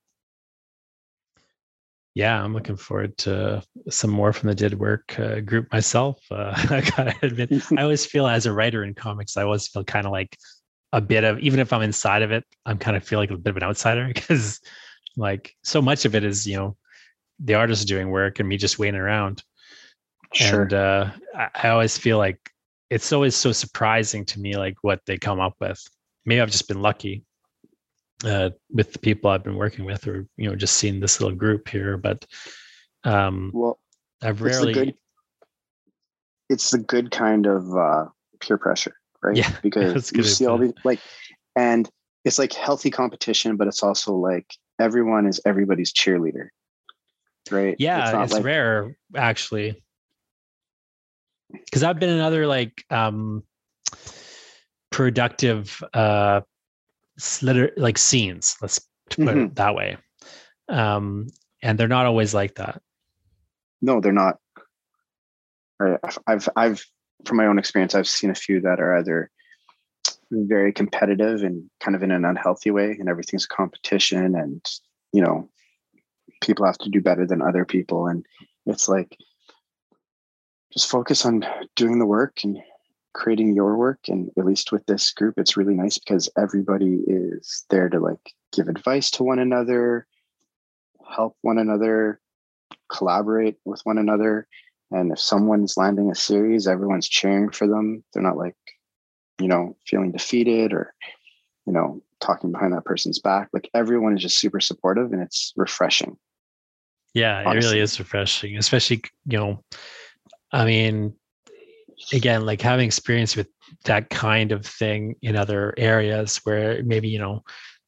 Yeah, 2.14 2.42
I'm 2.42 2.52
looking 2.52 2.76
forward 2.76 3.16
to 3.18 3.62
some 3.88 4.10
more 4.10 4.32
from 4.32 4.48
the 4.48 4.54
Dead 4.54 4.74
Work 4.74 5.18
uh, 5.20 5.40
group 5.40 5.72
myself. 5.72 6.18
Uh, 6.30 6.52
I 6.70 6.80
gotta 6.96 7.14
admit, 7.22 7.62
I 7.78 7.82
always 7.82 8.04
feel 8.04 8.26
as 8.26 8.46
a 8.46 8.52
writer 8.52 8.82
in 8.82 8.94
comics, 8.94 9.36
I 9.36 9.44
always 9.44 9.68
feel 9.68 9.84
kind 9.84 10.04
of 10.06 10.12
like 10.12 10.36
a 10.92 11.00
bit 11.00 11.24
of, 11.24 11.38
even 11.40 11.60
if 11.60 11.72
I'm 11.72 11.82
inside 11.82 12.22
of 12.22 12.32
it, 12.32 12.44
I'm 12.66 12.78
kind 12.78 12.96
of 12.96 13.04
feel 13.04 13.18
like 13.18 13.30
a 13.30 13.36
bit 13.36 13.50
of 13.50 13.56
an 13.56 13.62
outsider 13.62 14.06
because 14.14 14.60
like 15.16 15.54
so 15.62 15.80
much 15.82 16.04
of 16.04 16.14
it 16.14 16.24
is, 16.24 16.46
you 16.46 16.56
know, 16.56 16.76
the 17.38 17.54
artist 17.54 17.88
doing 17.88 18.10
work 18.10 18.38
and 18.38 18.48
me 18.48 18.56
just 18.56 18.78
waiting 18.78 19.00
around. 19.00 19.42
Sure. 20.32 20.62
And 20.62 20.74
uh, 20.74 21.10
I, 21.54 21.70
always 21.70 21.98
feel 21.98 22.18
like 22.18 22.38
it's 22.88 23.12
always 23.12 23.34
so 23.34 23.50
surprising 23.50 24.24
to 24.26 24.40
me, 24.40 24.56
like 24.56 24.76
what 24.82 25.00
they 25.06 25.18
come 25.18 25.40
up 25.40 25.54
with. 25.60 25.82
Maybe 26.24 26.40
I've 26.40 26.50
just 26.50 26.68
been 26.68 26.82
lucky 26.82 27.24
uh, 28.24 28.50
with 28.70 28.92
the 28.92 28.98
people 28.98 29.30
I've 29.30 29.42
been 29.42 29.56
working 29.56 29.84
with, 29.84 30.06
or 30.06 30.26
you 30.36 30.48
know, 30.48 30.54
just 30.54 30.76
seeing 30.76 31.00
this 31.00 31.20
little 31.20 31.36
group 31.36 31.68
here. 31.68 31.96
But 31.96 32.26
um, 33.04 33.50
well, 33.52 33.78
I've 34.22 34.42
rarely. 34.42 34.70
It's 34.70 34.78
the 34.78 34.84
good, 34.84 34.94
it's 36.48 36.70
the 36.70 36.78
good 36.78 37.10
kind 37.10 37.46
of 37.46 37.76
uh, 37.76 38.06
peer 38.40 38.58
pressure, 38.58 38.94
right? 39.22 39.36
Yeah, 39.36 39.54
because 39.62 40.12
you 40.12 40.22
see 40.22 40.46
all 40.46 40.58
these 40.58 40.72
like, 40.84 41.00
and 41.56 41.88
it's 42.24 42.38
like 42.38 42.52
healthy 42.52 42.90
competition, 42.90 43.56
but 43.56 43.66
it's 43.66 43.82
also 43.82 44.14
like 44.14 44.54
everyone 44.78 45.26
is 45.26 45.40
everybody's 45.44 45.92
cheerleader, 45.92 46.48
right? 47.50 47.76
Yeah, 47.78 48.22
it's, 48.22 48.24
it's 48.24 48.32
like, 48.34 48.44
rare 48.44 48.96
actually, 49.16 49.82
because 51.52 51.82
I've 51.82 51.98
been 51.98 52.10
in 52.10 52.20
other 52.20 52.46
like 52.46 52.84
um 52.90 53.42
productive 54.90 55.82
uh 55.94 56.40
like 57.76 57.98
scenes. 57.98 58.56
Let's 58.62 58.80
put 59.10 59.24
mm-hmm. 59.26 59.38
it 59.38 59.54
that 59.56 59.74
way. 59.74 59.96
Um, 60.68 61.28
and 61.62 61.78
they're 61.78 61.88
not 61.88 62.06
always 62.06 62.32
like 62.32 62.54
that. 62.56 62.80
No, 63.82 64.00
they're 64.00 64.12
not. 64.12 64.38
Right. 65.78 65.98
I've, 66.26 66.48
I've, 66.56 66.84
from 67.24 67.36
my 67.36 67.46
own 67.46 67.58
experience, 67.58 67.94
I've 67.94 68.08
seen 68.08 68.30
a 68.30 68.34
few 68.34 68.60
that 68.62 68.80
are 68.80 68.96
either 68.96 69.30
very 70.30 70.72
competitive 70.72 71.42
and 71.42 71.68
kind 71.80 71.96
of 71.96 72.02
in 72.02 72.10
an 72.10 72.24
unhealthy 72.24 72.70
way, 72.70 72.96
and 72.98 73.08
everything's 73.08 73.46
competition, 73.46 74.34
and 74.34 74.64
you 75.12 75.22
know, 75.22 75.48
people 76.40 76.66
have 76.66 76.78
to 76.78 76.90
do 76.90 77.00
better 77.00 77.26
than 77.26 77.42
other 77.42 77.64
people, 77.64 78.06
and 78.06 78.24
it's 78.66 78.88
like 78.88 79.16
just 80.72 80.90
focus 80.90 81.26
on 81.26 81.44
doing 81.76 81.98
the 81.98 82.06
work 82.06 82.44
and 82.44 82.58
creating 83.12 83.54
your 83.54 83.76
work 83.76 83.98
and 84.08 84.30
at 84.38 84.44
least 84.44 84.70
with 84.70 84.86
this 84.86 85.10
group 85.10 85.34
it's 85.36 85.56
really 85.56 85.74
nice 85.74 85.98
because 85.98 86.28
everybody 86.38 87.00
is 87.06 87.64
there 87.68 87.88
to 87.88 87.98
like 87.98 88.34
give 88.52 88.68
advice 88.68 89.10
to 89.10 89.24
one 89.24 89.40
another 89.40 90.06
help 91.08 91.36
one 91.42 91.58
another 91.58 92.20
collaborate 92.88 93.56
with 93.64 93.80
one 93.82 93.98
another 93.98 94.46
and 94.90 95.12
if 95.12 95.18
someone's 95.18 95.76
landing 95.76 96.10
a 96.10 96.14
series 96.14 96.66
everyone's 96.66 97.08
cheering 97.08 97.50
for 97.50 97.66
them. 97.66 98.02
They're 98.12 98.22
not 98.22 98.36
like 98.36 98.56
you 99.40 99.48
know 99.48 99.76
feeling 99.86 100.12
defeated 100.12 100.72
or 100.72 100.94
you 101.66 101.72
know 101.72 102.02
talking 102.20 102.52
behind 102.52 102.72
that 102.74 102.84
person's 102.84 103.18
back. 103.18 103.48
Like 103.52 103.70
everyone 103.74 104.16
is 104.16 104.22
just 104.22 104.38
super 104.38 104.60
supportive 104.60 105.12
and 105.12 105.22
it's 105.22 105.52
refreshing. 105.56 106.16
Yeah 107.14 107.42
honestly. 107.44 107.56
it 107.56 107.64
really 107.64 107.80
is 107.80 107.98
refreshing 107.98 108.56
especially 108.56 109.02
you 109.26 109.38
know 109.38 109.64
i 110.52 110.64
mean 110.64 111.12
again 112.12 112.46
like 112.46 112.60
having 112.60 112.86
experience 112.86 113.36
with 113.36 113.48
that 113.84 114.10
kind 114.10 114.52
of 114.52 114.64
thing 114.64 115.16
in 115.22 115.36
other 115.36 115.74
areas 115.76 116.36
where 116.44 116.82
maybe 116.84 117.08
you 117.08 117.18
know 117.18 117.42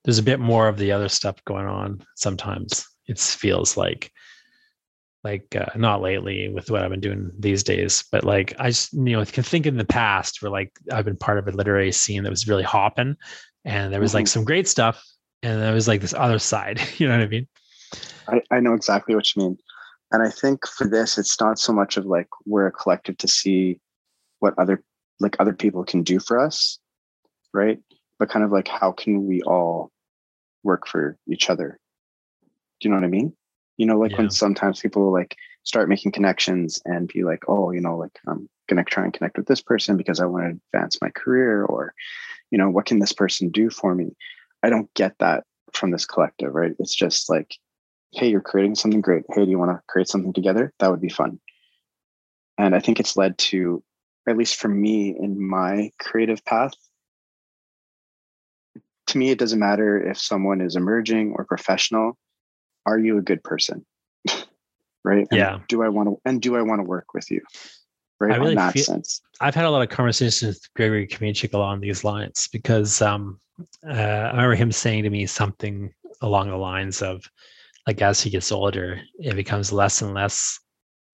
there's 0.04 0.18
a 0.18 0.24
bit 0.24 0.40
more 0.40 0.68
of 0.68 0.76
the 0.76 0.90
other 0.90 1.08
stuff 1.08 1.36
going 1.44 1.66
on 1.66 2.04
sometimes 2.16 2.84
it 3.06 3.18
feels 3.18 3.76
like 3.76 4.10
like 5.24 5.54
uh, 5.54 5.66
not 5.76 6.02
lately 6.02 6.48
with 6.48 6.70
what 6.70 6.82
i've 6.82 6.90
been 6.90 7.00
doing 7.00 7.30
these 7.38 7.62
days 7.62 8.04
but 8.10 8.24
like 8.24 8.54
i 8.58 8.68
just 8.68 8.92
you 8.92 9.16
know 9.16 9.24
can 9.24 9.44
think 9.44 9.66
in 9.66 9.76
the 9.76 9.84
past 9.84 10.42
where 10.42 10.50
like 10.50 10.72
i've 10.92 11.04
been 11.04 11.16
part 11.16 11.38
of 11.38 11.46
a 11.46 11.52
literary 11.52 11.92
scene 11.92 12.22
that 12.22 12.30
was 12.30 12.48
really 12.48 12.62
hopping 12.62 13.16
and 13.64 13.92
there 13.92 14.00
was 14.00 14.10
mm-hmm. 14.10 14.18
like 14.18 14.26
some 14.26 14.44
great 14.44 14.68
stuff 14.68 15.04
and 15.42 15.60
there 15.60 15.74
was 15.74 15.88
like 15.88 16.00
this 16.00 16.14
other 16.14 16.38
side 16.38 16.80
you 16.98 17.06
know 17.06 17.16
what 17.16 17.24
i 17.24 17.28
mean? 17.28 17.46
I, 18.28 18.40
I 18.50 18.60
know 18.60 18.74
exactly 18.74 19.16
what 19.16 19.34
you 19.34 19.42
mean. 19.42 19.58
And 20.12 20.22
i 20.22 20.30
think 20.30 20.66
for 20.66 20.86
this 20.86 21.18
it's 21.18 21.40
not 21.40 21.58
so 21.58 21.72
much 21.72 21.96
of 21.96 22.06
like 22.06 22.28
we're 22.46 22.66
a 22.66 22.72
collective 22.72 23.16
to 23.18 23.28
see 23.28 23.80
what 24.40 24.54
other 24.58 24.82
like 25.20 25.36
other 25.38 25.52
people 25.52 25.84
can 25.84 26.02
do 26.02 26.18
for 26.18 26.38
us 26.38 26.78
right? 27.52 27.78
But 28.18 28.30
kind 28.30 28.44
of 28.44 28.50
like 28.50 28.68
how 28.68 28.92
can 28.92 29.26
we 29.26 29.42
all 29.42 29.90
work 30.62 30.86
for 30.86 31.18
each 31.28 31.50
other? 31.50 31.78
Do 32.80 32.88
you 32.88 32.90
know 32.90 32.96
what 32.96 33.06
i 33.06 33.08
mean 33.08 33.32
you 33.76 33.86
know 33.86 33.98
like 33.98 34.12
yeah. 34.12 34.18
when 34.18 34.30
sometimes 34.30 34.80
people 34.80 35.12
like 35.12 35.36
start 35.64 35.88
making 35.88 36.12
connections 36.12 36.80
and 36.84 37.08
be 37.08 37.24
like 37.24 37.42
oh 37.48 37.70
you 37.70 37.80
know 37.80 37.96
like 37.96 38.18
i'm 38.26 38.48
gonna 38.68 38.84
try 38.84 39.04
and 39.04 39.12
connect 39.12 39.36
with 39.36 39.46
this 39.46 39.60
person 39.60 39.96
because 39.96 40.20
i 40.20 40.26
want 40.26 40.44
to 40.44 40.60
advance 40.72 40.98
my 41.00 41.10
career 41.10 41.64
or 41.64 41.94
you 42.50 42.58
know 42.58 42.70
what 42.70 42.86
can 42.86 42.98
this 42.98 43.12
person 43.12 43.48
do 43.50 43.70
for 43.70 43.94
me? 43.94 44.14
I 44.62 44.70
don't 44.70 44.92
get 44.94 45.18
that 45.18 45.44
from 45.72 45.90
this 45.90 46.06
collective 46.06 46.54
right? 46.54 46.72
It's 46.78 46.94
just 46.94 47.30
like 47.30 47.56
hey 48.12 48.28
you're 48.28 48.40
creating 48.40 48.74
something 48.74 49.00
great. 49.00 49.24
Hey 49.32 49.44
do 49.44 49.50
you 49.50 49.58
want 49.58 49.70
to 49.70 49.82
create 49.88 50.08
something 50.08 50.32
together? 50.32 50.72
That 50.78 50.90
would 50.90 51.00
be 51.00 51.08
fun. 51.08 51.40
And 52.58 52.74
i 52.74 52.80
think 52.80 53.00
it's 53.00 53.16
led 53.16 53.38
to 53.38 53.82
at 54.28 54.36
least 54.36 54.56
for 54.56 54.68
me 54.68 55.16
in 55.18 55.44
my 55.44 55.90
creative 55.98 56.44
path, 56.44 56.74
to 59.08 59.18
me, 59.18 59.30
it 59.30 59.38
doesn't 59.38 59.58
matter 59.58 60.00
if 60.00 60.18
someone 60.18 60.60
is 60.60 60.76
emerging 60.76 61.34
or 61.36 61.44
professional. 61.44 62.16
Are 62.86 62.98
you 62.98 63.18
a 63.18 63.22
good 63.22 63.42
person? 63.42 63.84
right? 65.04 65.26
And 65.30 65.38
yeah. 65.38 65.60
Do 65.68 65.82
I 65.82 65.88
want 65.88 66.08
to, 66.08 66.20
and 66.24 66.40
do 66.40 66.56
I 66.56 66.62
want 66.62 66.80
to 66.80 66.84
work 66.84 67.14
with 67.14 67.30
you? 67.30 67.42
Right. 68.20 68.32
I 68.32 68.36
really 68.36 68.52
in 68.52 68.58
that 68.58 68.72
feel, 68.72 68.84
sense. 68.84 69.20
I've 69.40 69.54
had 69.54 69.64
a 69.64 69.70
lot 69.70 69.82
of 69.82 69.88
conversations 69.88 70.42
with 70.42 70.74
Gregory 70.74 71.06
Kamichik 71.06 71.54
along 71.54 71.80
these 71.80 72.04
lines 72.04 72.48
because 72.52 73.02
um, 73.02 73.40
uh, 73.86 73.92
I 73.92 74.30
remember 74.30 74.54
him 74.54 74.72
saying 74.72 75.02
to 75.04 75.10
me 75.10 75.26
something 75.26 75.92
along 76.20 76.50
the 76.50 76.56
lines 76.56 77.02
of, 77.02 77.24
like, 77.86 78.00
as 78.00 78.20
he 78.20 78.30
gets 78.30 78.52
older, 78.52 79.00
it 79.18 79.34
becomes 79.34 79.72
less 79.72 80.02
and 80.02 80.14
less, 80.14 80.60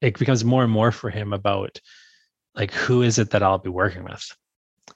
it 0.03 0.19
becomes 0.19 0.45
more 0.45 0.63
and 0.65 0.73
more 0.73 0.93
for 0.93 1.09
him 1.09 1.33
about 1.33 1.81
like 2.59 2.73
who 2.73 3.03
is 3.03 3.19
it 3.19 3.31
that 3.31 3.43
I'll 3.43 3.59
be 3.59 3.71
working 3.71 4.05
with? 4.05 4.37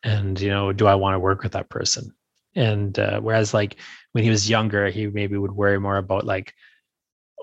And 0.02 0.38
you 0.40 0.50
know, 0.50 0.72
do 0.72 0.86
I 0.86 0.96
want 0.96 1.14
to 1.14 1.20
work 1.20 1.42
with 1.42 1.52
that 1.52 1.70
person? 1.70 2.12
And 2.54 2.98
uh, 2.98 3.20
whereas 3.20 3.54
like 3.54 3.76
when 4.12 4.24
he 4.24 4.30
was 4.30 4.48
younger, 4.48 4.88
he 4.88 5.06
maybe 5.06 5.36
would 5.36 5.52
worry 5.52 5.78
more 5.78 5.96
about 5.96 6.24
like, 6.24 6.54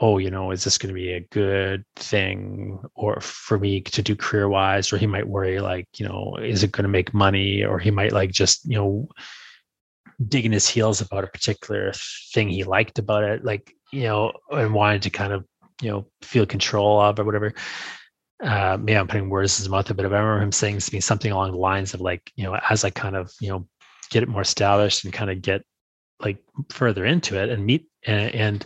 oh, 0.02 0.18
you 0.18 0.32
know, 0.32 0.52
is 0.52 0.64
this 0.64 0.78
going 0.78 0.94
to 0.94 1.00
be 1.00 1.14
a 1.14 1.28
good 1.32 1.84
thing 1.98 2.80
or 2.96 3.20
for 3.20 3.60
me 3.60 3.82
to 3.82 4.02
do 4.02 4.16
career 4.16 4.48
wise? 4.48 4.94
Or 4.94 4.98
he 4.98 5.08
might 5.08 5.28
worry 5.28 5.60
like, 5.60 5.88
you 5.98 6.08
know, 6.08 6.38
is 6.42 6.64
it 6.64 6.72
going 6.72 6.84
to 6.84 6.90
make 6.90 7.14
money? 7.14 7.64
Or 7.64 7.80
he 7.80 7.92
might 7.92 8.14
like 8.14 8.32
just, 8.32 8.66
you 8.66 8.78
know, 8.78 9.10
digging 10.28 10.52
his 10.52 10.70
heels 10.70 11.02
about 11.02 11.24
a 11.24 11.28
particular 11.28 11.92
thing 12.34 12.50
he 12.50 12.64
liked 12.64 13.00
about 13.00 13.24
it, 13.24 13.44
like, 13.44 13.74
you 13.92 14.04
know, 14.04 14.32
and 14.52 14.74
wanted 14.74 15.02
to 15.02 15.10
kind 15.10 15.34
of, 15.34 15.46
you 15.82 15.90
know, 15.90 16.08
feel 16.22 16.46
control 16.46 17.00
of 17.02 17.20
or 17.20 17.24
whatever 17.24 17.54
uh, 18.44 18.78
maybe 18.80 18.98
I'm 18.98 19.08
putting 19.08 19.30
words 19.30 19.60
in 19.60 19.64
his 19.64 19.70
mouth, 19.70 19.90
a 19.90 19.94
bit, 19.94 20.04
but 20.04 20.16
I 20.16 20.20
remember 20.20 20.42
him 20.42 20.52
saying 20.52 20.80
to 20.80 20.94
me 20.94 21.02
something 21.02 21.32
along 21.32 21.52
the 21.52 21.58
lines 21.58 21.94
of 21.94 22.02
like, 22.02 22.32
you 22.36 22.46
know, 22.46 22.58
as 22.70 22.84
I 22.84 22.90
kind 22.90 23.16
of, 23.16 23.32
you 23.42 23.50
know, 23.50 23.68
get 24.12 24.24
it 24.24 24.30
more 24.30 24.42
established 24.42 25.04
and 25.04 25.14
kind 25.14 25.30
of 25.30 25.42
get 25.42 25.64
like 26.20 26.44
further 26.70 27.06
into 27.06 27.42
it 27.42 27.50
and 27.50 27.66
meet 27.66 27.88
and, 28.06 28.36
and 28.36 28.66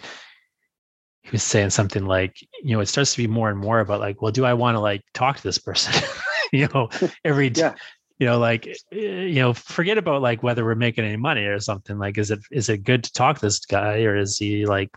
he 1.23 1.31
was 1.31 1.43
saying 1.43 1.69
something 1.69 2.05
like, 2.05 2.35
you 2.61 2.75
know, 2.75 2.81
it 2.81 2.87
starts 2.87 3.13
to 3.13 3.17
be 3.17 3.27
more 3.27 3.49
and 3.49 3.57
more 3.57 3.79
about 3.79 4.01
like, 4.01 4.21
well, 4.21 4.31
do 4.31 4.45
I 4.45 4.53
want 4.53 4.75
to 4.75 4.81
like 4.81 5.01
talk 5.13 5.37
to 5.37 5.43
this 5.43 5.57
person, 5.57 5.93
you 6.51 6.67
know, 6.73 6.89
every 7.23 7.49
day 7.49 7.61
yeah. 7.61 7.75
you 8.19 8.25
know, 8.25 8.39
like, 8.39 8.67
eh, 8.67 8.75
you 8.95 9.35
know, 9.35 9.53
forget 9.53 9.97
about 9.97 10.21
like 10.21 10.43
whether 10.43 10.65
we're 10.65 10.75
making 10.75 11.05
any 11.05 11.15
money 11.15 11.45
or 11.45 11.59
something. 11.59 11.97
Like, 11.97 12.17
is 12.17 12.29
it 12.29 12.39
is 12.51 12.67
it 12.67 12.83
good 12.83 13.05
to 13.05 13.13
talk 13.13 13.37
to 13.37 13.45
this 13.45 13.59
guy 13.59 14.03
or 14.03 14.17
is 14.17 14.37
he 14.37 14.65
like, 14.65 14.89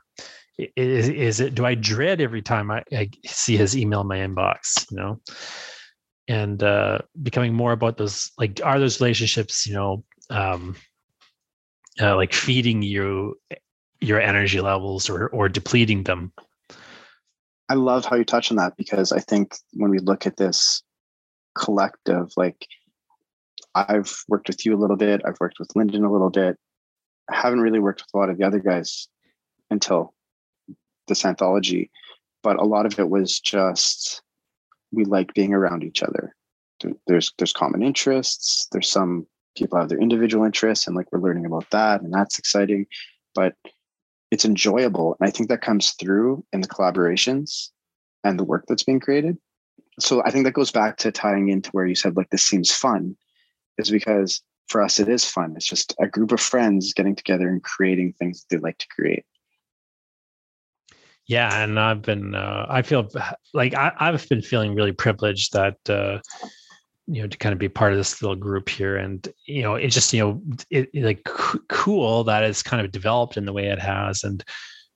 is, 0.59 1.09
is 1.09 1.41
it 1.41 1.55
do 1.55 1.65
i 1.67 1.75
dread 1.75 2.21
every 2.21 2.43
time 2.43 2.71
I, 2.71 2.83
I, 2.93 3.11
see 3.27 3.57
his 3.57 3.77
email 3.77 4.01
in 4.01 4.07
my 4.07 4.19
inbox 4.19 4.91
you 4.91 4.97
know 4.97 5.21
and 6.29 6.63
uh 6.63 7.01
becoming 7.23 7.53
more 7.53 7.73
about 7.73 7.99
those 7.99 8.31
like 8.39 8.61
are 8.65 8.81
those 8.81 9.01
relationships 9.01 9.67
you 9.67 9.75
know 9.75 10.05
um 10.31 10.77
uh, 12.01 12.17
like 12.17 12.33
feeding 12.33 12.83
you 12.83 13.39
your 14.01 14.21
energy 14.21 14.61
levels 14.61 15.09
or 15.09 15.29
or 15.29 15.49
depleting 15.49 16.03
them 16.03 16.33
i 17.69 17.75
love 17.75 18.05
how 18.05 18.17
you 18.17 18.25
touch 18.25 18.51
on 18.51 18.57
that 18.57 18.77
because 18.77 19.13
i 19.13 19.19
think 19.19 19.57
when 19.73 19.91
we 19.91 19.99
look 19.99 20.27
at 20.27 20.37
this 20.37 20.83
collective 21.57 22.31
like 22.37 22.67
i've 23.75 24.23
worked 24.29 24.49
with 24.49 24.67
you 24.67 24.75
a 24.75 24.81
little 24.81 24.97
bit 24.97 25.23
i've 25.25 25.41
worked 25.41 25.59
with 25.59 25.75
lyndon 25.75 26.05
a 26.05 26.13
little 26.13 26.29
bit 26.31 26.57
i 27.31 27.37
haven't 27.37 27.61
really 27.61 27.79
worked 27.79 28.03
with 28.03 28.15
a 28.15 28.19
lot 28.19 28.29
of 28.29 28.37
the 28.37 28.45
other 28.45 28.61
guys 28.61 29.09
until 29.71 30.15
this 31.07 31.25
anthology, 31.25 31.91
but 32.43 32.59
a 32.59 32.65
lot 32.65 32.87
of 32.87 32.99
it 32.99 33.09
was 33.09 33.41
just 33.41 34.23
we 34.93 35.05
like 35.05 35.35
being 35.35 35.53
around 35.53 35.83
each 35.85 36.03
other. 36.03 36.35
There's 37.07 37.33
there's 37.39 37.53
common 37.53 37.83
interests. 37.83 38.69
There's 38.73 38.91
some 38.91 39.27
people 39.57 39.79
have 39.79 39.89
their 39.89 40.01
individual 40.01 40.45
interests, 40.45 40.87
and 40.87 40.97
like 40.97 41.11
we're 41.13 41.21
learning 41.21 41.47
about 41.47 41.71
that, 41.71 42.03
and 42.03 42.13
that's 42.13 42.39
exciting. 42.39 42.87
But 43.35 43.55
it's 44.31 44.45
enjoyable, 44.45 45.17
and 45.19 45.29
I 45.29 45.31
think 45.31 45.49
that 45.49 45.63
comes 45.63 45.93
through 45.93 46.45
in 46.53 46.61
the 46.61 46.69
collaborations 46.69 47.71
and 48.25 48.39
the 48.39 48.45
work 48.45 48.65
that's 48.69 48.83
being 48.83 49.01
created. 49.01 49.39
So 49.99 50.23
I 50.25 50.31
think 50.31 50.45
that 50.45 50.53
goes 50.53 50.71
back 50.71 50.99
to 50.99 51.13
tying 51.13 51.49
into 51.49 51.71
where 51.71 51.87
you 51.87 51.95
said 51.95 52.17
like 52.17 52.31
this 52.31 52.45
seems 52.45 52.71
fun, 52.71 53.17
is 53.79 53.91
because 53.91 54.43
for 54.69 54.83
us 54.83 54.99
it 54.99 55.09
is 55.09 55.25
fun. 55.25 55.55
It's 55.57 55.67
just 55.67 55.95
a 56.01 56.09
group 56.09 56.33
of 56.33 56.41
friends 56.41 56.93
getting 56.93 57.15
together 57.15 57.49
and 57.49 57.63
creating 57.63 58.15
things 58.15 58.41
that 58.41 58.57
they 58.57 58.61
like 58.61 58.79
to 58.79 58.89
create. 58.89 59.25
Yeah, 61.27 61.63
and 61.63 61.79
I've 61.79 62.03
been 62.03 62.35
uh, 62.35 62.67
I 62.69 62.83
feel 62.83 63.09
like 63.53 63.75
I, 63.75 63.93
have 63.99 64.29
been 64.29 64.43
feeling 64.43 64.75
really 64.75 64.93
privileged 64.93 65.53
that 65.55 65.77
uh, 65.89 66.19
you 67.07 67.23
know 67.23 67.29
to 67.29 67.39
kind 67.39 67.53
of 67.53 67.59
be 67.59 67.69
part 67.69 67.93
of 67.93 67.99
this 67.99 68.23
little 68.23 68.37
group 68.37 68.69
here, 68.69 68.97
and 68.97 69.29
you 69.47 69.63
know 69.63 69.75
it's 69.77 69.95
just 69.95 70.13
you 70.13 70.21
know 70.21 70.43
it, 70.71 70.89
it 70.93 71.05
like 71.05 71.29
c- 71.29 71.59
cool 71.69 72.25
that 72.25 72.45
it's 72.45 72.63
kind 72.63 72.85
of 72.85 72.93
developed 72.93 73.37
in 73.37 73.47
the 73.47 73.53
way 73.53 73.67
it 73.69 73.79
has, 73.81 74.25
and 74.25 74.45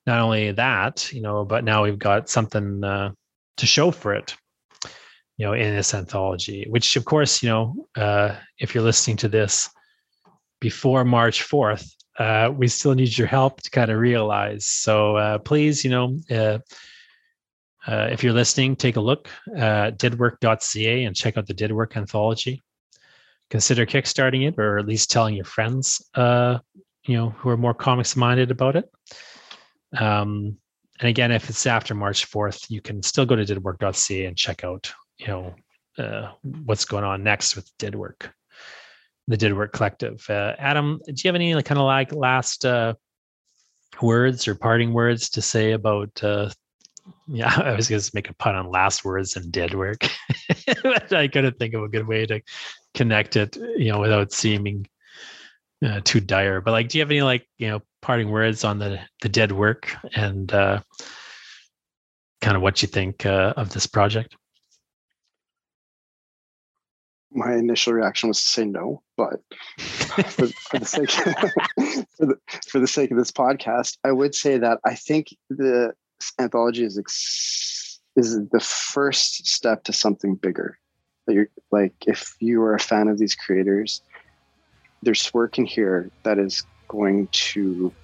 not 0.06 0.20
only 0.20 0.52
that 0.52 1.12
you 1.12 1.22
know, 1.22 1.44
but 1.44 1.64
now 1.64 1.82
we've 1.84 1.98
got 1.98 2.28
something 2.30 2.82
uh, 2.84 3.12
to 3.56 3.66
show 3.66 3.90
for 3.90 4.14
it. 4.14 4.34
you 5.36 5.46
know, 5.46 5.54
in 5.54 5.74
this 5.74 5.94
anthology. 5.94 6.66
Which, 6.68 6.96
of 6.96 7.04
course, 7.04 7.42
you 7.42 7.48
know, 7.48 7.86
uh, 7.96 8.36
if 8.58 8.74
you're 8.74 8.84
listening 8.84 9.16
to 9.18 9.28
this 9.28 9.70
before 10.60 11.04
March 11.04 11.42
4th, 11.48 11.86
uh, 12.18 12.52
we 12.54 12.68
still 12.68 12.94
need 12.94 13.16
your 13.16 13.26
help 13.26 13.62
to 13.62 13.70
kind 13.70 13.90
of 13.90 13.98
realize. 13.98 14.66
So 14.66 15.16
uh, 15.16 15.38
please, 15.38 15.82
you 15.84 15.90
know, 15.90 16.18
uh, 17.86 18.08
if 18.10 18.22
you're 18.22 18.32
listening, 18.32 18.76
take 18.76 18.96
a 18.96 19.00
look 19.00 19.28
at 19.56 19.98
deadwork.ca 19.98 21.04
and 21.04 21.16
check 21.16 21.36
out 21.36 21.46
the 21.46 21.54
Dead 21.54 21.72
Work 21.72 21.96
anthology. 21.96 22.62
Consider 23.48 23.86
kickstarting 23.86 24.46
it, 24.46 24.58
or 24.58 24.78
at 24.78 24.86
least 24.86 25.10
telling 25.10 25.34
your 25.34 25.44
friends, 25.44 26.00
uh, 26.14 26.58
you 27.04 27.16
know, 27.16 27.30
who 27.30 27.48
are 27.48 27.56
more 27.56 27.74
comics 27.74 28.16
minded 28.16 28.50
about 28.50 28.76
it. 28.76 28.90
Um, 29.98 30.56
and 31.00 31.08
again, 31.08 31.32
if 31.32 31.48
it's 31.48 31.66
after 31.66 31.94
March 31.94 32.30
4th, 32.30 32.70
you 32.70 32.80
can 32.82 33.02
still 33.02 33.24
go 33.24 33.34
to 33.34 33.44
deadwork.ca 33.44 34.24
and 34.26 34.36
check 34.36 34.62
out, 34.62 34.92
you 35.18 35.26
know, 35.28 35.54
uh, 35.98 36.32
what's 36.42 36.84
going 36.84 37.04
on 37.04 37.24
next 37.24 37.56
with 37.56 37.70
Dead 37.78 37.94
Work, 37.94 38.32
the 39.26 39.36
Dead 39.36 39.56
Work 39.56 39.72
Collective. 39.72 40.24
Uh, 40.28 40.54
Adam, 40.58 41.00
do 41.06 41.14
you 41.16 41.28
have 41.28 41.34
any 41.34 41.54
like, 41.54 41.64
kind 41.64 41.80
of 41.80 41.86
like 41.86 42.12
last 42.12 42.64
uh, 42.66 42.94
words 44.02 44.46
or 44.46 44.54
parting 44.54 44.92
words 44.92 45.30
to 45.30 45.42
say 45.42 45.72
about 45.72 46.22
uh, 46.22 46.50
yeah, 47.26 47.52
I 47.64 47.74
was 47.74 47.88
going 47.88 48.00
to 48.00 48.10
make 48.14 48.28
a 48.28 48.34
pun 48.34 48.54
on 48.54 48.70
last 48.70 49.04
words 49.04 49.36
and 49.36 49.50
dead 49.50 49.74
work. 49.74 50.08
but 50.82 51.12
I 51.12 51.28
couldn't 51.28 51.58
think 51.58 51.74
of 51.74 51.82
a 51.82 51.88
good 51.88 52.06
way 52.06 52.26
to 52.26 52.40
connect 52.94 53.36
it, 53.36 53.56
you 53.76 53.92
know, 53.92 54.00
without 54.00 54.32
seeming 54.32 54.86
uh, 55.84 56.00
too 56.04 56.20
dire. 56.20 56.60
But 56.60 56.72
like, 56.72 56.88
do 56.88 56.98
you 56.98 57.02
have 57.02 57.10
any 57.10 57.22
like, 57.22 57.46
you 57.58 57.68
know, 57.68 57.80
parting 58.02 58.30
words 58.30 58.64
on 58.64 58.78
the 58.78 58.98
the 59.22 59.28
dead 59.28 59.52
work 59.52 59.94
and 60.14 60.52
uh, 60.52 60.80
kind 62.40 62.56
of 62.56 62.62
what 62.62 62.82
you 62.82 62.88
think 62.88 63.26
uh, 63.26 63.54
of 63.56 63.70
this 63.70 63.86
project? 63.86 64.36
My 67.32 67.54
initial 67.54 67.92
reaction 67.92 68.28
was 68.28 68.42
to 68.42 68.48
say 68.48 68.64
no, 68.64 69.02
but 69.16 69.40
for, 69.78 70.48
for 70.48 70.78
the 70.78 70.84
sake 70.84 71.10
for 71.10 72.26
the 72.26 72.36
for 72.68 72.80
the 72.80 72.88
sake 72.88 73.12
of 73.12 73.16
this 73.16 73.30
podcast, 73.30 73.98
I 74.02 74.10
would 74.10 74.34
say 74.34 74.58
that 74.58 74.80
I 74.84 74.96
think 74.96 75.28
the 75.48 75.92
anthology 76.38 76.84
is 76.84 76.98
ex- 76.98 78.00
is 78.16 78.38
the 78.50 78.60
first 78.60 79.46
step 79.46 79.84
to 79.84 79.92
something 79.92 80.34
bigger. 80.34 80.78
That 81.26 81.34
you're 81.34 81.48
like, 81.70 81.94
if 82.06 82.34
you 82.40 82.62
are 82.62 82.74
a 82.74 82.80
fan 82.80 83.08
of 83.08 83.18
these 83.18 83.34
creators, 83.34 84.02
there's 85.02 85.32
work 85.32 85.58
in 85.58 85.66
here 85.66 86.10
that 86.24 86.38
is 86.38 86.64
going 86.88 87.28
to 87.32 87.94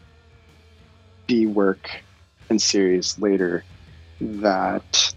be 1.27 1.47
work 1.47 1.89
and 2.51 2.63
series 2.63 3.19
later 3.19 3.67
that 4.21 5.13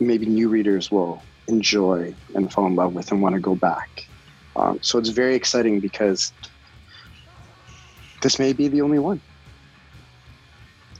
maybe 0.00 0.26
new 0.26 0.48
readers 0.48 0.90
will 0.90 1.26
enjoy 1.48 2.16
and 2.34 2.52
fall 2.52 2.66
in 2.66 2.74
love 2.74 2.92
with 2.92 3.10
and 3.12 3.22
want 3.22 3.34
to 3.34 3.40
go 3.40 3.54
back. 3.54 3.88
Um, 4.56 4.78
so 4.82 4.98
it's 4.98 5.10
very 5.10 5.34
exciting 5.34 5.80
because 5.80 6.32
this 8.22 8.38
may 8.38 8.52
be 8.52 8.68
the 8.68 8.80
only 8.80 8.98
one 8.98 9.20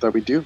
that 0.02 0.12
we 0.12 0.20
do. 0.20 0.44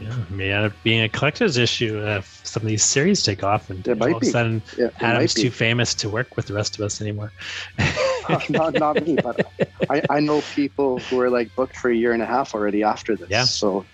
Yeah, 0.00 0.18
it 0.18 0.30
may 0.30 0.50
end 0.50 0.64
up 0.64 0.72
being 0.82 1.02
a 1.02 1.08
collector's 1.08 1.58
issue 1.58 2.02
if 2.02 2.40
some 2.42 2.62
of 2.62 2.68
these 2.68 2.82
series 2.82 3.22
take 3.22 3.44
off 3.44 3.68
and 3.68 3.86
it 3.86 4.00
all 4.00 4.16
of 4.16 4.22
a 4.22 4.24
sudden 4.24 4.62
yeah, 4.78 4.88
Adam's 5.00 5.34
too 5.34 5.50
famous 5.50 5.92
to 5.94 6.08
work 6.08 6.36
with 6.36 6.46
the 6.46 6.54
rest 6.54 6.78
of 6.78 6.84
us 6.84 7.02
anymore. 7.02 7.32
uh, 7.78 8.40
not, 8.48 8.74
not 8.74 9.06
me, 9.06 9.16
but 9.16 9.46
I, 9.90 10.02
I 10.08 10.20
know 10.20 10.40
people 10.54 10.98
who 10.98 11.20
are 11.20 11.28
like 11.28 11.54
booked 11.54 11.76
for 11.76 11.90
a 11.90 11.94
year 11.94 12.14
and 12.14 12.22
a 12.22 12.26
half 12.26 12.54
already 12.54 12.82
after 12.82 13.14
this. 13.14 13.28
Yeah. 13.28 13.44
So 13.44 13.84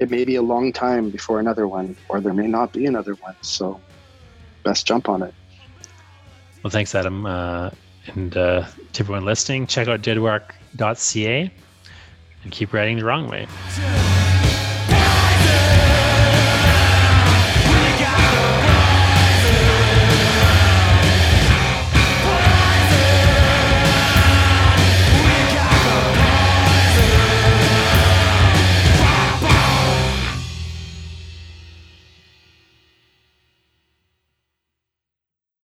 it 0.00 0.10
may 0.10 0.24
be 0.24 0.34
a 0.34 0.42
long 0.42 0.72
time 0.72 1.10
before 1.10 1.38
another 1.38 1.68
one, 1.68 1.96
or 2.08 2.20
there 2.20 2.34
may 2.34 2.48
not 2.48 2.72
be 2.72 2.86
another 2.86 3.14
one. 3.14 3.36
So 3.40 3.80
best 4.64 4.84
jump 4.84 5.08
on 5.08 5.22
it. 5.22 5.34
Well, 6.64 6.72
thanks, 6.72 6.92
Adam. 6.96 7.24
Uh, 7.24 7.70
and 8.08 8.36
uh, 8.36 8.66
to 8.94 9.02
everyone 9.02 9.24
listening, 9.24 9.68
check 9.68 9.86
out 9.86 10.02
deadwork.ca 10.02 11.52
and 12.48 12.52
keep 12.54 12.72
writing 12.72 12.96
the 12.96 13.04
wrong 13.04 13.28
way. 13.28 13.46